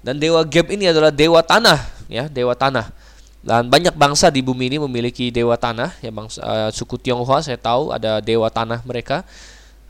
Dan 0.01 0.21
dewa 0.21 0.45
Geb 0.45 0.69
ini 0.73 0.89
adalah 0.89 1.09
dewa 1.09 1.41
tanah, 1.41 1.81
ya, 2.09 2.29
dewa 2.29 2.53
tanah. 2.53 3.00
Dan 3.41 3.73
banyak 3.73 3.97
bangsa 3.97 4.29
di 4.29 4.45
bumi 4.45 4.69
ini 4.69 4.77
memiliki 4.77 5.33
dewa 5.33 5.57
tanah. 5.57 5.97
Ya 6.01 6.13
bangsa 6.13 6.39
uh, 6.45 6.69
suku 6.69 7.01
Tionghoa 7.01 7.41
saya 7.41 7.57
tahu 7.57 7.89
ada 7.89 8.21
dewa 8.21 8.47
tanah 8.49 8.81
mereka. 8.85 9.25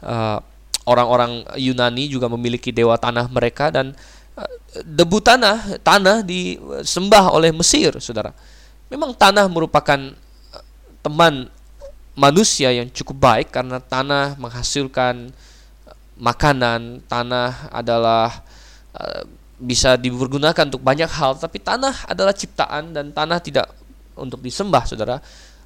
eh, 0.02 0.39
orang-orang 0.82 1.45
Yunani 1.62 2.10
juga 2.10 2.26
memiliki 2.26 2.74
dewa 2.74 2.97
tanah 2.97 3.30
mereka 3.30 3.70
dan 3.70 3.93
uh, 4.34 4.49
debu 4.82 5.22
tanah 5.22 5.78
tanah 5.86 6.26
disembah 6.26 7.30
oleh 7.30 7.54
Mesir, 7.54 7.93
saudara. 8.02 8.34
Memang 8.89 9.14
tanah 9.14 9.45
merupakan 9.45 9.99
teman 11.06 11.52
manusia 12.18 12.74
yang 12.74 12.89
cukup 12.89 13.18
baik 13.18 13.47
karena 13.54 13.78
tanah 13.78 14.36
menghasilkan 14.41 15.30
makanan, 16.18 17.02
tanah 17.10 17.70
adalah 17.74 18.41
uh, 18.93 19.24
bisa 19.62 19.93
dipergunakan 19.95 20.66
untuk 20.74 20.82
banyak 20.82 21.07
hal, 21.07 21.38
tapi 21.38 21.62
tanah 21.62 22.09
adalah 22.09 22.34
ciptaan 22.34 22.97
dan 22.97 23.14
tanah 23.14 23.38
tidak 23.38 23.70
untuk 24.18 24.41
disembah, 24.41 24.84
saudara. 24.89 25.22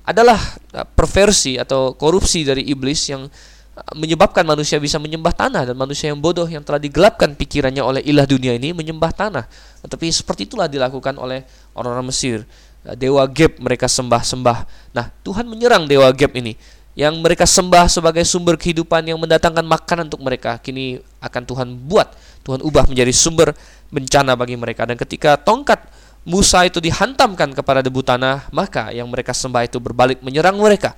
Adalah 0.06 0.38
uh, 0.76 0.86
perversi 0.86 1.58
atau 1.58 1.96
korupsi 1.98 2.46
dari 2.46 2.68
iblis 2.70 3.10
yang 3.10 3.26
uh, 3.26 3.93
menyebabkan 3.98 4.46
manusia 4.46 4.78
bisa 4.78 5.00
menyembah 5.02 5.34
tanah 5.34 5.72
dan 5.72 5.76
manusia 5.80 6.12
yang 6.12 6.20
bodoh 6.20 6.46
yang 6.46 6.62
telah 6.62 6.78
digelapkan 6.78 7.34
pikirannya 7.34 7.82
oleh 7.82 8.02
ilah 8.06 8.28
dunia 8.28 8.54
ini 8.54 8.76
menyembah 8.76 9.10
tanah. 9.16 9.48
Tetapi 9.82 10.06
seperti 10.12 10.46
itulah 10.46 10.70
dilakukan 10.70 11.16
oleh 11.18 11.48
orang-orang 11.74 12.12
Mesir. 12.12 12.43
Uh, 12.86 12.93
dewa 12.93 13.26
Geb 13.32 13.58
mereka 13.58 13.89
sembah-sembah. 13.89 14.91
Nah, 14.93 15.10
Tuhan 15.26 15.48
menyerang 15.50 15.89
dewa 15.89 16.12
Geb 16.14 16.38
ini 16.38 16.54
yang 16.96 17.20
mereka 17.20 17.43
sembah 17.43 17.91
sebagai 17.91 18.24
sumber 18.24 18.56
kehidupan 18.56 19.04
yang 19.04 19.20
mendatangkan 19.20 19.68
makanan 19.68 20.08
untuk 20.08 20.24
mereka 20.24 20.56
kini 20.64 21.04
akan 21.20 21.43
Tuhan 21.43 21.68
buat 21.91 22.08
Tuhan 22.48 22.64
ubah 22.64 22.88
menjadi 22.88 23.12
sumber 23.12 23.52
bencana 23.96 24.36
bagi 24.36 24.60
mereka. 24.60 24.84
Dan 24.84 25.00
ketika 25.00 25.39
tongkat 25.39 25.88
Musa 26.28 26.68
itu 26.68 26.84
dihantamkan 26.84 27.54
kepada 27.56 27.80
debu 27.86 28.02
tanah 28.02 28.50
maka 28.50 28.89
yang 28.91 29.08
mereka 29.08 29.32
sembah 29.32 29.64
itu 29.64 29.80
berbalik 29.80 30.20
menyerang 30.20 30.60
mereka. 30.60 30.98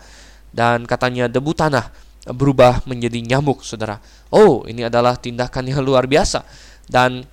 Dan 0.49 0.89
katanya 0.89 1.29
debu 1.29 1.53
tanah 1.53 1.93
berubah 2.33 2.81
menjadi 2.89 3.21
nyamuk 3.21 3.61
saudara. 3.61 4.01
Oh 4.33 4.65
ini 4.65 4.87
adalah 4.89 5.13
tindakan 5.19 5.69
yang 5.69 5.85
luar 5.85 6.09
biasa. 6.09 6.41
Dan 6.87 7.27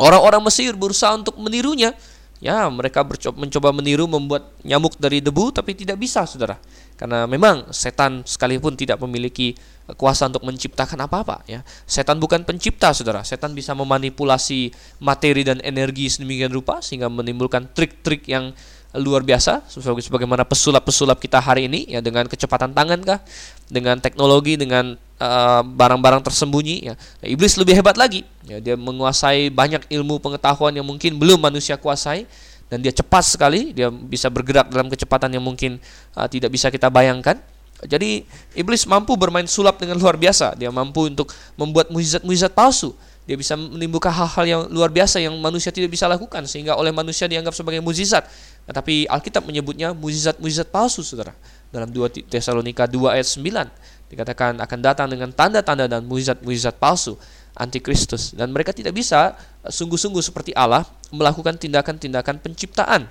orang-orang 0.00 0.42
Mesir 0.42 0.74
berusaha 0.74 1.14
untuk 1.14 1.38
menirunya. 1.38 1.94
Ya, 2.42 2.66
mereka 2.66 3.06
mencoba 3.38 3.70
meniru 3.70 4.10
membuat 4.10 4.50
nyamuk 4.66 4.98
dari 4.98 5.22
debu 5.22 5.54
tapi 5.54 5.78
tidak 5.78 5.94
bisa, 5.94 6.26
Saudara. 6.26 6.58
Karena 6.98 7.22
memang 7.30 7.70
setan 7.70 8.26
sekalipun 8.26 8.74
tidak 8.74 8.98
memiliki 8.98 9.54
kuasa 9.98 10.30
untuk 10.30 10.46
menciptakan 10.46 11.04
apa-apa, 11.04 11.42
ya. 11.44 11.66
Setan 11.84 12.22
bukan 12.22 12.46
pencipta, 12.46 12.94
Saudara. 12.94 13.26
Setan 13.26 13.52
bisa 13.52 13.74
memanipulasi 13.74 14.70
materi 15.02 15.42
dan 15.42 15.58
energi 15.66 16.08
sedemikian 16.08 16.54
rupa 16.54 16.78
sehingga 16.80 17.10
menimbulkan 17.10 17.66
trik-trik 17.74 18.26
yang 18.30 18.54
luar 19.00 19.24
biasa 19.24 19.64
sebagaimana 19.72 20.44
pesulap-pesulap 20.44 21.16
kita 21.16 21.40
hari 21.40 21.64
ini 21.64 21.88
ya 21.88 22.04
dengan 22.04 22.28
kecepatan 22.28 22.76
tangan 22.76 23.00
kah 23.00 23.24
dengan 23.72 23.96
teknologi 23.96 24.60
dengan 24.60 25.00
eh, 25.16 25.60
barang-barang 25.64 26.20
uh, 26.20 26.26
tersembunyi 26.28 26.92
ya 26.92 26.94
nah, 27.00 27.28
iblis 27.32 27.56
lebih 27.56 27.80
hebat 27.80 27.96
lagi 27.96 28.28
ya 28.44 28.60
dia 28.60 28.76
menguasai 28.76 29.48
banyak 29.48 29.88
ilmu 29.88 30.20
pengetahuan 30.20 30.76
yang 30.76 30.84
mungkin 30.84 31.16
belum 31.16 31.40
manusia 31.40 31.80
kuasai 31.80 32.28
dan 32.68 32.84
dia 32.84 32.92
cepat 32.92 33.24
sekali 33.24 33.72
dia 33.72 33.88
bisa 33.88 34.28
bergerak 34.28 34.68
dalam 34.68 34.92
kecepatan 34.92 35.32
yang 35.32 35.44
mungkin 35.44 35.80
uh, 36.12 36.28
tidak 36.28 36.52
bisa 36.52 36.68
kita 36.68 36.92
bayangkan 36.92 37.40
jadi 37.82 38.22
iblis 38.54 38.86
mampu 38.86 39.18
bermain 39.18 39.46
sulap 39.46 39.78
dengan 39.78 39.98
luar 39.98 40.14
biasa 40.14 40.54
dia 40.54 40.70
mampu 40.70 41.10
untuk 41.10 41.30
membuat 41.58 41.90
mujizat-mujizat 41.90 42.54
palsu 42.54 42.94
dia 43.22 43.38
bisa 43.38 43.54
menimbulkan 43.54 44.10
hal-hal 44.10 44.44
yang 44.46 44.62
luar 44.66 44.90
biasa 44.90 45.22
yang 45.22 45.38
manusia 45.38 45.70
tidak 45.70 45.94
bisa 45.94 46.10
lakukan 46.10 46.42
sehingga 46.42 46.74
oleh 46.74 46.90
manusia 46.90 47.30
dianggap 47.30 47.54
sebagai 47.54 47.78
mujizat. 47.78 48.26
Tetapi 48.66 49.06
Alkitab 49.06 49.46
menyebutnya 49.46 49.94
mujizat-mujizat 49.94 50.74
palsu, 50.74 51.06
Saudara. 51.06 51.30
Dalam 51.70 51.86
2 51.94 52.26
Tesalonika 52.26 52.90
2 52.90 53.14
ayat 53.14 53.24
9 53.24 54.12
dikatakan 54.12 54.60
akan 54.60 54.78
datang 54.84 55.08
dengan 55.08 55.30
tanda-tanda 55.32 55.88
dan 55.88 56.04
mujizat-mujizat 56.04 56.76
palsu 56.76 57.16
antikristus 57.56 58.36
dan 58.36 58.52
mereka 58.52 58.76
tidak 58.76 58.92
bisa 58.92 59.32
sungguh-sungguh 59.64 60.20
seperti 60.20 60.52
Allah 60.52 60.84
melakukan 61.14 61.56
tindakan-tindakan 61.56 62.42
penciptaan. 62.42 63.08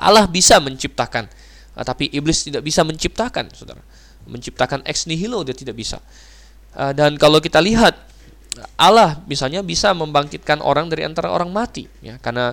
Allah 0.00 0.24
bisa 0.24 0.56
menciptakan, 0.62 1.28
tapi 1.80 2.12
iblis 2.12 2.44
tidak 2.44 2.60
bisa 2.60 2.84
menciptakan, 2.84 3.48
Saudara. 3.56 3.80
Menciptakan 4.28 4.84
ex 4.84 5.08
nihilo 5.08 5.40
dia 5.42 5.56
tidak 5.56 5.74
bisa. 5.74 5.98
Dan 6.72 7.16
kalau 7.16 7.40
kita 7.40 7.60
lihat 7.60 7.96
Allah 8.76 9.20
misalnya 9.24 9.64
bisa 9.64 9.96
membangkitkan 9.96 10.60
orang 10.60 10.92
dari 10.92 11.08
antara 11.08 11.32
orang 11.32 11.48
mati 11.48 11.88
ya 12.04 12.20
karena 12.20 12.52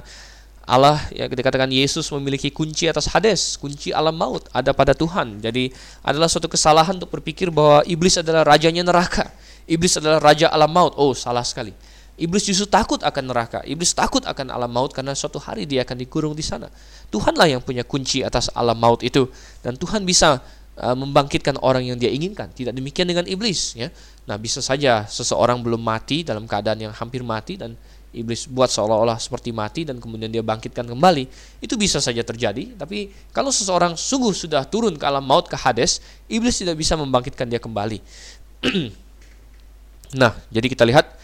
Allah 0.70 1.01
ya 1.09 1.26
dikatakan 1.26 1.67
Yesus 1.67 2.07
memiliki 2.13 2.53
kunci 2.53 2.86
atas 2.86 3.09
Hades, 3.09 3.57
kunci 3.57 3.89
alam 3.89 4.13
maut 4.13 4.45
ada 4.53 4.70
pada 4.70 4.93
Tuhan. 4.93 5.41
Jadi 5.41 5.74
adalah 6.05 6.30
suatu 6.30 6.45
kesalahan 6.45 6.93
untuk 6.93 7.09
berpikir 7.09 7.49
bahwa 7.49 7.82
iblis 7.89 8.22
adalah 8.22 8.45
rajanya 8.45 8.86
neraka. 8.86 9.34
Iblis 9.65 9.97
adalah 9.97 10.22
raja 10.22 10.45
alam 10.49 10.70
maut. 10.70 10.93
Oh, 10.93 11.17
salah 11.17 11.41
sekali. 11.41 11.74
Iblis 12.20 12.43
justru 12.43 12.67
takut 12.67 12.99
akan 12.99 13.32
neraka. 13.32 13.63
Iblis 13.63 13.95
takut 13.95 14.20
akan 14.28 14.51
alam 14.51 14.67
maut 14.67 14.91
karena 14.91 15.15
suatu 15.15 15.39
hari 15.39 15.63
dia 15.63 15.88
akan 15.88 15.95
dikurung 15.95 16.36
di 16.36 16.43
sana. 16.43 16.67
Tuhanlah 17.07 17.47
yang 17.47 17.61
punya 17.63 17.88
kunci 17.88 18.20
atas 18.28 18.51
alam 18.51 18.76
maut 18.76 18.99
itu 19.07 19.32
dan 19.63 19.80
Tuhan 19.80 20.03
bisa 20.03 20.43
uh, 20.76 20.95
membangkitkan 20.99 21.55
orang 21.63 21.88
yang 21.88 21.95
dia 21.95 22.11
inginkan. 22.11 22.51
Tidak 22.51 22.76
demikian 22.76 23.07
dengan 23.07 23.24
iblis 23.24 23.72
ya. 23.80 23.88
Nah, 24.28 24.36
bisa 24.36 24.59
saja 24.59 25.07
seseorang 25.07 25.63
belum 25.63 25.80
mati 25.80 26.28
dalam 26.28 26.43
keadaan 26.43 26.91
yang 26.91 26.93
hampir 26.93 27.24
mati 27.24 27.55
dan 27.55 27.80
iblis 28.09 28.49
buat 28.49 28.67
seolah-olah 28.67 29.22
seperti 29.22 29.53
mati 29.53 29.86
dan 29.86 30.01
kemudian 30.01 30.28
dia 30.28 30.43
bangkitkan 30.43 30.86
kembali. 30.91 31.24
Itu 31.63 31.80
bisa 31.80 32.03
saja 32.03 32.20
terjadi, 32.26 32.76
tapi 32.76 33.09
kalau 33.32 33.53
seseorang 33.53 33.95
sungguh 33.95 34.34
sudah 34.34 34.65
turun 34.65 34.97
ke 34.97 35.05
alam 35.05 35.24
maut 35.24 35.47
ke 35.47 35.55
Hades, 35.55 36.03
iblis 36.28 36.57
tidak 36.57 36.76
bisa 36.76 36.97
membangkitkan 36.97 37.47
dia 37.47 37.61
kembali. 37.61 38.01
nah, 40.20 40.34
jadi 40.49 40.67
kita 40.67 40.84
lihat 40.84 41.15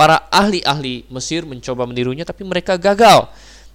para 0.00 0.24
ahli-ahli 0.32 1.04
Mesir 1.12 1.44
mencoba 1.44 1.84
menirunya 1.84 2.24
tapi 2.24 2.40
mereka 2.48 2.80
gagal. 2.80 3.28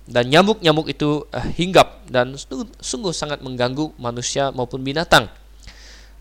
Dan 0.10 0.34
nyamuk-nyamuk 0.34 0.90
itu 0.90 1.22
uh, 1.30 1.50
hinggap 1.54 2.02
dan 2.10 2.34
sungguh 2.82 3.14
sangat 3.14 3.46
mengganggu 3.46 3.94
manusia 4.02 4.50
maupun 4.50 4.82
binatang. 4.82 5.30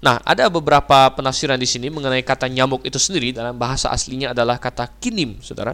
Nah, 0.05 0.20
ada 0.24 0.52
beberapa 0.52 1.09
penafsiran 1.16 1.57
di 1.57 1.64
sini 1.64 1.88
mengenai 1.88 2.20
kata 2.20 2.48
nyamuk 2.52 2.84
itu 2.84 3.00
sendiri 3.00 3.32
dalam 3.32 3.57
bahasa 3.57 3.88
aslinya 3.88 4.36
adalah 4.36 4.61
kata 4.61 4.92
kinim, 5.00 5.40
Saudara. 5.40 5.72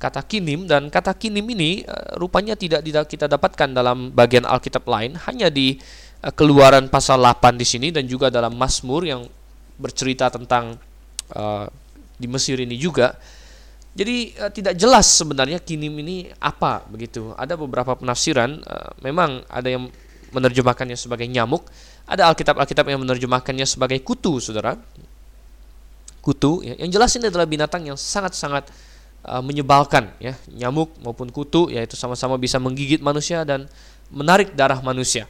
Kata 0.00 0.24
kinim 0.24 0.64
dan 0.64 0.88
kata 0.88 1.12
kinim 1.12 1.44
ini 1.52 1.84
uh, 1.84 2.16
rupanya 2.16 2.56
tidak 2.56 2.88
kita 3.04 3.28
dapatkan 3.28 3.68
dalam 3.76 4.12
bagian 4.16 4.48
Alkitab 4.48 4.88
lain, 4.88 5.20
hanya 5.28 5.52
di 5.52 5.76
uh, 6.24 6.32
Keluaran 6.32 6.88
pasal 6.88 7.20
8 7.20 7.60
di 7.60 7.68
sini 7.68 7.88
dan 7.92 8.08
juga 8.08 8.32
dalam 8.32 8.56
Mazmur 8.56 9.04
yang 9.04 9.28
bercerita 9.76 10.32
tentang 10.32 10.80
uh, 11.36 11.68
di 12.16 12.28
Mesir 12.28 12.60
ini 12.60 12.80
juga. 12.80 13.16
Jadi 13.96 14.36
uh, 14.36 14.50
tidak 14.52 14.74
jelas 14.76 15.06
sebenarnya 15.08 15.58
kinim 15.60 15.92
ini 16.00 16.28
apa 16.38 16.84
begitu. 16.88 17.32
Ada 17.36 17.56
beberapa 17.56 17.96
penafsiran 17.96 18.60
uh, 18.62 18.90
memang 19.00 19.44
ada 19.48 19.68
yang 19.68 19.88
menerjemahkannya 20.28 20.96
sebagai 20.96 21.24
nyamuk, 21.24 21.64
ada 22.04 22.28
Alkitab-Alkitab 22.28 22.84
yang 22.88 23.00
menerjemahkannya 23.00 23.64
sebagai 23.64 24.00
kutu, 24.04 24.40
saudara. 24.44 24.76
Kutu, 26.20 26.60
ya. 26.60 26.76
yang 26.76 26.92
jelas 26.92 27.16
ini 27.16 27.32
adalah 27.32 27.48
binatang 27.48 27.88
yang 27.88 27.96
sangat-sangat 27.96 28.68
uh, 29.24 29.40
menyebalkan, 29.40 30.12
ya. 30.20 30.36
Nyamuk 30.52 30.92
maupun 31.00 31.32
kutu, 31.32 31.72
yaitu 31.72 31.96
sama-sama 31.96 32.36
bisa 32.36 32.60
menggigit 32.60 33.00
manusia 33.00 33.40
dan 33.48 33.64
menarik 34.12 34.52
darah 34.52 34.84
manusia. 34.84 35.24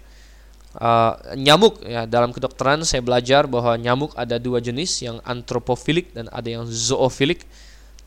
uh, 0.76 1.16
nyamuk 1.34 1.80
ya 1.86 2.04
dalam 2.04 2.34
kedokteran 2.34 2.84
saya 2.84 3.00
belajar 3.00 3.48
bahwa 3.48 3.72
nyamuk 3.80 4.12
ada 4.12 4.36
dua 4.36 4.60
jenis 4.60 5.00
yang 5.00 5.18
antropofilik 5.24 6.12
dan 6.12 6.28
ada 6.28 6.48
yang 6.48 6.64
zoofilik 6.68 7.40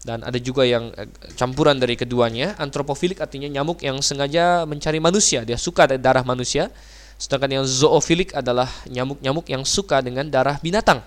dan 0.01 0.25
ada 0.25 0.37
juga 0.41 0.65
yang 0.65 0.89
uh, 0.97 1.05
campuran 1.37 1.77
dari 1.77 1.93
keduanya. 1.93 2.57
Antropofilik 2.57 3.21
artinya 3.21 3.45
nyamuk 3.45 3.85
yang 3.85 4.01
sengaja 4.01 4.65
mencari 4.65 4.97
manusia. 4.97 5.45
Dia 5.45 5.61
suka 5.61 5.85
darah 5.97 6.25
manusia. 6.25 6.73
Sedangkan 7.21 7.61
yang 7.61 7.65
zoofilik 7.69 8.33
adalah 8.33 8.65
nyamuk-nyamuk 8.89 9.45
yang 9.45 9.61
suka 9.61 10.01
dengan 10.01 10.25
darah 10.25 10.57
binatang. 10.57 11.05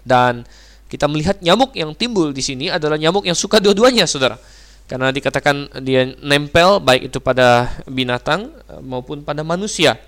Dan 0.00 0.48
kita 0.88 1.04
melihat 1.04 1.36
nyamuk 1.44 1.76
yang 1.76 1.92
timbul 1.92 2.32
di 2.32 2.40
sini 2.40 2.72
adalah 2.72 2.96
nyamuk 2.96 3.28
yang 3.28 3.36
suka 3.36 3.60
dua-duanya 3.60 4.08
saudara. 4.08 4.40
Karena 4.88 5.12
dikatakan 5.12 5.84
dia 5.84 6.08
nempel 6.24 6.80
baik 6.80 7.12
itu 7.12 7.20
pada 7.20 7.70
binatang 7.86 8.50
eh, 8.72 8.80
maupun 8.80 9.20
pada 9.20 9.44
manusia. 9.44 10.00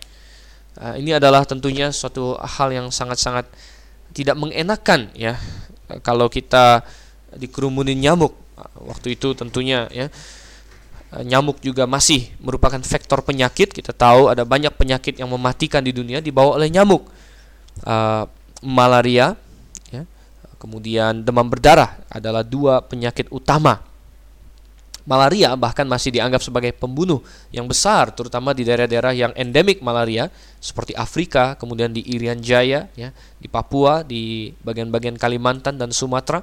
Uh, 0.73 0.97
ini 0.97 1.13
adalah 1.13 1.45
tentunya 1.45 1.93
suatu 1.93 2.33
hal 2.41 2.73
yang 2.73 2.89
sangat-sangat 2.89 3.45
tidak 4.17 4.41
mengenakan 4.41 5.13
ya. 5.13 5.37
Kalau 6.01 6.33
kita 6.33 6.81
dikerumunin 7.37 7.99
nyamuk. 7.99 8.35
Waktu 8.83 9.19
itu 9.19 9.35
tentunya 9.35 9.89
ya 9.91 10.07
nyamuk 11.21 11.61
juga 11.61 11.85
masih 11.85 12.33
merupakan 12.41 12.81
faktor 12.81 13.21
penyakit. 13.25 13.73
Kita 13.73 13.93
tahu 13.93 14.33
ada 14.33 14.49
banyak 14.49 14.73
penyakit 14.73 15.21
yang 15.21 15.29
mematikan 15.29 15.85
di 15.85 15.93
dunia 15.93 16.25
dibawa 16.25 16.57
oleh 16.57 16.73
nyamuk. 16.73 17.05
Uh, 17.85 18.29
malaria, 18.63 19.35
ya, 19.91 20.05
kemudian 20.61 21.25
demam 21.25 21.49
berdarah 21.49 21.99
adalah 22.13 22.45
dua 22.45 22.85
penyakit 22.85 23.27
utama 23.33 23.83
malaria 25.03 25.55
bahkan 25.59 25.87
masih 25.87 26.15
dianggap 26.15 26.43
sebagai 26.43 26.71
pembunuh 26.75 27.23
yang 27.51 27.67
besar 27.67 28.15
terutama 28.15 28.55
di 28.55 28.63
daerah-daerah 28.63 29.13
yang 29.15 29.33
endemik 29.35 29.83
malaria 29.83 30.31
seperti 30.63 30.95
Afrika, 30.95 31.59
kemudian 31.59 31.91
di 31.91 32.07
Irian 32.07 32.39
Jaya 32.39 32.87
ya, 32.95 33.11
di 33.43 33.51
Papua, 33.51 34.07
di 34.07 34.55
bagian-bagian 34.63 35.19
Kalimantan 35.19 35.75
dan 35.79 35.91
Sumatera. 35.91 36.43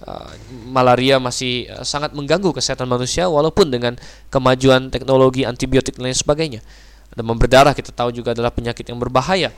Uh, 0.00 0.32
malaria 0.64 1.20
masih 1.20 1.68
uh, 1.68 1.84
sangat 1.84 2.16
mengganggu 2.16 2.56
kesehatan 2.56 2.88
manusia 2.88 3.28
walaupun 3.28 3.68
dengan 3.68 4.00
kemajuan 4.32 4.88
teknologi 4.88 5.44
antibiotik 5.44 6.00
dan 6.00 6.08
lain 6.08 6.16
sebagainya. 6.16 6.60
Demam 7.12 7.36
berdarah 7.36 7.76
kita 7.76 7.92
tahu 7.92 8.08
juga 8.08 8.32
adalah 8.32 8.48
penyakit 8.48 8.88
yang 8.88 8.96
berbahaya. 8.96 9.52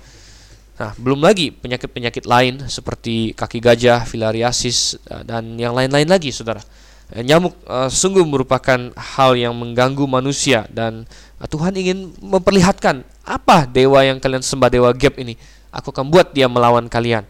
Nah, 0.83 0.91
belum 0.99 1.23
lagi 1.23 1.55
penyakit-penyakit 1.55 2.27
lain 2.27 2.67
seperti 2.67 3.39
kaki 3.39 3.63
gajah, 3.63 4.03
filariasis 4.03 4.99
uh, 5.07 5.23
dan 5.23 5.55
yang 5.55 5.79
lain-lain 5.79 6.11
lagi, 6.11 6.35
Saudara 6.35 6.65
nyamuk 7.21 7.53
uh, 7.69 7.93
sungguh 7.93 8.25
merupakan 8.25 8.89
hal 8.97 9.37
yang 9.37 9.53
mengganggu 9.53 10.09
manusia 10.09 10.65
dan 10.73 11.05
uh, 11.37 11.45
Tuhan 11.45 11.77
ingin 11.77 12.17
memperlihatkan 12.25 13.05
apa 13.29 13.69
dewa 13.69 14.01
yang 14.01 14.17
kalian 14.17 14.41
sembah 14.41 14.73
dewa 14.73 14.91
Geb 14.97 15.21
ini. 15.21 15.37
Aku 15.69 15.93
akan 15.93 16.09
buat 16.09 16.33
dia 16.33 16.49
melawan 16.49 16.89
kalian. 16.89 17.29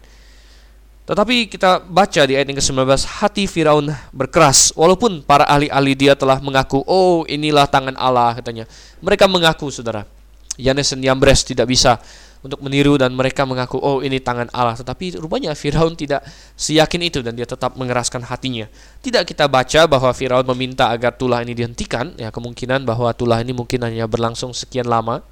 Tetapi 1.03 1.51
kita 1.51 1.83
baca 1.83 2.21
di 2.23 2.39
ayat 2.39 2.47
yang 2.47 2.55
ke-19 2.63 2.87
hati 3.19 3.43
Firaun 3.43 3.91
berkeras 4.15 4.71
walaupun 4.71 5.19
para 5.19 5.43
ahli-ahli 5.43 5.99
dia 5.99 6.15
telah 6.15 6.39
mengaku 6.39 6.79
oh 6.87 7.27
inilah 7.27 7.67
tangan 7.67 7.95
Allah 7.99 8.39
katanya. 8.39 8.63
Mereka 9.03 9.27
mengaku 9.27 9.67
Saudara. 9.67 10.07
Yanes 10.55 10.93
dan 10.93 11.01
Yambres 11.01 11.43
tidak 11.43 11.65
bisa 11.65 11.99
untuk 12.43 12.59
meniru 12.59 12.99
dan 12.99 13.15
mereka 13.15 13.47
mengaku 13.47 13.79
oh 13.79 14.03
ini 14.03 14.19
tangan 14.19 14.51
Allah 14.51 14.75
tetapi 14.75 15.15
rupanya 15.17 15.55
Firaun 15.55 15.95
tidak 15.95 16.27
seyakin 16.59 17.07
itu 17.07 17.23
dan 17.23 17.39
dia 17.39 17.47
tetap 17.47 17.79
mengeraskan 17.79 18.19
hatinya 18.27 18.67
tidak 18.99 19.31
kita 19.31 19.47
baca 19.47 19.87
bahwa 19.87 20.11
Firaun 20.11 20.43
meminta 20.51 20.91
agar 20.91 21.15
tulah 21.15 21.39
ini 21.39 21.55
dihentikan 21.55 22.11
ya 22.19 22.35
kemungkinan 22.35 22.83
bahwa 22.83 23.15
tulah 23.15 23.39
ini 23.39 23.55
mungkin 23.55 23.87
hanya 23.87 24.03
berlangsung 24.11 24.51
sekian 24.51 24.91
lama 24.91 25.23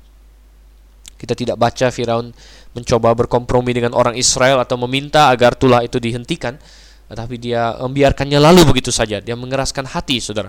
kita 1.19 1.35
tidak 1.35 1.59
baca 1.59 1.91
Firaun 1.91 2.31
mencoba 2.71 3.11
berkompromi 3.13 3.75
dengan 3.75 3.91
orang 3.97 4.15
Israel 4.15 4.63
atau 4.63 4.79
meminta 4.87 5.27
agar 5.27 5.55
tulah 5.55 5.83
itu 5.83 5.99
dihentikan 5.99 6.55
tetapi 7.11 7.35
dia 7.35 7.75
membiarkannya 7.83 8.39
lalu 8.39 8.63
begitu 8.63 8.89
saja 8.89 9.19
dia 9.19 9.35
mengeraskan 9.35 9.83
hati 9.83 10.23
saudara 10.23 10.47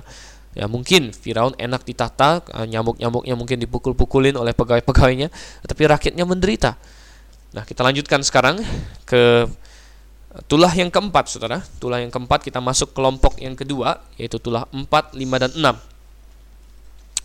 Ya 0.52 0.68
mungkin 0.68 1.16
Firaun 1.16 1.56
enak 1.56 1.80
ditata, 1.88 2.44
eh, 2.44 2.68
nyamuk-nyamuknya 2.68 3.34
mungkin 3.36 3.56
dipukul-pukulin 3.56 4.36
oleh 4.36 4.52
pegawai-pegawainya, 4.52 5.32
tapi 5.64 5.82
rakyatnya 5.88 6.28
menderita. 6.28 6.76
Nah, 7.56 7.64
kita 7.64 7.80
lanjutkan 7.80 8.20
sekarang 8.20 8.60
ke 9.08 9.48
tulah 10.48 10.72
yang 10.76 10.92
keempat, 10.92 11.32
Saudara. 11.32 11.64
Tulah 11.80 12.04
yang 12.04 12.12
keempat 12.12 12.44
kita 12.44 12.60
masuk 12.60 12.92
kelompok 12.92 13.40
yang 13.40 13.56
kedua, 13.56 14.04
yaitu 14.20 14.36
tulah 14.36 14.68
4, 14.68 15.16
5 15.16 15.40
dan 15.40 15.50
6. 15.56 15.76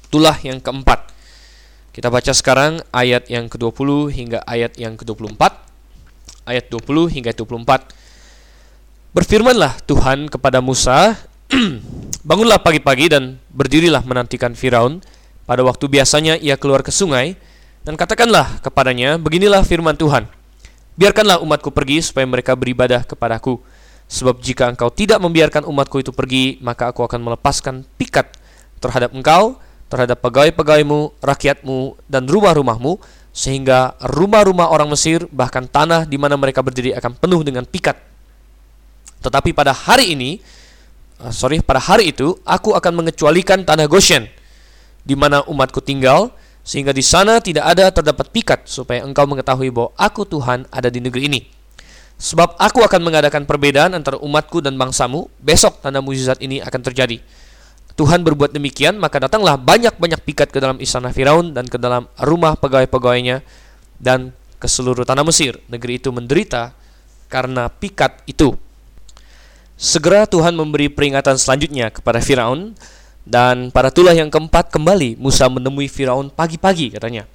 Tulah 0.08 0.39
yang 0.48 0.64
keempat. 0.64 1.12
Kita 1.98 2.14
baca 2.14 2.30
sekarang 2.30 2.78
ayat 2.93 3.26
yang 3.26 3.50
ke-20 3.50 4.14
hingga 4.14 4.45
ayat 4.45 4.78
yang 4.78 4.93
ke-24. 5.02 5.50
Ayat 6.45 6.70
20 6.70 7.10
hingga 7.10 7.34
24. 7.34 7.89
Berfirmanlah 9.18 9.82
Tuhan 9.82 10.30
kepada 10.30 10.62
Musa, 10.62 11.18
Bangunlah 12.30 12.62
pagi-pagi 12.62 13.10
dan 13.10 13.41
berdirilah 13.50 14.06
menantikan 14.06 14.54
Firaun. 14.54 15.02
Pada 15.50 15.66
waktu 15.66 15.89
biasanya 15.89 16.38
ia 16.38 16.54
keluar 16.54 16.86
ke 16.86 16.93
sungai 16.93 17.34
dan 17.82 17.98
katakanlah 17.98 18.62
kepadanya, 18.62 19.18
beginilah 19.18 19.66
firman 19.66 19.98
Tuhan. 19.98 20.30
Biarkanlah 21.02 21.41
umatku 21.41 21.74
pergi 21.74 22.06
supaya 22.06 22.30
mereka 22.30 22.54
beribadah 22.54 23.10
kepadaku. 23.10 23.58
Sebab 24.06 24.38
jika 24.45 24.70
engkau 24.70 24.93
tidak 24.93 25.18
membiarkan 25.18 25.66
umatku 25.66 25.98
itu 25.98 26.14
pergi, 26.14 26.62
maka 26.62 26.93
aku 26.93 27.02
akan 27.02 27.26
melepaskan 27.26 27.89
pikat 27.98 28.38
terhadap 28.78 29.18
engkau, 29.18 29.58
terhadap 29.88 30.20
pegawai-pegawaimu, 30.20 31.20
rakyatmu, 31.24 31.96
dan 32.08 32.28
rumah-rumahmu, 32.28 33.00
sehingga 33.32 33.94
rumah-rumah 34.02 34.74
orang 34.74 34.92
Mesir, 34.92 35.30
bahkan 35.30 35.70
tanah 35.70 36.10
di 36.10 36.18
mana 36.20 36.36
mereka 36.36 36.66
berdiri 36.66 36.92
akan 36.98 37.16
penuh 37.16 37.42
dengan 37.46 37.64
pikat. 37.64 37.96
Tetapi 39.22 39.54
pada 39.54 39.74
hari 39.74 40.14
ini, 40.14 40.42
uh, 41.22 41.34
sorry 41.34 41.62
pada 41.62 41.82
hari 41.82 42.14
itu 42.14 42.38
aku 42.46 42.74
akan 42.74 43.04
mengecualikan 43.04 43.66
tanah 43.66 43.86
Goshen 43.90 44.30
di 45.08 45.16
mana 45.16 45.42
umatku 45.48 45.80
tinggal 45.80 46.36
sehingga 46.68 46.92
di 46.92 47.00
sana 47.00 47.40
tidak 47.40 47.64
ada 47.64 47.88
terdapat 47.96 48.28
pikat 48.28 48.68
supaya 48.68 49.00
engkau 49.08 49.24
mengetahui 49.24 49.72
bahwa 49.72 49.96
aku 49.96 50.28
Tuhan 50.28 50.68
ada 50.68 50.92
di 50.92 51.00
negeri 51.00 51.32
ini. 51.32 51.40
Sebab 52.18 52.58
aku 52.58 52.82
akan 52.82 53.02
mengadakan 53.06 53.46
perbedaan 53.46 53.94
antara 53.94 54.18
umatku 54.18 54.60
dan 54.60 54.74
bangsamu, 54.76 55.30
besok 55.38 55.80
tanda 55.86 56.02
mujizat 56.02 56.42
ini 56.42 56.58
akan 56.60 56.82
terjadi. 56.82 57.22
Tuhan 57.98 58.22
berbuat 58.22 58.54
demikian, 58.54 59.02
maka 59.02 59.18
datanglah 59.18 59.58
banyak-banyak 59.58 60.22
pikat 60.22 60.54
ke 60.54 60.62
dalam 60.62 60.78
istana 60.78 61.10
Firaun 61.10 61.58
dan 61.58 61.66
ke 61.66 61.82
dalam 61.82 62.06
rumah 62.22 62.54
pegawai-pegawainya 62.54 63.41
dan 63.98 64.38
ke 64.62 64.70
seluruh 64.70 65.02
tanah 65.02 65.26
Mesir. 65.26 65.58
Negeri 65.66 65.98
itu 65.98 66.14
menderita 66.14 66.78
karena 67.26 67.66
pikat 67.74 68.22
itu. 68.30 68.54
Segera 69.78 70.30
Tuhan 70.30 70.54
memberi 70.54 70.93
peringatan 70.93 71.41
selanjutnya 71.41 71.89
kepada 71.89 72.22
Firaun 72.22 72.78
dan 73.26 73.74
pada 73.74 73.89
tulah 73.89 74.14
yang 74.14 74.30
keempat 74.30 74.70
kembali 74.70 75.18
Musa 75.18 75.50
menemui 75.50 75.89
Firaun 75.89 76.30
pagi-pagi 76.30 76.93
katanya. 76.93 77.26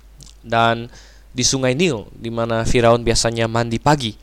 Dan 0.46 0.86
di 1.34 1.42
sungai 1.42 1.74
Nil 1.74 2.06
di 2.14 2.30
mana 2.30 2.62
Firaun 2.62 3.02
biasanya 3.02 3.50
mandi 3.50 3.82
pagi. 3.82 4.14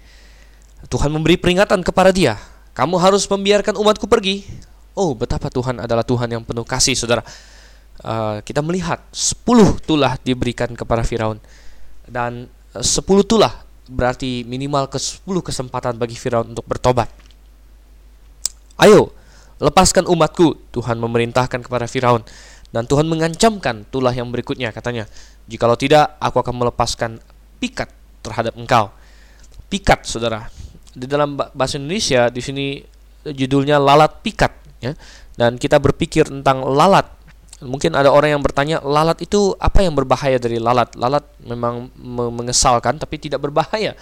Tuhan 0.87 1.11
memberi 1.11 1.35
peringatan 1.35 1.83
kepada 1.83 2.15
dia, 2.15 2.39
kamu 2.71 2.95
harus 2.95 3.27
membiarkan 3.27 3.75
umatku 3.75 4.07
pergi. 4.07 4.47
Oh, 4.99 5.15
betapa 5.15 5.47
Tuhan 5.47 5.79
adalah 5.79 6.03
Tuhan 6.03 6.27
yang 6.27 6.43
penuh 6.43 6.67
kasih, 6.67 6.91
Saudara. 6.91 7.23
Uh, 8.03 8.43
kita 8.43 8.59
melihat 8.59 8.99
10 9.15 9.47
tulah 9.87 10.19
diberikan 10.23 10.67
kepada 10.71 11.03
Firaun 11.03 11.39
dan 12.07 12.47
10 12.71 12.83
tulah 13.27 13.67
berarti 13.91 14.47
minimal 14.47 14.87
ke 14.87 14.95
10 14.95 15.23
kesempatan 15.43 15.95
bagi 15.95 16.19
Firaun 16.19 16.51
untuk 16.51 16.63
bertobat. 16.67 17.07
Ayo, 18.79 19.11
lepaskan 19.59 20.07
umatku, 20.07 20.55
Tuhan 20.71 20.99
memerintahkan 20.99 21.63
kepada 21.63 21.87
Firaun. 21.87 22.23
Dan 22.69 22.85
Tuhan 22.85 23.09
mengancamkan 23.09 23.87
tulah 23.89 24.13
yang 24.13 24.29
berikutnya, 24.29 24.69
katanya, 24.69 25.09
Jikalau 25.49 25.75
tidak, 25.75 26.15
aku 26.21 26.37
akan 26.43 26.55
melepaskan 26.61 27.17
pikat 27.57 27.89
terhadap 28.21 28.53
engkau. 28.55 28.93
Pikat, 29.67 30.05
saudara. 30.05 30.47
Di 30.93 31.09
dalam 31.09 31.33
bahasa 31.35 31.81
Indonesia, 31.81 32.29
di 32.29 32.39
sini 32.39 32.65
judulnya 33.25 33.81
lalat 33.81 34.21
pikat. 34.21 34.53
Ya. 34.79 34.95
Dan 35.35 35.59
kita 35.59 35.79
berpikir 35.79 36.27
tentang 36.27 36.63
lalat. 36.63 37.07
Mungkin 37.59 37.91
ada 37.91 38.07
orang 38.07 38.39
yang 38.39 38.43
bertanya, 38.43 38.79
lalat 38.79 39.19
itu 39.19 39.51
apa 39.59 39.83
yang 39.83 39.91
berbahaya 39.91 40.39
dari 40.39 40.63
lalat? 40.63 40.95
Lalat 40.95 41.27
memang 41.43 41.91
mengesalkan, 42.31 42.95
tapi 42.95 43.19
tidak 43.19 43.43
berbahaya 43.43 43.95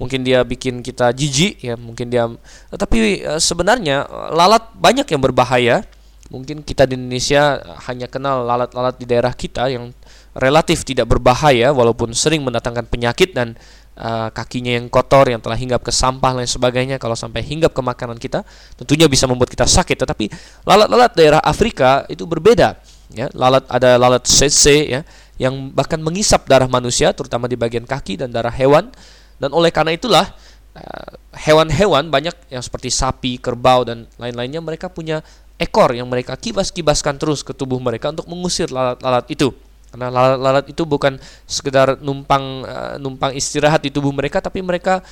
mungkin 0.00 0.24
dia 0.24 0.40
bikin 0.40 0.80
kita 0.80 1.12
jijik 1.12 1.60
ya 1.60 1.76
mungkin 1.76 2.08
dia 2.08 2.24
tapi 2.72 3.20
uh, 3.20 3.36
sebenarnya 3.36 4.08
lalat 4.32 4.72
banyak 4.72 5.04
yang 5.04 5.20
berbahaya 5.20 5.84
mungkin 6.32 6.64
kita 6.64 6.88
di 6.88 6.96
Indonesia 6.96 7.60
hanya 7.84 8.08
kenal 8.08 8.48
lalat-lalat 8.48 8.96
di 8.96 9.04
daerah 9.04 9.36
kita 9.36 9.68
yang 9.68 9.92
relatif 10.32 10.88
tidak 10.88 11.10
berbahaya 11.10 11.74
walaupun 11.74 12.16
sering 12.16 12.40
mendatangkan 12.40 12.88
penyakit 12.88 13.36
dan 13.36 13.60
uh, 13.96 14.28
kakinya 14.30 14.78
yang 14.78 14.86
kotor 14.86 15.26
yang 15.30 15.42
telah 15.42 15.58
hinggap 15.58 15.82
ke 15.82 15.90
sampah 15.90 16.36
dan 16.38 16.46
sebagainya 16.46 16.96
kalau 17.00 17.18
sampai 17.18 17.42
hinggap 17.42 17.74
ke 17.74 17.82
makanan 17.82 18.18
kita 18.20 18.46
tentunya 18.78 19.10
bisa 19.10 19.26
membuat 19.26 19.50
kita 19.50 19.66
sakit. 19.66 19.96
Tetapi 20.06 20.30
lalat-lalat 20.68 21.12
daerah 21.16 21.40
Afrika 21.42 22.06
itu 22.06 22.28
berbeda 22.28 22.78
ya. 23.14 23.26
Lalat 23.34 23.66
ada 23.66 23.98
lalat 23.98 24.24
CC 24.26 24.86
ya 24.90 25.00
yang 25.40 25.72
bahkan 25.72 25.96
mengisap 25.98 26.44
darah 26.44 26.68
manusia 26.68 27.16
terutama 27.16 27.48
di 27.48 27.56
bagian 27.56 27.88
kaki 27.88 28.20
dan 28.20 28.28
darah 28.30 28.52
hewan. 28.52 28.92
Dan 29.40 29.56
oleh 29.56 29.72
karena 29.72 29.96
itulah 29.96 30.28
eh, 30.76 31.10
hewan-hewan 31.48 32.12
banyak 32.12 32.52
yang 32.52 32.60
seperti 32.60 32.92
sapi, 32.92 33.40
kerbau 33.40 33.88
dan 33.88 34.04
lain-lainnya 34.20 34.60
mereka 34.60 34.92
punya 34.92 35.24
ekor 35.56 35.96
yang 35.96 36.08
mereka 36.12 36.36
kibas-kibaskan 36.36 37.16
terus 37.16 37.40
ke 37.40 37.56
tubuh 37.56 37.80
mereka 37.80 38.12
untuk 38.12 38.28
mengusir 38.28 38.68
lalat-lalat 38.68 39.28
itu. 39.32 39.52
Karena 39.90 40.06
lalat-lalat 40.06 40.70
itu 40.70 40.86
bukan 40.86 41.18
sekedar 41.50 41.98
numpang 41.98 42.62
uh, 42.62 42.94
numpang 43.02 43.34
istirahat 43.34 43.82
di 43.82 43.90
tubuh 43.90 44.14
mereka 44.14 44.38
tapi 44.38 44.62
mereka 44.62 45.02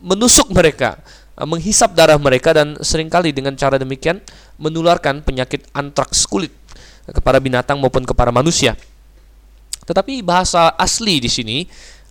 menusuk 0.00 0.48
mereka, 0.48 0.96
uh, 1.36 1.44
menghisap 1.44 1.92
darah 1.92 2.16
mereka 2.16 2.56
dan 2.56 2.80
sering 2.80 3.12
kali 3.12 3.36
dengan 3.36 3.52
cara 3.52 3.76
demikian 3.76 4.24
menularkan 4.56 5.20
penyakit 5.20 5.68
antraks 5.76 6.24
kulit 6.24 6.56
kepada 7.04 7.36
binatang 7.36 7.76
maupun 7.76 8.08
kepada 8.08 8.32
manusia. 8.32 8.78
Tetapi 9.84 10.22
bahasa 10.24 10.72
asli 10.78 11.18
di 11.18 11.28
sini 11.28 11.66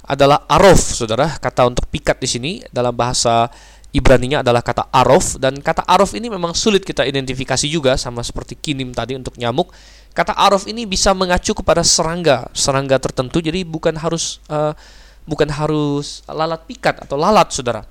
adalah 0.06 0.44
arof, 0.52 0.82
saudara. 1.02 1.40
Kata 1.40 1.72
untuk 1.72 1.88
pikat 1.88 2.20
di 2.20 2.28
sini 2.28 2.52
dalam 2.70 2.92
bahasa 2.92 3.48
Ibraninya 3.92 4.40
adalah 4.40 4.64
kata 4.64 4.88
arof 4.88 5.36
dan 5.36 5.60
kata 5.60 5.84
arof 5.84 6.16
ini 6.16 6.32
memang 6.32 6.56
sulit 6.56 6.80
kita 6.88 7.04
identifikasi 7.04 7.68
juga 7.68 8.00
sama 8.00 8.24
seperti 8.24 8.56
kinim 8.56 8.96
tadi 8.96 9.20
untuk 9.20 9.36
nyamuk. 9.36 9.68
Kata 10.12 10.36
arof 10.36 10.68
ini 10.68 10.84
bisa 10.84 11.16
mengacu 11.16 11.56
kepada 11.56 11.82
serangga, 11.88 12.52
serangga 12.52 13.00
tertentu. 13.00 13.40
Jadi 13.40 13.64
bukan 13.64 13.96
harus 13.96 14.44
uh, 14.52 14.76
bukan 15.24 15.48
harus 15.48 16.26
lalat 16.28 16.68
pikat 16.68 17.08
atau 17.08 17.16
lalat, 17.16 17.48
saudara. 17.56 17.88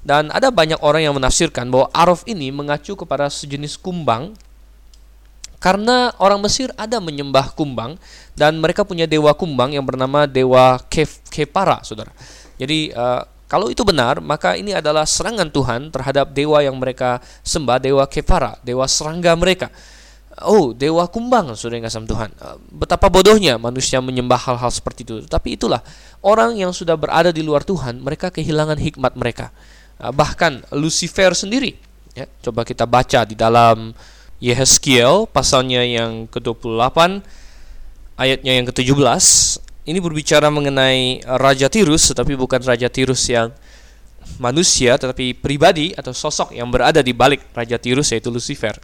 Dan 0.00 0.32
ada 0.32 0.48
banyak 0.48 0.80
orang 0.80 1.06
yang 1.06 1.14
menafsirkan 1.14 1.68
bahwa 1.68 1.86
arof 1.92 2.26
ini 2.26 2.48
mengacu 2.50 2.96
kepada 2.96 3.28
sejenis 3.28 3.76
kumbang 3.78 4.34
karena 5.60 6.16
orang 6.16 6.40
Mesir 6.40 6.72
ada 6.80 6.96
menyembah 7.04 7.52
kumbang 7.52 8.00
dan 8.32 8.56
mereka 8.56 8.80
punya 8.80 9.04
dewa 9.04 9.36
kumbang 9.36 9.76
yang 9.76 9.84
bernama 9.84 10.24
dewa 10.24 10.80
Kef, 10.88 11.20
Kepara, 11.28 11.84
saudara. 11.84 12.10
Jadi 12.56 12.96
uh, 12.96 13.28
kalau 13.44 13.68
itu 13.68 13.84
benar, 13.84 14.24
maka 14.24 14.56
ini 14.56 14.72
adalah 14.72 15.04
serangan 15.04 15.52
Tuhan 15.52 15.92
terhadap 15.92 16.32
dewa 16.32 16.64
yang 16.64 16.80
mereka 16.80 17.20
sembah, 17.44 17.76
dewa 17.76 18.08
Kefara, 18.08 18.56
dewa 18.64 18.88
serangga 18.88 19.36
mereka. 19.36 19.68
Oh, 20.40 20.72
dewa 20.72 21.04
kumbang, 21.08 21.52
yang 21.52 21.84
kasam 21.84 22.08
Tuhan. 22.08 22.32
Eh, 22.32 22.56
betapa 22.72 23.12
bodohnya 23.12 23.60
manusia 23.60 24.00
menyembah 24.00 24.40
hal-hal 24.40 24.72
seperti 24.72 25.04
itu. 25.04 25.14
Tapi 25.28 25.60
itulah, 25.60 25.84
orang 26.24 26.56
yang 26.56 26.72
sudah 26.72 26.96
berada 26.96 27.28
di 27.28 27.44
luar 27.44 27.60
Tuhan, 27.60 28.00
mereka 28.00 28.32
kehilangan 28.32 28.80
hikmat 28.80 29.12
mereka. 29.20 29.52
Eh, 30.00 30.12
bahkan 30.12 30.64
Lucifer 30.72 31.36
sendiri. 31.36 31.76
Ya, 32.16 32.26
coba 32.40 32.64
kita 32.64 32.88
baca 32.88 33.22
di 33.28 33.36
dalam 33.36 33.92
Yehezkiel, 34.40 35.28
pasalnya 35.28 35.84
yang 35.84 36.24
ke-28, 36.32 37.20
ayatnya 38.16 38.52
yang 38.56 38.66
ke-17 38.72 39.24
ini 39.88 39.98
berbicara 40.00 40.52
mengenai 40.52 41.24
Raja 41.24 41.68
Tirus, 41.72 42.12
tetapi 42.12 42.36
bukan 42.36 42.60
Raja 42.60 42.88
Tirus 42.92 43.24
yang 43.28 43.52
manusia, 44.36 44.96
tetapi 45.00 45.36
pribadi 45.36 45.96
atau 45.96 46.12
sosok 46.12 46.52
yang 46.54 46.68
berada 46.68 47.00
di 47.00 47.12
balik 47.16 47.44
Raja 47.56 47.80
Tirus 47.80 48.12
yaitu 48.12 48.28
Lucifer. 48.28 48.76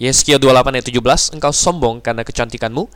Yeskia 0.00 0.40
28 0.40 0.80
ayat 0.80 0.86
17, 0.88 1.36
engkau 1.36 1.52
sombong 1.52 2.00
karena 2.00 2.24
kecantikanmu, 2.24 2.88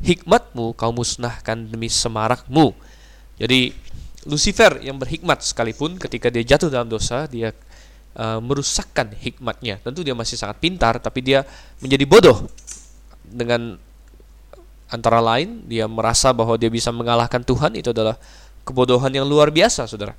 hikmatmu 0.00 0.72
kau 0.72 0.88
musnahkan 0.88 1.68
demi 1.68 1.92
semarakmu. 1.92 2.72
Jadi 3.36 3.76
Lucifer 4.24 4.80
yang 4.80 4.96
berhikmat 4.96 5.44
sekalipun 5.44 6.00
ketika 6.00 6.32
dia 6.32 6.56
jatuh 6.56 6.72
dalam 6.72 6.88
dosa, 6.88 7.28
dia 7.28 7.52
uh, 8.16 8.40
merusakkan 8.40 9.12
hikmatnya. 9.12 9.78
Tentu 9.84 10.00
dia 10.00 10.16
masih 10.16 10.40
sangat 10.40 10.58
pintar, 10.58 10.96
tapi 10.98 11.20
dia 11.20 11.44
menjadi 11.84 12.08
bodoh 12.08 12.48
dengan 13.22 13.76
Antara 14.86 15.18
lain, 15.18 15.66
dia 15.66 15.90
merasa 15.90 16.30
bahwa 16.30 16.54
dia 16.54 16.70
bisa 16.70 16.94
mengalahkan 16.94 17.42
Tuhan 17.42 17.74
itu 17.74 17.90
adalah 17.90 18.14
kebodohan 18.62 19.10
yang 19.10 19.26
luar 19.26 19.50
biasa, 19.50 19.90
saudara. 19.90 20.14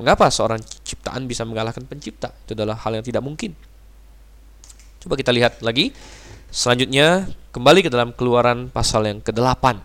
Mengapa 0.00 0.32
seorang 0.32 0.56
ciptaan 0.88 1.28
bisa 1.28 1.44
mengalahkan 1.44 1.84
pencipta? 1.84 2.32
Itu 2.48 2.56
adalah 2.56 2.80
hal 2.80 2.96
yang 2.96 3.04
tidak 3.04 3.20
mungkin. 3.20 3.52
Coba 5.06 5.14
kita 5.14 5.30
lihat 5.30 5.62
lagi. 5.62 5.94
Selanjutnya, 6.50 7.30
kembali 7.54 7.86
ke 7.86 7.90
dalam 7.94 8.10
keluaran 8.10 8.66
pasal 8.74 9.06
yang 9.06 9.22
ke-8. 9.22 9.78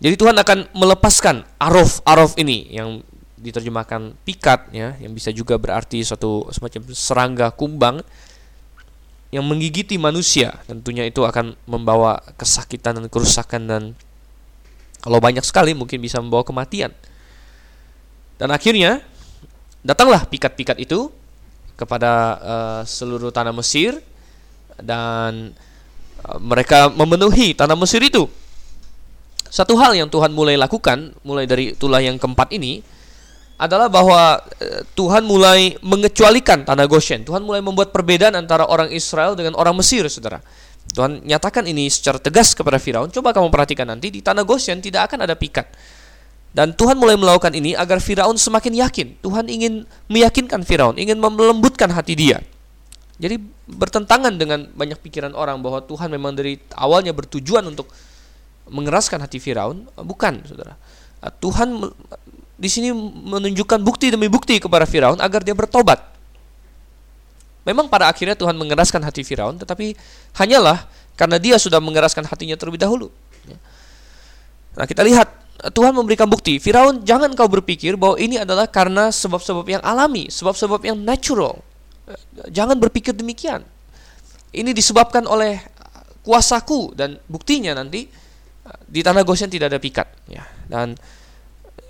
Jadi 0.00 0.14
Tuhan 0.16 0.32
akan 0.40 0.72
melepaskan 0.72 1.44
arof-arof 1.60 2.40
ini 2.40 2.72
yang 2.72 3.04
diterjemahkan 3.36 4.16
pikat 4.24 4.72
ya, 4.72 4.96
yang 4.96 5.12
bisa 5.12 5.28
juga 5.36 5.60
berarti 5.60 6.00
suatu 6.00 6.48
semacam 6.48 6.96
serangga 6.96 7.52
kumbang 7.52 8.00
yang 9.28 9.44
menggigiti 9.44 10.00
manusia 10.00 10.56
tentunya 10.64 11.04
itu 11.04 11.20
akan 11.20 11.52
membawa 11.68 12.24
kesakitan 12.40 13.04
dan 13.04 13.06
kerusakan 13.12 13.62
dan 13.68 13.82
kalau 15.04 15.20
banyak 15.20 15.44
sekali 15.44 15.76
mungkin 15.76 16.00
bisa 16.00 16.24
membawa 16.24 16.40
kematian. 16.40 16.88
Dan 18.40 18.48
akhirnya 18.48 19.04
datanglah 19.84 20.24
pikat-pikat 20.24 20.80
itu 20.80 21.12
kepada 21.76 22.12
uh, 22.38 22.80
seluruh 22.84 23.32
tanah 23.34 23.52
Mesir 23.54 23.98
dan 24.80 25.52
uh, 26.24 26.38
mereka 26.38 26.92
memenuhi 26.92 27.56
tanah 27.56 27.76
Mesir 27.76 28.02
itu. 28.04 28.28
Satu 29.52 29.76
hal 29.76 29.92
yang 29.92 30.08
Tuhan 30.08 30.32
mulai 30.32 30.56
lakukan 30.56 31.12
mulai 31.28 31.44
dari 31.44 31.76
tulah 31.76 32.00
yang 32.00 32.16
keempat 32.16 32.56
ini 32.56 32.80
adalah 33.62 33.86
bahwa 33.86 34.42
eh, 34.58 34.82
Tuhan 34.98 35.22
mulai 35.22 35.78
mengecualikan 35.86 36.66
tanah 36.66 36.88
Goshen. 36.90 37.22
Tuhan 37.22 37.46
mulai 37.46 37.62
membuat 37.62 37.94
perbedaan 37.94 38.34
antara 38.34 38.66
orang 38.66 38.90
Israel 38.90 39.38
dengan 39.38 39.54
orang 39.54 39.78
Mesir, 39.78 40.02
saudara. 40.10 40.42
Tuhan 40.90 41.22
nyatakan 41.22 41.62
ini 41.70 41.86
secara 41.86 42.18
tegas 42.18 42.58
kepada 42.58 42.82
Firaun. 42.82 43.06
Coba 43.14 43.30
kamu 43.30 43.54
perhatikan 43.54 43.86
nanti 43.86 44.10
di 44.10 44.18
tanah 44.18 44.42
Goshen 44.42 44.82
tidak 44.82 45.12
akan 45.12 45.30
ada 45.30 45.38
pikat. 45.38 45.70
Dan 46.52 46.76
Tuhan 46.76 47.00
mulai 47.00 47.16
melakukan 47.16 47.52
ini 47.56 47.72
agar 47.72 47.96
Firaun 47.96 48.36
semakin 48.36 48.84
yakin. 48.84 49.16
Tuhan 49.24 49.48
ingin 49.48 49.88
meyakinkan 50.12 50.60
Firaun, 50.68 51.00
ingin 51.00 51.16
melembutkan 51.16 51.88
hati 51.88 52.12
dia. 52.12 52.44
Jadi 53.16 53.40
bertentangan 53.64 54.36
dengan 54.36 54.68
banyak 54.76 55.00
pikiran 55.00 55.32
orang 55.32 55.64
bahwa 55.64 55.80
Tuhan 55.80 56.12
memang 56.12 56.36
dari 56.36 56.60
awalnya 56.76 57.16
bertujuan 57.16 57.64
untuk 57.64 57.88
mengeraskan 58.68 59.24
hati 59.24 59.40
Firaun, 59.40 59.88
bukan, 59.96 60.44
Saudara. 60.44 60.76
Tuhan 61.40 61.88
di 62.60 62.68
sini 62.68 62.92
menunjukkan 62.92 63.80
bukti 63.80 64.12
demi 64.12 64.28
bukti 64.28 64.60
kepada 64.60 64.84
Firaun 64.84 65.18
agar 65.24 65.40
dia 65.40 65.56
bertobat. 65.56 66.04
Memang 67.62 67.86
pada 67.86 68.10
akhirnya 68.10 68.34
Tuhan 68.34 68.58
mengeraskan 68.58 69.00
hati 69.06 69.22
Firaun, 69.24 69.56
tetapi 69.56 69.94
hanyalah 70.36 70.84
karena 71.16 71.38
dia 71.38 71.56
sudah 71.56 71.78
mengeraskan 71.78 72.26
hatinya 72.26 72.58
terlebih 72.58 72.82
dahulu. 72.82 73.08
Ya. 73.46 73.56
Nah, 74.74 74.86
kita 74.88 75.06
lihat 75.06 75.30
Tuhan 75.70 75.94
memberikan 75.94 76.26
bukti. 76.26 76.58
Firaun, 76.58 77.06
jangan 77.06 77.30
kau 77.38 77.46
berpikir 77.46 77.94
bahwa 77.94 78.18
ini 78.18 78.42
adalah 78.42 78.66
karena 78.66 79.14
sebab-sebab 79.14 79.62
yang 79.62 79.82
alami, 79.86 80.26
sebab-sebab 80.26 80.82
yang 80.82 80.98
natural. 80.98 81.62
Jangan 82.50 82.74
berpikir 82.82 83.14
demikian. 83.14 83.62
Ini 84.50 84.74
disebabkan 84.74 85.22
oleh 85.30 85.62
kuasaku 86.26 86.98
dan 86.98 87.18
buktinya 87.30 87.78
nanti 87.78 88.10
di 88.86 89.00
tanah 89.02 89.22
Goshen 89.22 89.50
tidak 89.50 89.70
ada 89.70 89.78
pikat 89.78 90.08
ya. 90.26 90.42
Dan 90.66 90.98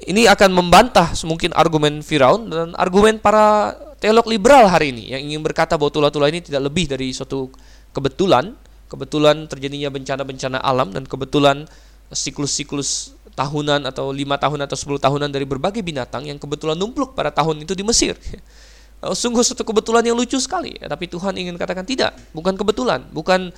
ini 0.04 0.28
akan 0.28 0.50
membantah 0.52 1.16
semungkin 1.16 1.56
argumen 1.56 2.04
Firaun 2.04 2.52
dan 2.52 2.76
argumen 2.76 3.16
para 3.22 3.72
teolog 4.02 4.26
liberal 4.26 4.66
hari 4.66 4.90
ini 4.90 5.14
yang 5.14 5.22
ingin 5.32 5.40
berkata 5.40 5.78
bahwa 5.78 5.94
tulah-tulah 5.94 6.28
ini 6.28 6.42
tidak 6.42 6.68
lebih 6.68 6.90
dari 6.90 7.14
suatu 7.14 7.48
kebetulan, 7.94 8.52
kebetulan 8.90 9.46
terjadinya 9.46 9.88
bencana-bencana 9.94 10.58
alam 10.58 10.90
dan 10.90 11.06
kebetulan 11.06 11.64
siklus-siklus 12.12 13.16
tahunan 13.32 13.88
atau 13.88 14.12
lima 14.12 14.36
tahun 14.36 14.68
atau 14.68 14.76
10 14.76 15.00
tahunan 15.00 15.28
dari 15.32 15.48
berbagai 15.48 15.80
binatang 15.80 16.28
yang 16.28 16.36
kebetulan 16.36 16.76
numpluk 16.76 17.16
pada 17.16 17.32
tahun 17.32 17.64
itu 17.64 17.72
di 17.72 17.84
Mesir. 17.84 18.16
Sungguh 19.20 19.42
satu 19.42 19.66
kebetulan 19.66 20.06
yang 20.06 20.14
lucu 20.14 20.38
sekali, 20.38 20.78
tapi 20.78 21.10
Tuhan 21.10 21.34
ingin 21.34 21.58
katakan 21.58 21.82
tidak, 21.82 22.14
bukan 22.30 22.54
kebetulan, 22.54 23.02
bukan 23.10 23.50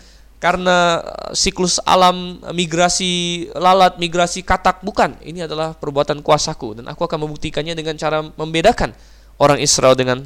karena 0.44 1.00
eh, 1.00 1.32
siklus 1.32 1.80
alam 1.84 2.40
eh, 2.44 2.52
migrasi 2.52 3.12
lalat, 3.56 3.96
migrasi 3.96 4.44
katak 4.44 4.84
bukan. 4.84 5.16
Ini 5.24 5.48
adalah 5.48 5.72
perbuatan 5.72 6.20
kuasaku 6.20 6.80
dan 6.80 6.84
aku 6.88 7.04
akan 7.08 7.28
membuktikannya 7.28 7.72
dengan 7.72 7.96
cara 7.96 8.20
membedakan 8.20 8.92
orang 9.40 9.60
Israel 9.60 9.96
dengan 9.96 10.24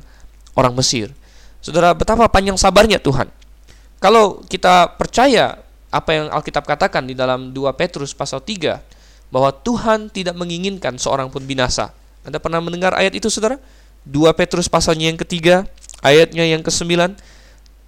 orang 0.59 0.75
Mesir. 0.75 1.15
Saudara, 1.63 1.95
betapa 1.95 2.27
panjang 2.31 2.55
sabarnya 2.55 3.03
Tuhan. 3.03 3.31
Kalau 3.99 4.43
kita 4.47 4.95
percaya 4.95 5.59
apa 5.91 6.11
yang 6.15 6.27
Alkitab 6.31 6.63
katakan 6.63 7.03
di 7.03 7.19
dalam 7.19 7.51
2 7.51 7.67
Petrus 7.75 8.15
pasal 8.15 8.45
3 8.45 8.98
bahwa 9.29 9.53
Tuhan 9.53 10.09
tidak 10.09 10.35
menginginkan 10.37 10.97
seorang 10.97 11.29
pun 11.29 11.45
binasa. 11.45 11.93
Anda 12.25 12.41
pernah 12.41 12.61
mendengar 12.61 12.97
ayat 12.97 13.17
itu 13.17 13.29
Saudara? 13.29 13.61
2 14.09 14.25
Petrus 14.33 14.69
pasalnya 14.73 15.13
yang 15.13 15.21
ketiga, 15.21 15.69
ayatnya 16.01 16.49
yang 16.49 16.65
ke-9 16.65 17.17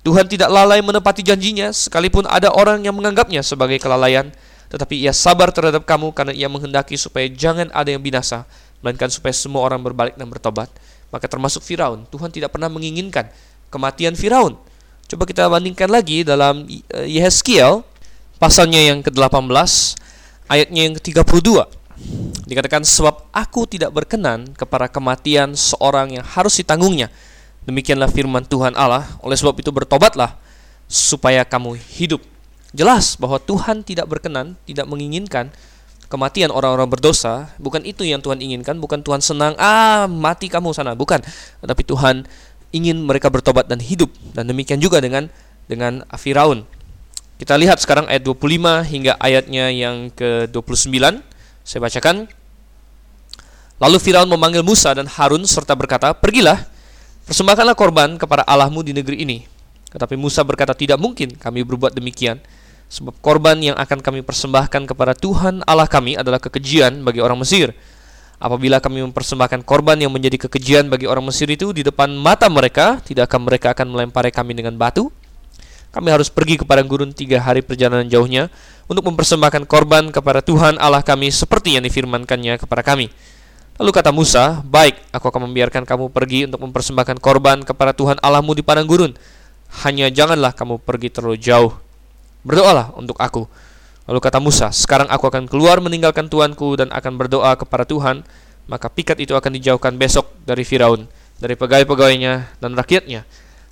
Tuhan 0.01 0.25
tidak 0.33 0.49
lalai 0.49 0.81
menepati 0.81 1.21
janjinya 1.21 1.69
sekalipun 1.77 2.25
ada 2.25 2.49
orang 2.57 2.81
yang 2.81 2.97
menganggapnya 2.97 3.45
sebagai 3.45 3.77
kelalaian, 3.77 4.33
tetapi 4.73 4.97
ia 4.97 5.13
sabar 5.13 5.53
terhadap 5.53 5.85
kamu 5.85 6.17
karena 6.17 6.33
ia 6.33 6.49
menghendaki 6.49 6.97
supaya 6.97 7.29
jangan 7.29 7.69
ada 7.69 7.93
yang 7.93 8.01
binasa, 8.01 8.49
melainkan 8.81 9.13
supaya 9.13 9.37
semua 9.37 9.61
orang 9.61 9.85
berbalik 9.85 10.17
dan 10.17 10.25
bertobat. 10.33 10.73
Maka 11.13 11.29
termasuk 11.29 11.61
Firaun, 11.61 12.09
Tuhan 12.09 12.33
tidak 12.33 12.49
pernah 12.49 12.73
menginginkan 12.73 13.29
kematian 13.69 14.17
Firaun. 14.17 14.57
Coba 15.05 15.29
kita 15.29 15.45
bandingkan 15.53 15.91
lagi 15.93 16.25
dalam 16.25 16.65
eh, 16.65 17.09
Yehezkiel 17.21 17.85
pasalnya 18.41 18.81
yang 18.81 19.05
ke-18 19.05 20.00
ayatnya 20.51 20.91
yang 20.91 20.95
ke-32. 20.99 21.49
Dikatakan 22.51 22.83
sebab 22.83 23.31
aku 23.31 23.71
tidak 23.71 23.95
berkenan 23.95 24.51
kepada 24.59 24.91
kematian 24.91 25.55
seorang 25.55 26.19
yang 26.19 26.27
harus 26.27 26.59
ditanggungnya. 26.59 27.07
Demikianlah 27.63 28.11
firman 28.11 28.43
Tuhan 28.43 28.75
Allah. 28.75 29.07
Oleh 29.23 29.39
sebab 29.39 29.55
itu 29.63 29.71
bertobatlah 29.71 30.35
supaya 30.91 31.47
kamu 31.47 31.79
hidup. 31.95 32.19
Jelas 32.75 33.15
bahwa 33.15 33.39
Tuhan 33.39 33.87
tidak 33.87 34.11
berkenan 34.11 34.59
tidak 34.67 34.91
menginginkan 34.91 35.55
kematian 36.11 36.51
orang-orang 36.51 36.91
berdosa. 36.91 37.55
Bukan 37.63 37.87
itu 37.87 38.03
yang 38.03 38.19
Tuhan 38.19 38.43
inginkan. 38.43 38.83
Bukan 38.83 39.07
Tuhan 39.07 39.23
senang 39.23 39.55
ah 39.61 40.11
mati 40.11 40.51
kamu 40.51 40.75
sana. 40.75 40.99
Bukan. 40.99 41.23
Tetapi 41.63 41.83
Tuhan 41.87 42.27
ingin 42.75 42.99
mereka 42.99 43.31
bertobat 43.31 43.71
dan 43.71 43.79
hidup. 43.79 44.11
Dan 44.35 44.51
demikian 44.51 44.83
juga 44.83 44.99
dengan 44.99 45.31
dengan 45.71 46.03
Firaun 46.19 46.67
kita 47.41 47.57
lihat 47.57 47.81
sekarang 47.81 48.05
ayat 48.05 48.21
25 48.21 48.85
hingga 48.85 49.17
ayatnya 49.17 49.73
yang 49.73 50.13
ke-29. 50.13 50.93
Saya 51.65 51.81
bacakan. 51.81 52.29
Lalu 53.81 53.97
Firaun 53.97 54.29
memanggil 54.29 54.61
Musa 54.61 54.93
dan 54.93 55.09
Harun 55.09 55.49
serta 55.49 55.73
berkata, 55.73 56.13
"Pergilah, 56.13 56.69
persembahkanlah 57.25 57.73
korban 57.73 58.21
kepada 58.21 58.45
Allahmu 58.45 58.85
di 58.85 58.93
negeri 58.93 59.25
ini." 59.25 59.49
Tetapi 59.89 60.21
Musa 60.21 60.45
berkata, 60.45 60.77
"Tidak 60.77 61.01
mungkin 61.01 61.33
kami 61.33 61.65
berbuat 61.65 61.97
demikian, 61.97 62.45
sebab 62.93 63.17
korban 63.25 63.57
yang 63.57 63.77
akan 63.81 64.05
kami 64.05 64.21
persembahkan 64.21 64.85
kepada 64.85 65.17
Tuhan 65.17 65.65
Allah 65.65 65.89
kami 65.89 66.21
adalah 66.21 66.37
kekejian 66.45 67.01
bagi 67.01 67.25
orang 67.25 67.41
Mesir." 67.41 67.73
Apabila 68.37 68.85
kami 68.85 69.01
mempersembahkan 69.01 69.65
korban 69.65 69.97
yang 69.97 70.13
menjadi 70.13 70.45
kekejian 70.45 70.93
bagi 70.93 71.09
orang 71.09 71.25
Mesir 71.25 71.49
itu 71.49 71.73
di 71.73 71.81
depan 71.81 72.13
mata 72.21 72.53
mereka, 72.53 73.01
tidakkah 73.01 73.41
mereka 73.41 73.73
akan 73.73 73.97
melempari 73.97 74.29
kami 74.29 74.53
dengan 74.53 74.77
batu? 74.77 75.09
Kami 75.91 76.09
harus 76.15 76.31
pergi 76.31 76.55
ke 76.55 76.63
padang 76.63 76.87
gurun 76.87 77.11
tiga 77.11 77.43
hari 77.43 77.67
perjalanan 77.67 78.07
jauhnya 78.07 78.47
untuk 78.87 79.03
mempersembahkan 79.11 79.67
korban 79.67 80.15
kepada 80.15 80.39
Tuhan 80.39 80.79
Allah 80.79 81.03
kami 81.03 81.35
seperti 81.35 81.75
yang 81.75 81.83
difirmankannya 81.83 82.63
kepada 82.63 82.87
kami. 82.87 83.11
Lalu 83.75 83.91
kata 83.91 84.15
Musa, 84.15 84.63
baik, 84.63 84.99
aku 85.11 85.27
akan 85.27 85.51
membiarkan 85.51 85.83
kamu 85.83 86.15
pergi 86.15 86.47
untuk 86.47 86.63
mempersembahkan 86.63 87.19
korban 87.19 87.65
kepada 87.67 87.91
Tuhan 87.91 88.23
Allahmu 88.23 88.55
di 88.55 88.63
padang 88.63 88.87
gurun. 88.87 89.17
Hanya 89.83 90.13
janganlah 90.13 90.55
kamu 90.55 90.79
pergi 90.79 91.11
terlalu 91.11 91.41
jauh. 91.41 91.75
Berdoalah 92.47 92.95
untuk 92.95 93.19
aku. 93.19 93.51
Lalu 94.07 94.21
kata 94.21 94.39
Musa, 94.39 94.69
sekarang 94.71 95.11
aku 95.11 95.27
akan 95.27 95.51
keluar 95.51 95.83
meninggalkan 95.83 96.31
Tuanku 96.31 96.79
dan 96.79 96.91
akan 96.95 97.13
berdoa 97.19 97.57
kepada 97.59 97.83
Tuhan, 97.89 98.23
maka 98.71 98.87
pikat 98.91 99.19
itu 99.19 99.35
akan 99.35 99.59
dijauhkan 99.59 99.95
besok 99.99 100.29
dari 100.47 100.63
Firaun, 100.63 101.11
dari 101.41 101.59
pegawai-pegawainya 101.59 102.63
dan 102.63 102.79
rakyatnya. 102.79 103.27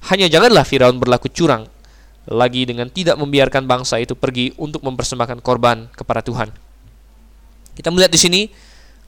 Hanya 0.09 0.27
janganlah 0.31 0.63
Firaun 0.63 0.97
berlaku 0.97 1.29
curang 1.31 1.69
lagi 2.29 2.69
dengan 2.69 2.93
tidak 2.93 3.17
membiarkan 3.17 3.65
bangsa 3.65 3.97
itu 3.97 4.13
pergi 4.13 4.53
untuk 4.61 4.85
mempersembahkan 4.85 5.41
korban 5.41 5.89
kepada 5.97 6.21
Tuhan. 6.21 6.53
Kita 7.73 7.89
melihat 7.89 8.13
di 8.13 8.21
sini 8.21 8.41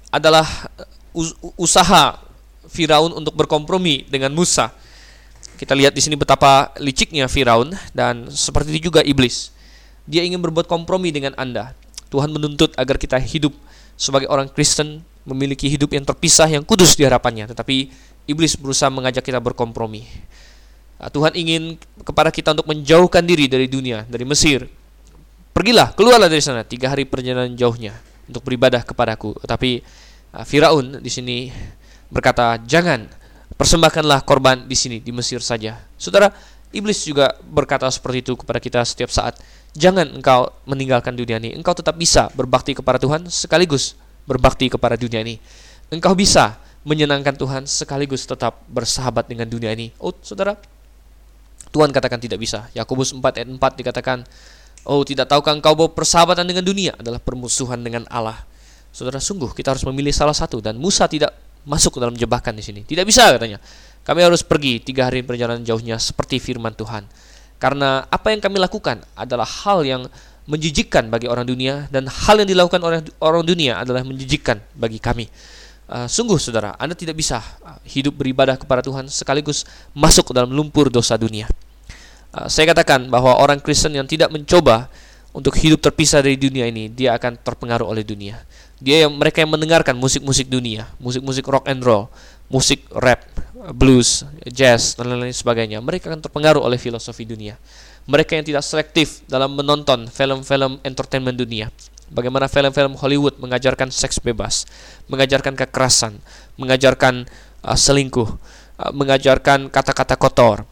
adalah 0.09 0.47
uh, 1.15 1.55
usaha 1.61 2.17
Firaun 2.71 3.13
untuk 3.13 3.37
berkompromi 3.37 4.09
dengan 4.09 4.33
Musa. 4.33 4.73
Kita 5.61 5.77
lihat 5.77 5.93
di 5.93 6.01
sini 6.01 6.17
betapa 6.17 6.73
liciknya 6.81 7.29
Firaun 7.29 7.77
dan 7.93 8.33
seperti 8.33 8.79
itu 8.79 8.89
juga 8.89 9.05
iblis. 9.05 9.53
Dia 10.09 10.25
ingin 10.25 10.41
berbuat 10.41 10.65
kompromi 10.65 11.13
dengan 11.13 11.37
Anda. 11.37 11.77
Tuhan 12.09 12.33
menuntut 12.33 12.73
agar 12.75 12.97
kita 12.97 13.21
hidup 13.21 13.53
sebagai 14.01 14.27
orang 14.33 14.49
Kristen 14.49 15.05
memiliki 15.29 15.69
hidup 15.69 15.93
yang 15.93 16.03
terpisah 16.03 16.49
yang 16.49 16.65
kudus 16.65 16.97
di 16.97 17.05
harapannya, 17.05 17.53
tetapi 17.53 17.93
iblis 18.25 18.57
berusaha 18.57 18.89
mengajak 18.89 19.21
kita 19.21 19.39
berkompromi. 19.39 20.09
Ah, 21.01 21.09
Tuhan 21.09 21.33
ingin 21.33 21.81
kepada 22.05 22.29
kita 22.29 22.53
untuk 22.53 22.69
menjauhkan 22.69 23.25
diri 23.25 23.49
dari 23.49 23.65
dunia, 23.65 24.05
dari 24.05 24.29
Mesir. 24.29 24.69
Pergilah, 25.57 25.97
keluarlah 25.97 26.29
dari 26.29 26.45
sana. 26.45 26.61
Tiga 26.61 26.93
hari 26.93 27.09
perjalanan 27.09 27.57
jauhnya 27.57 27.97
untuk 28.29 28.45
beribadah 28.45 28.85
kepadaku. 28.85 29.33
Tetapi 29.41 29.81
uh, 30.37 30.45
Firaun 30.45 31.01
di 31.01 31.09
sini 31.09 31.49
berkata, 32.13 32.61
jangan 32.69 33.09
persembahkanlah 33.57 34.29
korban 34.29 34.69
di 34.69 34.77
sini 34.77 35.01
di 35.01 35.09
Mesir 35.09 35.41
saja. 35.41 35.81
Saudara, 35.97 36.29
iblis 36.69 37.01
juga 37.09 37.33
berkata 37.49 37.89
seperti 37.89 38.21
itu 38.21 38.37
kepada 38.37 38.61
kita 38.61 38.85
setiap 38.85 39.09
saat. 39.09 39.41
Jangan 39.73 40.21
engkau 40.21 40.53
meninggalkan 40.69 41.17
dunia 41.17 41.41
ini. 41.41 41.57
Engkau 41.57 41.73
tetap 41.73 41.97
bisa 41.97 42.29
berbakti 42.37 42.77
kepada 42.77 43.01
Tuhan 43.01 43.25
sekaligus 43.33 43.97
berbakti 44.29 44.69
kepada 44.69 45.01
dunia 45.01 45.25
ini. 45.25 45.41
Engkau 45.89 46.13
bisa 46.13 46.61
menyenangkan 46.85 47.35
Tuhan 47.41 47.65
sekaligus 47.65 48.29
tetap 48.29 48.61
bersahabat 48.69 49.33
dengan 49.33 49.49
dunia 49.49 49.73
ini. 49.75 49.93
Oh, 50.01 50.15
saudara, 50.23 50.57
Tuhan 51.71 51.95
katakan 51.95 52.19
tidak 52.19 52.43
bisa. 52.43 52.67
Yakobus 52.75 53.15
4 53.15 53.23
ayat 53.41 53.49
4 53.49 53.59
dikatakan, 53.79 54.27
"Oh, 54.87 55.03
tidak 55.07 55.31
tahukah 55.31 55.55
engkau 55.55 55.75
bahwa 55.79 55.91
persahabatan 55.95 56.47
dengan 56.47 56.67
dunia 56.67 56.93
adalah 56.99 57.23
permusuhan 57.23 57.79
dengan 57.81 58.05
Allah?" 58.11 58.43
Saudara, 58.91 59.23
sungguh 59.23 59.55
kita 59.55 59.71
harus 59.71 59.87
memilih 59.87 60.11
salah 60.11 60.35
satu 60.35 60.59
dan 60.59 60.75
Musa 60.75 61.07
tidak 61.07 61.31
masuk 61.63 62.03
dalam 62.03 62.17
jebakan 62.19 62.59
di 62.59 62.65
sini. 62.65 62.81
Tidak 62.83 63.07
bisa 63.07 63.31
katanya. 63.31 63.63
Kami 64.03 64.21
harus 64.25 64.43
pergi 64.43 64.83
tiga 64.83 65.07
hari 65.07 65.23
perjalanan 65.23 65.63
jauhnya 65.63 66.01
seperti 66.01 66.43
firman 66.43 66.75
Tuhan. 66.75 67.07
Karena 67.61 68.09
apa 68.09 68.33
yang 68.33 68.41
kami 68.41 68.57
lakukan 68.57 69.05
adalah 69.15 69.45
hal 69.45 69.85
yang 69.85 70.09
menjijikkan 70.49 71.13
bagi 71.13 71.29
orang 71.29 71.47
dunia 71.47 71.87
dan 71.93 72.09
hal 72.09 72.41
yang 72.43 72.49
dilakukan 72.49 72.81
oleh 72.83 73.05
orang 73.21 73.45
dunia 73.45 73.79
adalah 73.79 74.03
menjijikkan 74.03 74.59
bagi 74.75 74.99
kami. 74.99 75.29
Uh, 75.91 76.07
sungguh 76.07 76.39
saudara, 76.39 76.79
Anda 76.79 76.95
tidak 76.95 77.19
bisa 77.19 77.43
uh, 77.67 77.75
hidup 77.83 78.15
beribadah 78.15 78.55
kepada 78.55 78.79
Tuhan 78.79 79.11
sekaligus 79.11 79.67
masuk 79.91 80.31
dalam 80.31 80.55
lumpur 80.55 80.87
dosa 80.87 81.19
dunia. 81.19 81.51
Uh, 82.31 82.47
saya 82.47 82.71
katakan 82.71 83.11
bahwa 83.11 83.35
orang 83.35 83.59
Kristen 83.59 83.99
yang 83.99 84.07
tidak 84.07 84.31
mencoba 84.31 84.87
untuk 85.35 85.59
hidup 85.59 85.83
terpisah 85.83 86.23
dari 86.23 86.39
dunia 86.39 86.71
ini, 86.71 86.87
dia 86.87 87.19
akan 87.19 87.43
terpengaruh 87.43 87.91
oleh 87.91 88.07
dunia. 88.07 88.39
Dia 88.79 89.03
yang 89.03 89.19
mereka 89.19 89.43
yang 89.43 89.51
mendengarkan 89.51 89.99
musik-musik 89.99 90.47
dunia, 90.47 90.87
musik-musik 91.03 91.43
rock 91.51 91.67
and 91.67 91.83
roll, 91.83 92.07
musik 92.47 92.87
rap, 92.95 93.27
blues, 93.75 94.23
jazz 94.47 94.95
dan 94.95 95.11
lain-lain 95.11 95.35
sebagainya, 95.35 95.83
mereka 95.83 96.07
akan 96.07 96.23
terpengaruh 96.23 96.63
oleh 96.63 96.79
filosofi 96.79 97.27
dunia. 97.27 97.59
Mereka 98.07 98.39
yang 98.39 98.47
tidak 98.47 98.63
selektif 98.63 99.27
dalam 99.27 99.59
menonton 99.59 100.07
film-film 100.07 100.79
entertainment 100.87 101.35
dunia, 101.35 101.69
Bagaimana 102.11 102.51
film-film 102.51 102.99
Hollywood 102.99 103.39
mengajarkan 103.39 103.95
seks 103.95 104.19
bebas, 104.19 104.67
mengajarkan 105.07 105.55
kekerasan, 105.55 106.19
mengajarkan 106.59 107.31
uh, 107.63 107.79
selingkuh, 107.79 108.27
uh, 108.83 108.91
mengajarkan 108.91 109.71
kata-kata 109.71 110.19
kotor, 110.19 110.67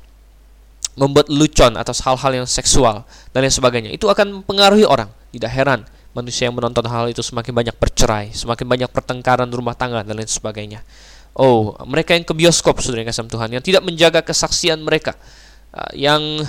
membuat 0.99 1.30
lucon 1.30 1.78
atas 1.78 2.03
hal-hal 2.03 2.43
yang 2.43 2.49
seksual 2.51 3.07
dan 3.30 3.47
lain 3.47 3.55
sebagainya. 3.55 3.91
Itu 3.95 4.11
akan 4.11 4.43
mempengaruhi 4.43 4.82
orang. 4.82 5.14
Tidak 5.30 5.47
heran 5.47 5.86
manusia 6.11 6.51
yang 6.51 6.59
menonton 6.59 6.82
hal 6.91 7.07
itu 7.07 7.22
semakin 7.22 7.55
banyak 7.55 7.76
bercerai, 7.78 8.34
semakin 8.34 8.66
banyak 8.66 8.91
pertengkaran 8.91 9.47
rumah 9.47 9.78
tangga 9.78 10.03
dan 10.03 10.18
lain 10.18 10.26
sebagainya. 10.26 10.82
Oh, 11.39 11.78
mereka 11.86 12.18
yang 12.18 12.26
ke 12.26 12.34
bioskop 12.34 12.82
saudara 12.82 13.07
yang 13.07 13.11
kasih 13.14 13.30
Tuhan 13.30 13.49
yang 13.55 13.62
tidak 13.62 13.82
menjaga 13.86 14.20
kesaksian 14.26 14.82
mereka, 14.82 15.14
uh, 15.70 15.95
yang 15.95 16.43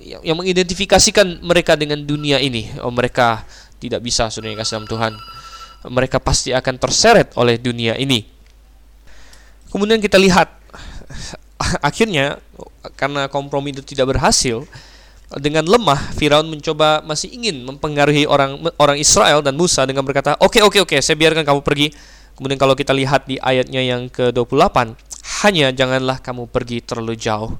yang 0.00 0.38
mengidentifikasikan 0.38 1.44
mereka 1.44 1.76
dengan 1.76 2.00
dunia 2.00 2.40
ini. 2.40 2.72
Oh, 2.80 2.88
mereka 2.88 3.44
tidak 3.78 4.02
bisa 4.04 4.28
yang 4.28 4.58
kasih 4.58 4.74
dalam 4.78 4.88
Tuhan. 4.90 5.12
Mereka 5.88 6.18
pasti 6.18 6.50
akan 6.50 6.74
terseret 6.76 7.32
oleh 7.38 7.56
dunia 7.56 7.94
ini. 7.94 8.26
Kemudian 9.70 10.02
kita 10.02 10.18
lihat 10.18 10.50
akhirnya 11.88 12.42
karena 12.98 13.30
kompromi 13.30 13.70
itu 13.72 13.82
tidak 13.82 14.14
berhasil, 14.16 14.66
dengan 15.36 15.60
lemah 15.68 16.00
Firaun 16.16 16.48
mencoba 16.48 17.04
masih 17.04 17.28
ingin 17.28 17.60
mempengaruhi 17.68 18.24
orang 18.24 18.64
orang 18.80 18.96
Israel 18.96 19.44
dan 19.44 19.60
Musa 19.60 19.84
dengan 19.84 20.00
berkata, 20.00 20.32
"Oke, 20.40 20.56
okay, 20.56 20.62
oke, 20.64 20.80
okay, 20.80 20.80
oke, 20.80 20.92
okay, 20.96 21.04
saya 21.04 21.20
biarkan 21.20 21.44
kamu 21.44 21.60
pergi." 21.60 21.92
Kemudian 22.32 22.56
kalau 22.56 22.72
kita 22.78 22.94
lihat 22.94 23.28
di 23.28 23.36
ayatnya 23.36 23.82
yang 23.82 24.06
ke-28, 24.08 24.94
hanya 25.44 25.74
janganlah 25.74 26.22
kamu 26.22 26.46
pergi 26.48 26.80
terlalu 26.80 27.18
jauh. 27.18 27.58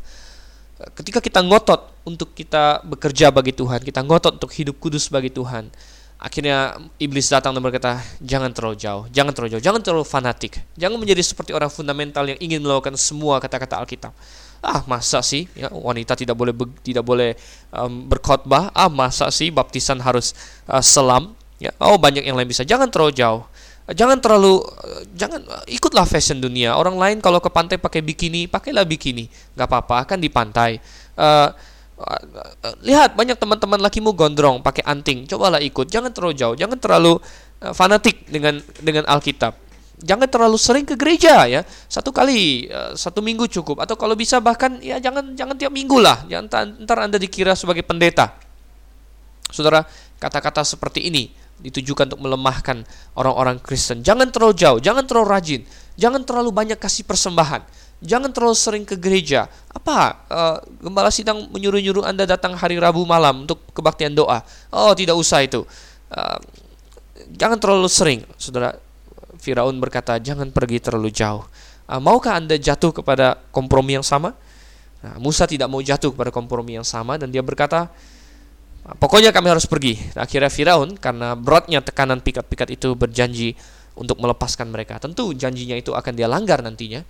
Ketika 0.95 1.19
kita 1.19 1.43
ngotot 1.43 2.07
untuk 2.07 2.31
kita 2.33 2.87
bekerja 2.87 3.35
bagi 3.35 3.51
Tuhan, 3.51 3.83
kita 3.83 4.07
ngotot 4.07 4.39
untuk 4.39 4.55
hidup 4.55 4.79
kudus 4.79 5.11
bagi 5.11 5.35
Tuhan, 5.35 5.67
Akhirnya 6.19 6.75
iblis 6.99 7.31
datang 7.31 7.55
dan 7.55 7.63
berkata, 7.63 8.03
jangan 8.19 8.51
terlalu 8.51 8.75
jauh, 8.75 9.07
jangan 9.15 9.31
terlalu 9.31 9.55
jauh, 9.55 9.63
jangan 9.63 9.79
terlalu 9.79 10.03
fanatik, 10.03 10.59
jangan 10.75 10.99
menjadi 10.99 11.23
seperti 11.23 11.55
orang 11.55 11.71
fundamental 11.71 12.27
yang 12.27 12.35
ingin 12.43 12.59
melakukan 12.59 12.99
semua 12.99 13.39
kata-kata 13.39 13.79
Alkitab. 13.79 14.11
Ah 14.59 14.83
masa 14.91 15.23
sih 15.23 15.47
ya 15.55 15.71
wanita 15.71 16.19
tidak 16.19 16.35
boleh 16.35 16.51
tidak 16.83 17.07
boleh 17.07 17.39
um, 17.71 18.11
berkhotbah? 18.11 18.75
Ah 18.75 18.91
masa 18.91 19.31
sih 19.31 19.55
baptisan 19.55 20.03
harus 20.03 20.35
uh, 20.67 20.83
selam? 20.83 21.39
Ya 21.63 21.71
oh 21.79 21.95
banyak 21.95 22.27
yang 22.27 22.35
lain 22.35 22.51
bisa. 22.51 22.67
Jangan 22.67 22.91
terlalu 22.91 23.15
jauh, 23.15 23.47
jangan 23.87 24.19
terlalu 24.19 24.59
jangan 25.15 25.47
ikutlah 25.71 26.03
fashion 26.03 26.43
dunia. 26.43 26.75
Orang 26.75 26.99
lain 26.99 27.23
kalau 27.23 27.39
ke 27.39 27.47
pantai 27.47 27.79
pakai 27.79 28.03
bikini, 28.03 28.51
pakailah 28.51 28.83
bikini, 28.83 29.31
nggak 29.55 29.71
apa-apa 29.71 30.03
kan 30.03 30.19
di 30.19 30.27
pantai. 30.27 30.83
Uh, 31.15 31.55
lihat 32.87 33.19
banyak 33.19 33.35
teman-teman 33.35 33.81
lakimu 33.83 34.15
gondrong 34.15 34.63
pakai 34.63 34.87
anting. 34.87 35.27
Cobalah 35.27 35.59
ikut. 35.59 35.91
Jangan 35.91 36.15
terlalu 36.15 36.35
jauh. 36.39 36.55
Jangan 36.55 36.79
terlalu 36.79 37.19
uh, 37.63 37.75
fanatik 37.75 38.27
dengan 38.31 38.63
dengan 38.79 39.05
Alkitab. 39.07 39.55
Jangan 39.99 40.31
terlalu 40.31 40.55
sering 40.55 40.87
ke 40.87 40.95
gereja 40.95 41.51
ya. 41.51 41.67
Satu 41.91 42.15
kali 42.15 42.71
uh, 42.71 42.95
satu 42.95 43.19
minggu 43.19 43.51
cukup. 43.51 43.83
Atau 43.83 43.99
kalau 43.99 44.15
bisa 44.15 44.39
bahkan 44.39 44.79
ya 44.79 45.03
jangan 45.03 45.35
jangan 45.35 45.59
tiap 45.59 45.75
minggu 45.75 45.99
lah. 45.99 46.23
Jangan 46.31 46.87
ntar 46.87 46.99
anda 47.03 47.19
dikira 47.19 47.59
sebagai 47.59 47.83
pendeta. 47.83 48.39
Saudara, 49.49 49.81
kata-kata 50.21 50.61
seperti 50.61 51.09
ini 51.09 51.33
ditujukan 51.59 52.15
untuk 52.15 52.23
melemahkan 52.23 52.87
orang-orang 53.19 53.59
Kristen. 53.59 54.07
Jangan 54.07 54.31
terlalu 54.31 54.55
jauh, 54.55 54.79
jangan 54.79 55.03
terlalu 55.09 55.27
rajin, 55.27 55.61
jangan 55.99 56.23
terlalu 56.23 56.55
banyak 56.55 56.79
kasih 56.79 57.03
persembahan, 57.03 57.67
jangan 57.99 58.31
terlalu 58.31 58.57
sering 58.57 58.85
ke 58.87 58.95
gereja. 58.95 59.51
Apa? 59.71 60.23
Uh, 60.31 60.57
gembala 60.83 61.11
sidang 61.11 61.51
menyuruh-nyuruh 61.51 62.07
Anda 62.07 62.25
datang 62.25 62.55
hari 62.55 62.79
Rabu 62.79 63.03
malam 63.03 63.47
untuk 63.47 63.63
kebaktian 63.75 64.15
doa. 64.15 64.43
Oh, 64.71 64.95
tidak 64.95 65.19
usah 65.19 65.43
itu. 65.43 65.67
Uh, 66.11 66.39
jangan 67.35 67.59
terlalu 67.59 67.89
sering. 67.91 68.21
Saudara, 68.39 68.79
Firaun 69.39 69.77
berkata, 69.83 70.19
"Jangan 70.19 70.51
pergi 70.55 70.79
terlalu 70.79 71.11
jauh." 71.11 71.47
Uh, 71.91 71.99
maukah 71.99 72.39
Anda 72.39 72.55
jatuh 72.55 72.95
kepada 72.95 73.39
kompromi 73.51 73.99
yang 73.99 74.07
sama? 74.07 74.35
Nah, 74.99 75.15
Musa 75.23 75.47
tidak 75.47 75.71
mau 75.71 75.79
jatuh 75.79 76.11
kepada 76.11 76.35
kompromi 76.35 76.75
yang 76.75 76.87
sama 76.87 77.15
dan 77.19 77.31
dia 77.31 77.43
berkata, 77.43 77.87
Pokoknya 78.97 79.37
kami 79.37 79.53
harus 79.53 79.69
pergi. 79.69 80.01
Nah, 80.17 80.25
akhirnya 80.25 80.49
Firaun 80.49 80.97
karena 80.97 81.37
beratnya 81.37 81.85
tekanan 81.85 82.25
pikat-pikat 82.25 82.73
itu 82.73 82.97
berjanji 82.97 83.53
untuk 83.93 84.17
melepaskan 84.17 84.73
mereka. 84.73 84.97
Tentu 84.97 85.37
janjinya 85.37 85.77
itu 85.77 85.93
akan 85.93 86.13
dia 86.17 86.25
langgar 86.25 86.65
nantinya 86.65 87.05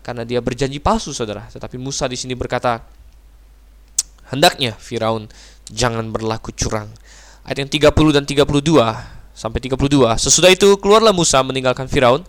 karena 0.00 0.24
dia 0.24 0.40
berjanji 0.40 0.80
palsu, 0.80 1.12
Saudara. 1.12 1.44
Tetapi 1.52 1.76
Musa 1.76 2.08
di 2.08 2.16
sini 2.16 2.32
berkata, 2.32 2.80
hendaknya 4.32 4.72
Firaun 4.80 5.28
jangan 5.68 6.08
berlaku 6.08 6.56
curang. 6.56 6.88
Ayat 7.44 7.66
yang 7.66 7.70
30 7.70 8.16
dan 8.16 8.24
32 8.24 8.46
sampai 9.36 9.60
32. 9.60 10.16
Sesudah 10.16 10.48
itu 10.48 10.78
keluarlah 10.80 11.12
Musa 11.12 11.42
meninggalkan 11.44 11.90
Firaun 11.90 12.24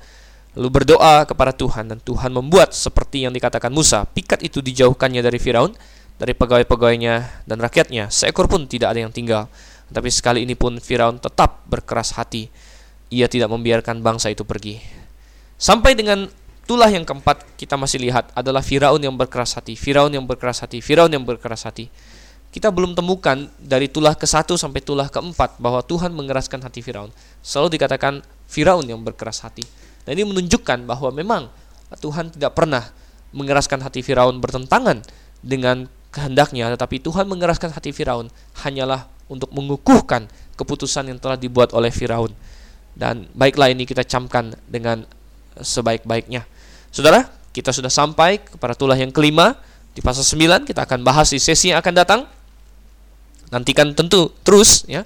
lalu 0.53 0.70
berdoa 0.70 1.26
kepada 1.26 1.49
Tuhan 1.53 1.89
dan 1.89 1.99
Tuhan 2.01 2.30
membuat 2.30 2.76
seperti 2.76 3.26
yang 3.26 3.34
dikatakan 3.34 3.74
Musa. 3.74 4.05
Pikat 4.05 4.41
itu 4.45 4.61
dijauhkannya 4.61 5.22
dari 5.22 5.39
Firaun 5.41 5.74
dari 6.18 6.38
pegawai-pegawainya 6.38 7.45
dan 7.49 7.57
rakyatnya, 7.57 8.14
seekor 8.14 8.45
pun 8.45 8.70
tidak 8.70 8.93
ada 8.93 9.01
yang 9.01 9.14
tinggal. 9.14 9.49
Tapi 9.89 10.09
sekali 10.09 10.45
ini 10.45 10.57
pun 10.57 10.78
Firaun 10.78 11.22
tetap 11.22 11.66
berkeras 11.70 12.18
hati. 12.18 12.49
Ia 13.14 13.30
tidak 13.30 13.49
membiarkan 13.53 14.01
bangsa 14.01 14.34
itu 14.34 14.41
pergi. 14.41 14.82
Sampai 15.57 15.93
dengan 15.93 16.26
tulah 16.64 16.88
yang 16.89 17.03
keempat 17.03 17.43
kita 17.59 17.76
masih 17.76 17.99
lihat 18.03 18.32
adalah 18.34 18.64
Firaun 18.64 18.99
yang 18.99 19.16
berkeras 19.16 19.55
hati, 19.55 19.76
Firaun 19.76 20.11
yang 20.11 20.24
berkeras 20.24 20.64
hati, 20.64 20.80
Firaun 20.80 21.11
yang 21.11 21.24
berkeras 21.24 21.68
hati. 21.68 21.88
Kita 22.53 22.70
belum 22.70 22.93
temukan 22.93 23.49
dari 23.57 23.89
tulah 23.89 24.14
ke 24.14 24.30
satu 24.30 24.53
sampai 24.53 24.78
tulah 24.86 25.09
keempat 25.09 25.57
bahwa 25.57 25.82
Tuhan 25.82 26.14
mengeraskan 26.14 26.61
hati 26.61 26.86
Firaun. 26.86 27.09
Selalu 27.41 27.82
dikatakan 27.82 28.22
Firaun 28.45 28.86
yang 28.86 29.01
berkeras 29.01 29.41
hati. 29.41 29.66
Dan 30.05 30.22
ini 30.22 30.30
menunjukkan 30.30 30.86
bahwa 30.86 31.09
memang 31.09 31.49
Tuhan 31.97 32.30
tidak 32.30 32.53
pernah 32.53 32.93
mengeraskan 33.34 33.82
hati 33.82 34.05
Firaun 34.05 34.38
bertentangan 34.38 35.01
dengan 35.41 35.89
kehendaknya, 36.14 36.70
tetapi 36.78 37.01
Tuhan 37.01 37.26
mengeraskan 37.26 37.74
hati 37.74 37.89
Firaun 37.89 38.30
hanyalah 38.61 39.09
untuk 39.26 39.49
mengukuhkan 39.49 40.30
keputusan 40.53 41.09
yang 41.09 41.18
telah 41.18 41.36
dibuat 41.41 41.74
oleh 41.74 41.89
Firaun. 41.89 42.30
Dan 42.93 43.26
baiklah 43.34 43.74
ini 43.74 43.89
kita 43.89 44.05
camkan 44.05 44.53
dengan 44.70 45.09
sebaik-baiknya. 45.59 46.45
Saudara, 46.93 47.29
kita 47.53 47.69
sudah 47.69 47.89
sampai 47.89 48.41
kepada 48.41 48.73
tulah 48.73 48.97
yang 48.97 49.13
kelima 49.13 49.57
di 49.93 50.01
pasal 50.01 50.25
9 50.25 50.65
kita 50.65 50.89
akan 50.89 51.05
bahas 51.05 51.29
di 51.29 51.37
sesi 51.37 51.69
yang 51.69 51.77
akan 51.81 51.93
datang. 51.93 52.21
Nantikan 53.53 53.93
tentu 53.93 54.33
terus 54.41 54.85
ya. 54.89 55.05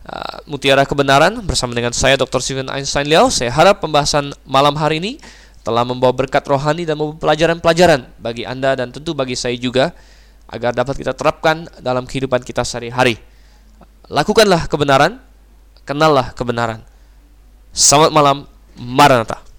Uh, 0.00 0.38
Mutiara 0.48 0.86
Kebenaran 0.88 1.44
bersama 1.44 1.76
dengan 1.76 1.92
saya 1.92 2.16
Dr. 2.16 2.40
Steven 2.40 2.70
Einstein 2.70 3.10
Liao. 3.10 3.28
Saya 3.28 3.52
harap 3.52 3.82
pembahasan 3.84 4.32
malam 4.46 4.72
hari 4.78 5.02
ini 5.02 5.12
telah 5.60 5.84
membawa 5.84 6.14
berkat 6.14 6.40
rohani 6.46 6.88
dan 6.88 6.96
membawa 6.96 7.20
pelajaran-pelajaran 7.20 8.08
bagi 8.16 8.48
Anda 8.48 8.78
dan 8.78 8.94
tentu 8.94 9.12
bagi 9.12 9.36
saya 9.36 9.58
juga 9.60 9.92
agar 10.48 10.72
dapat 10.72 10.98
kita 10.98 11.12
terapkan 11.12 11.68
dalam 11.82 12.08
kehidupan 12.08 12.40
kita 12.42 12.64
sehari-hari. 12.64 13.20
Lakukanlah 14.10 14.66
kebenaran, 14.66 15.20
kenallah 15.84 16.32
kebenaran. 16.34 16.82
Selamat 17.70 18.10
malam, 18.10 18.36
Maranatha. 18.74 19.49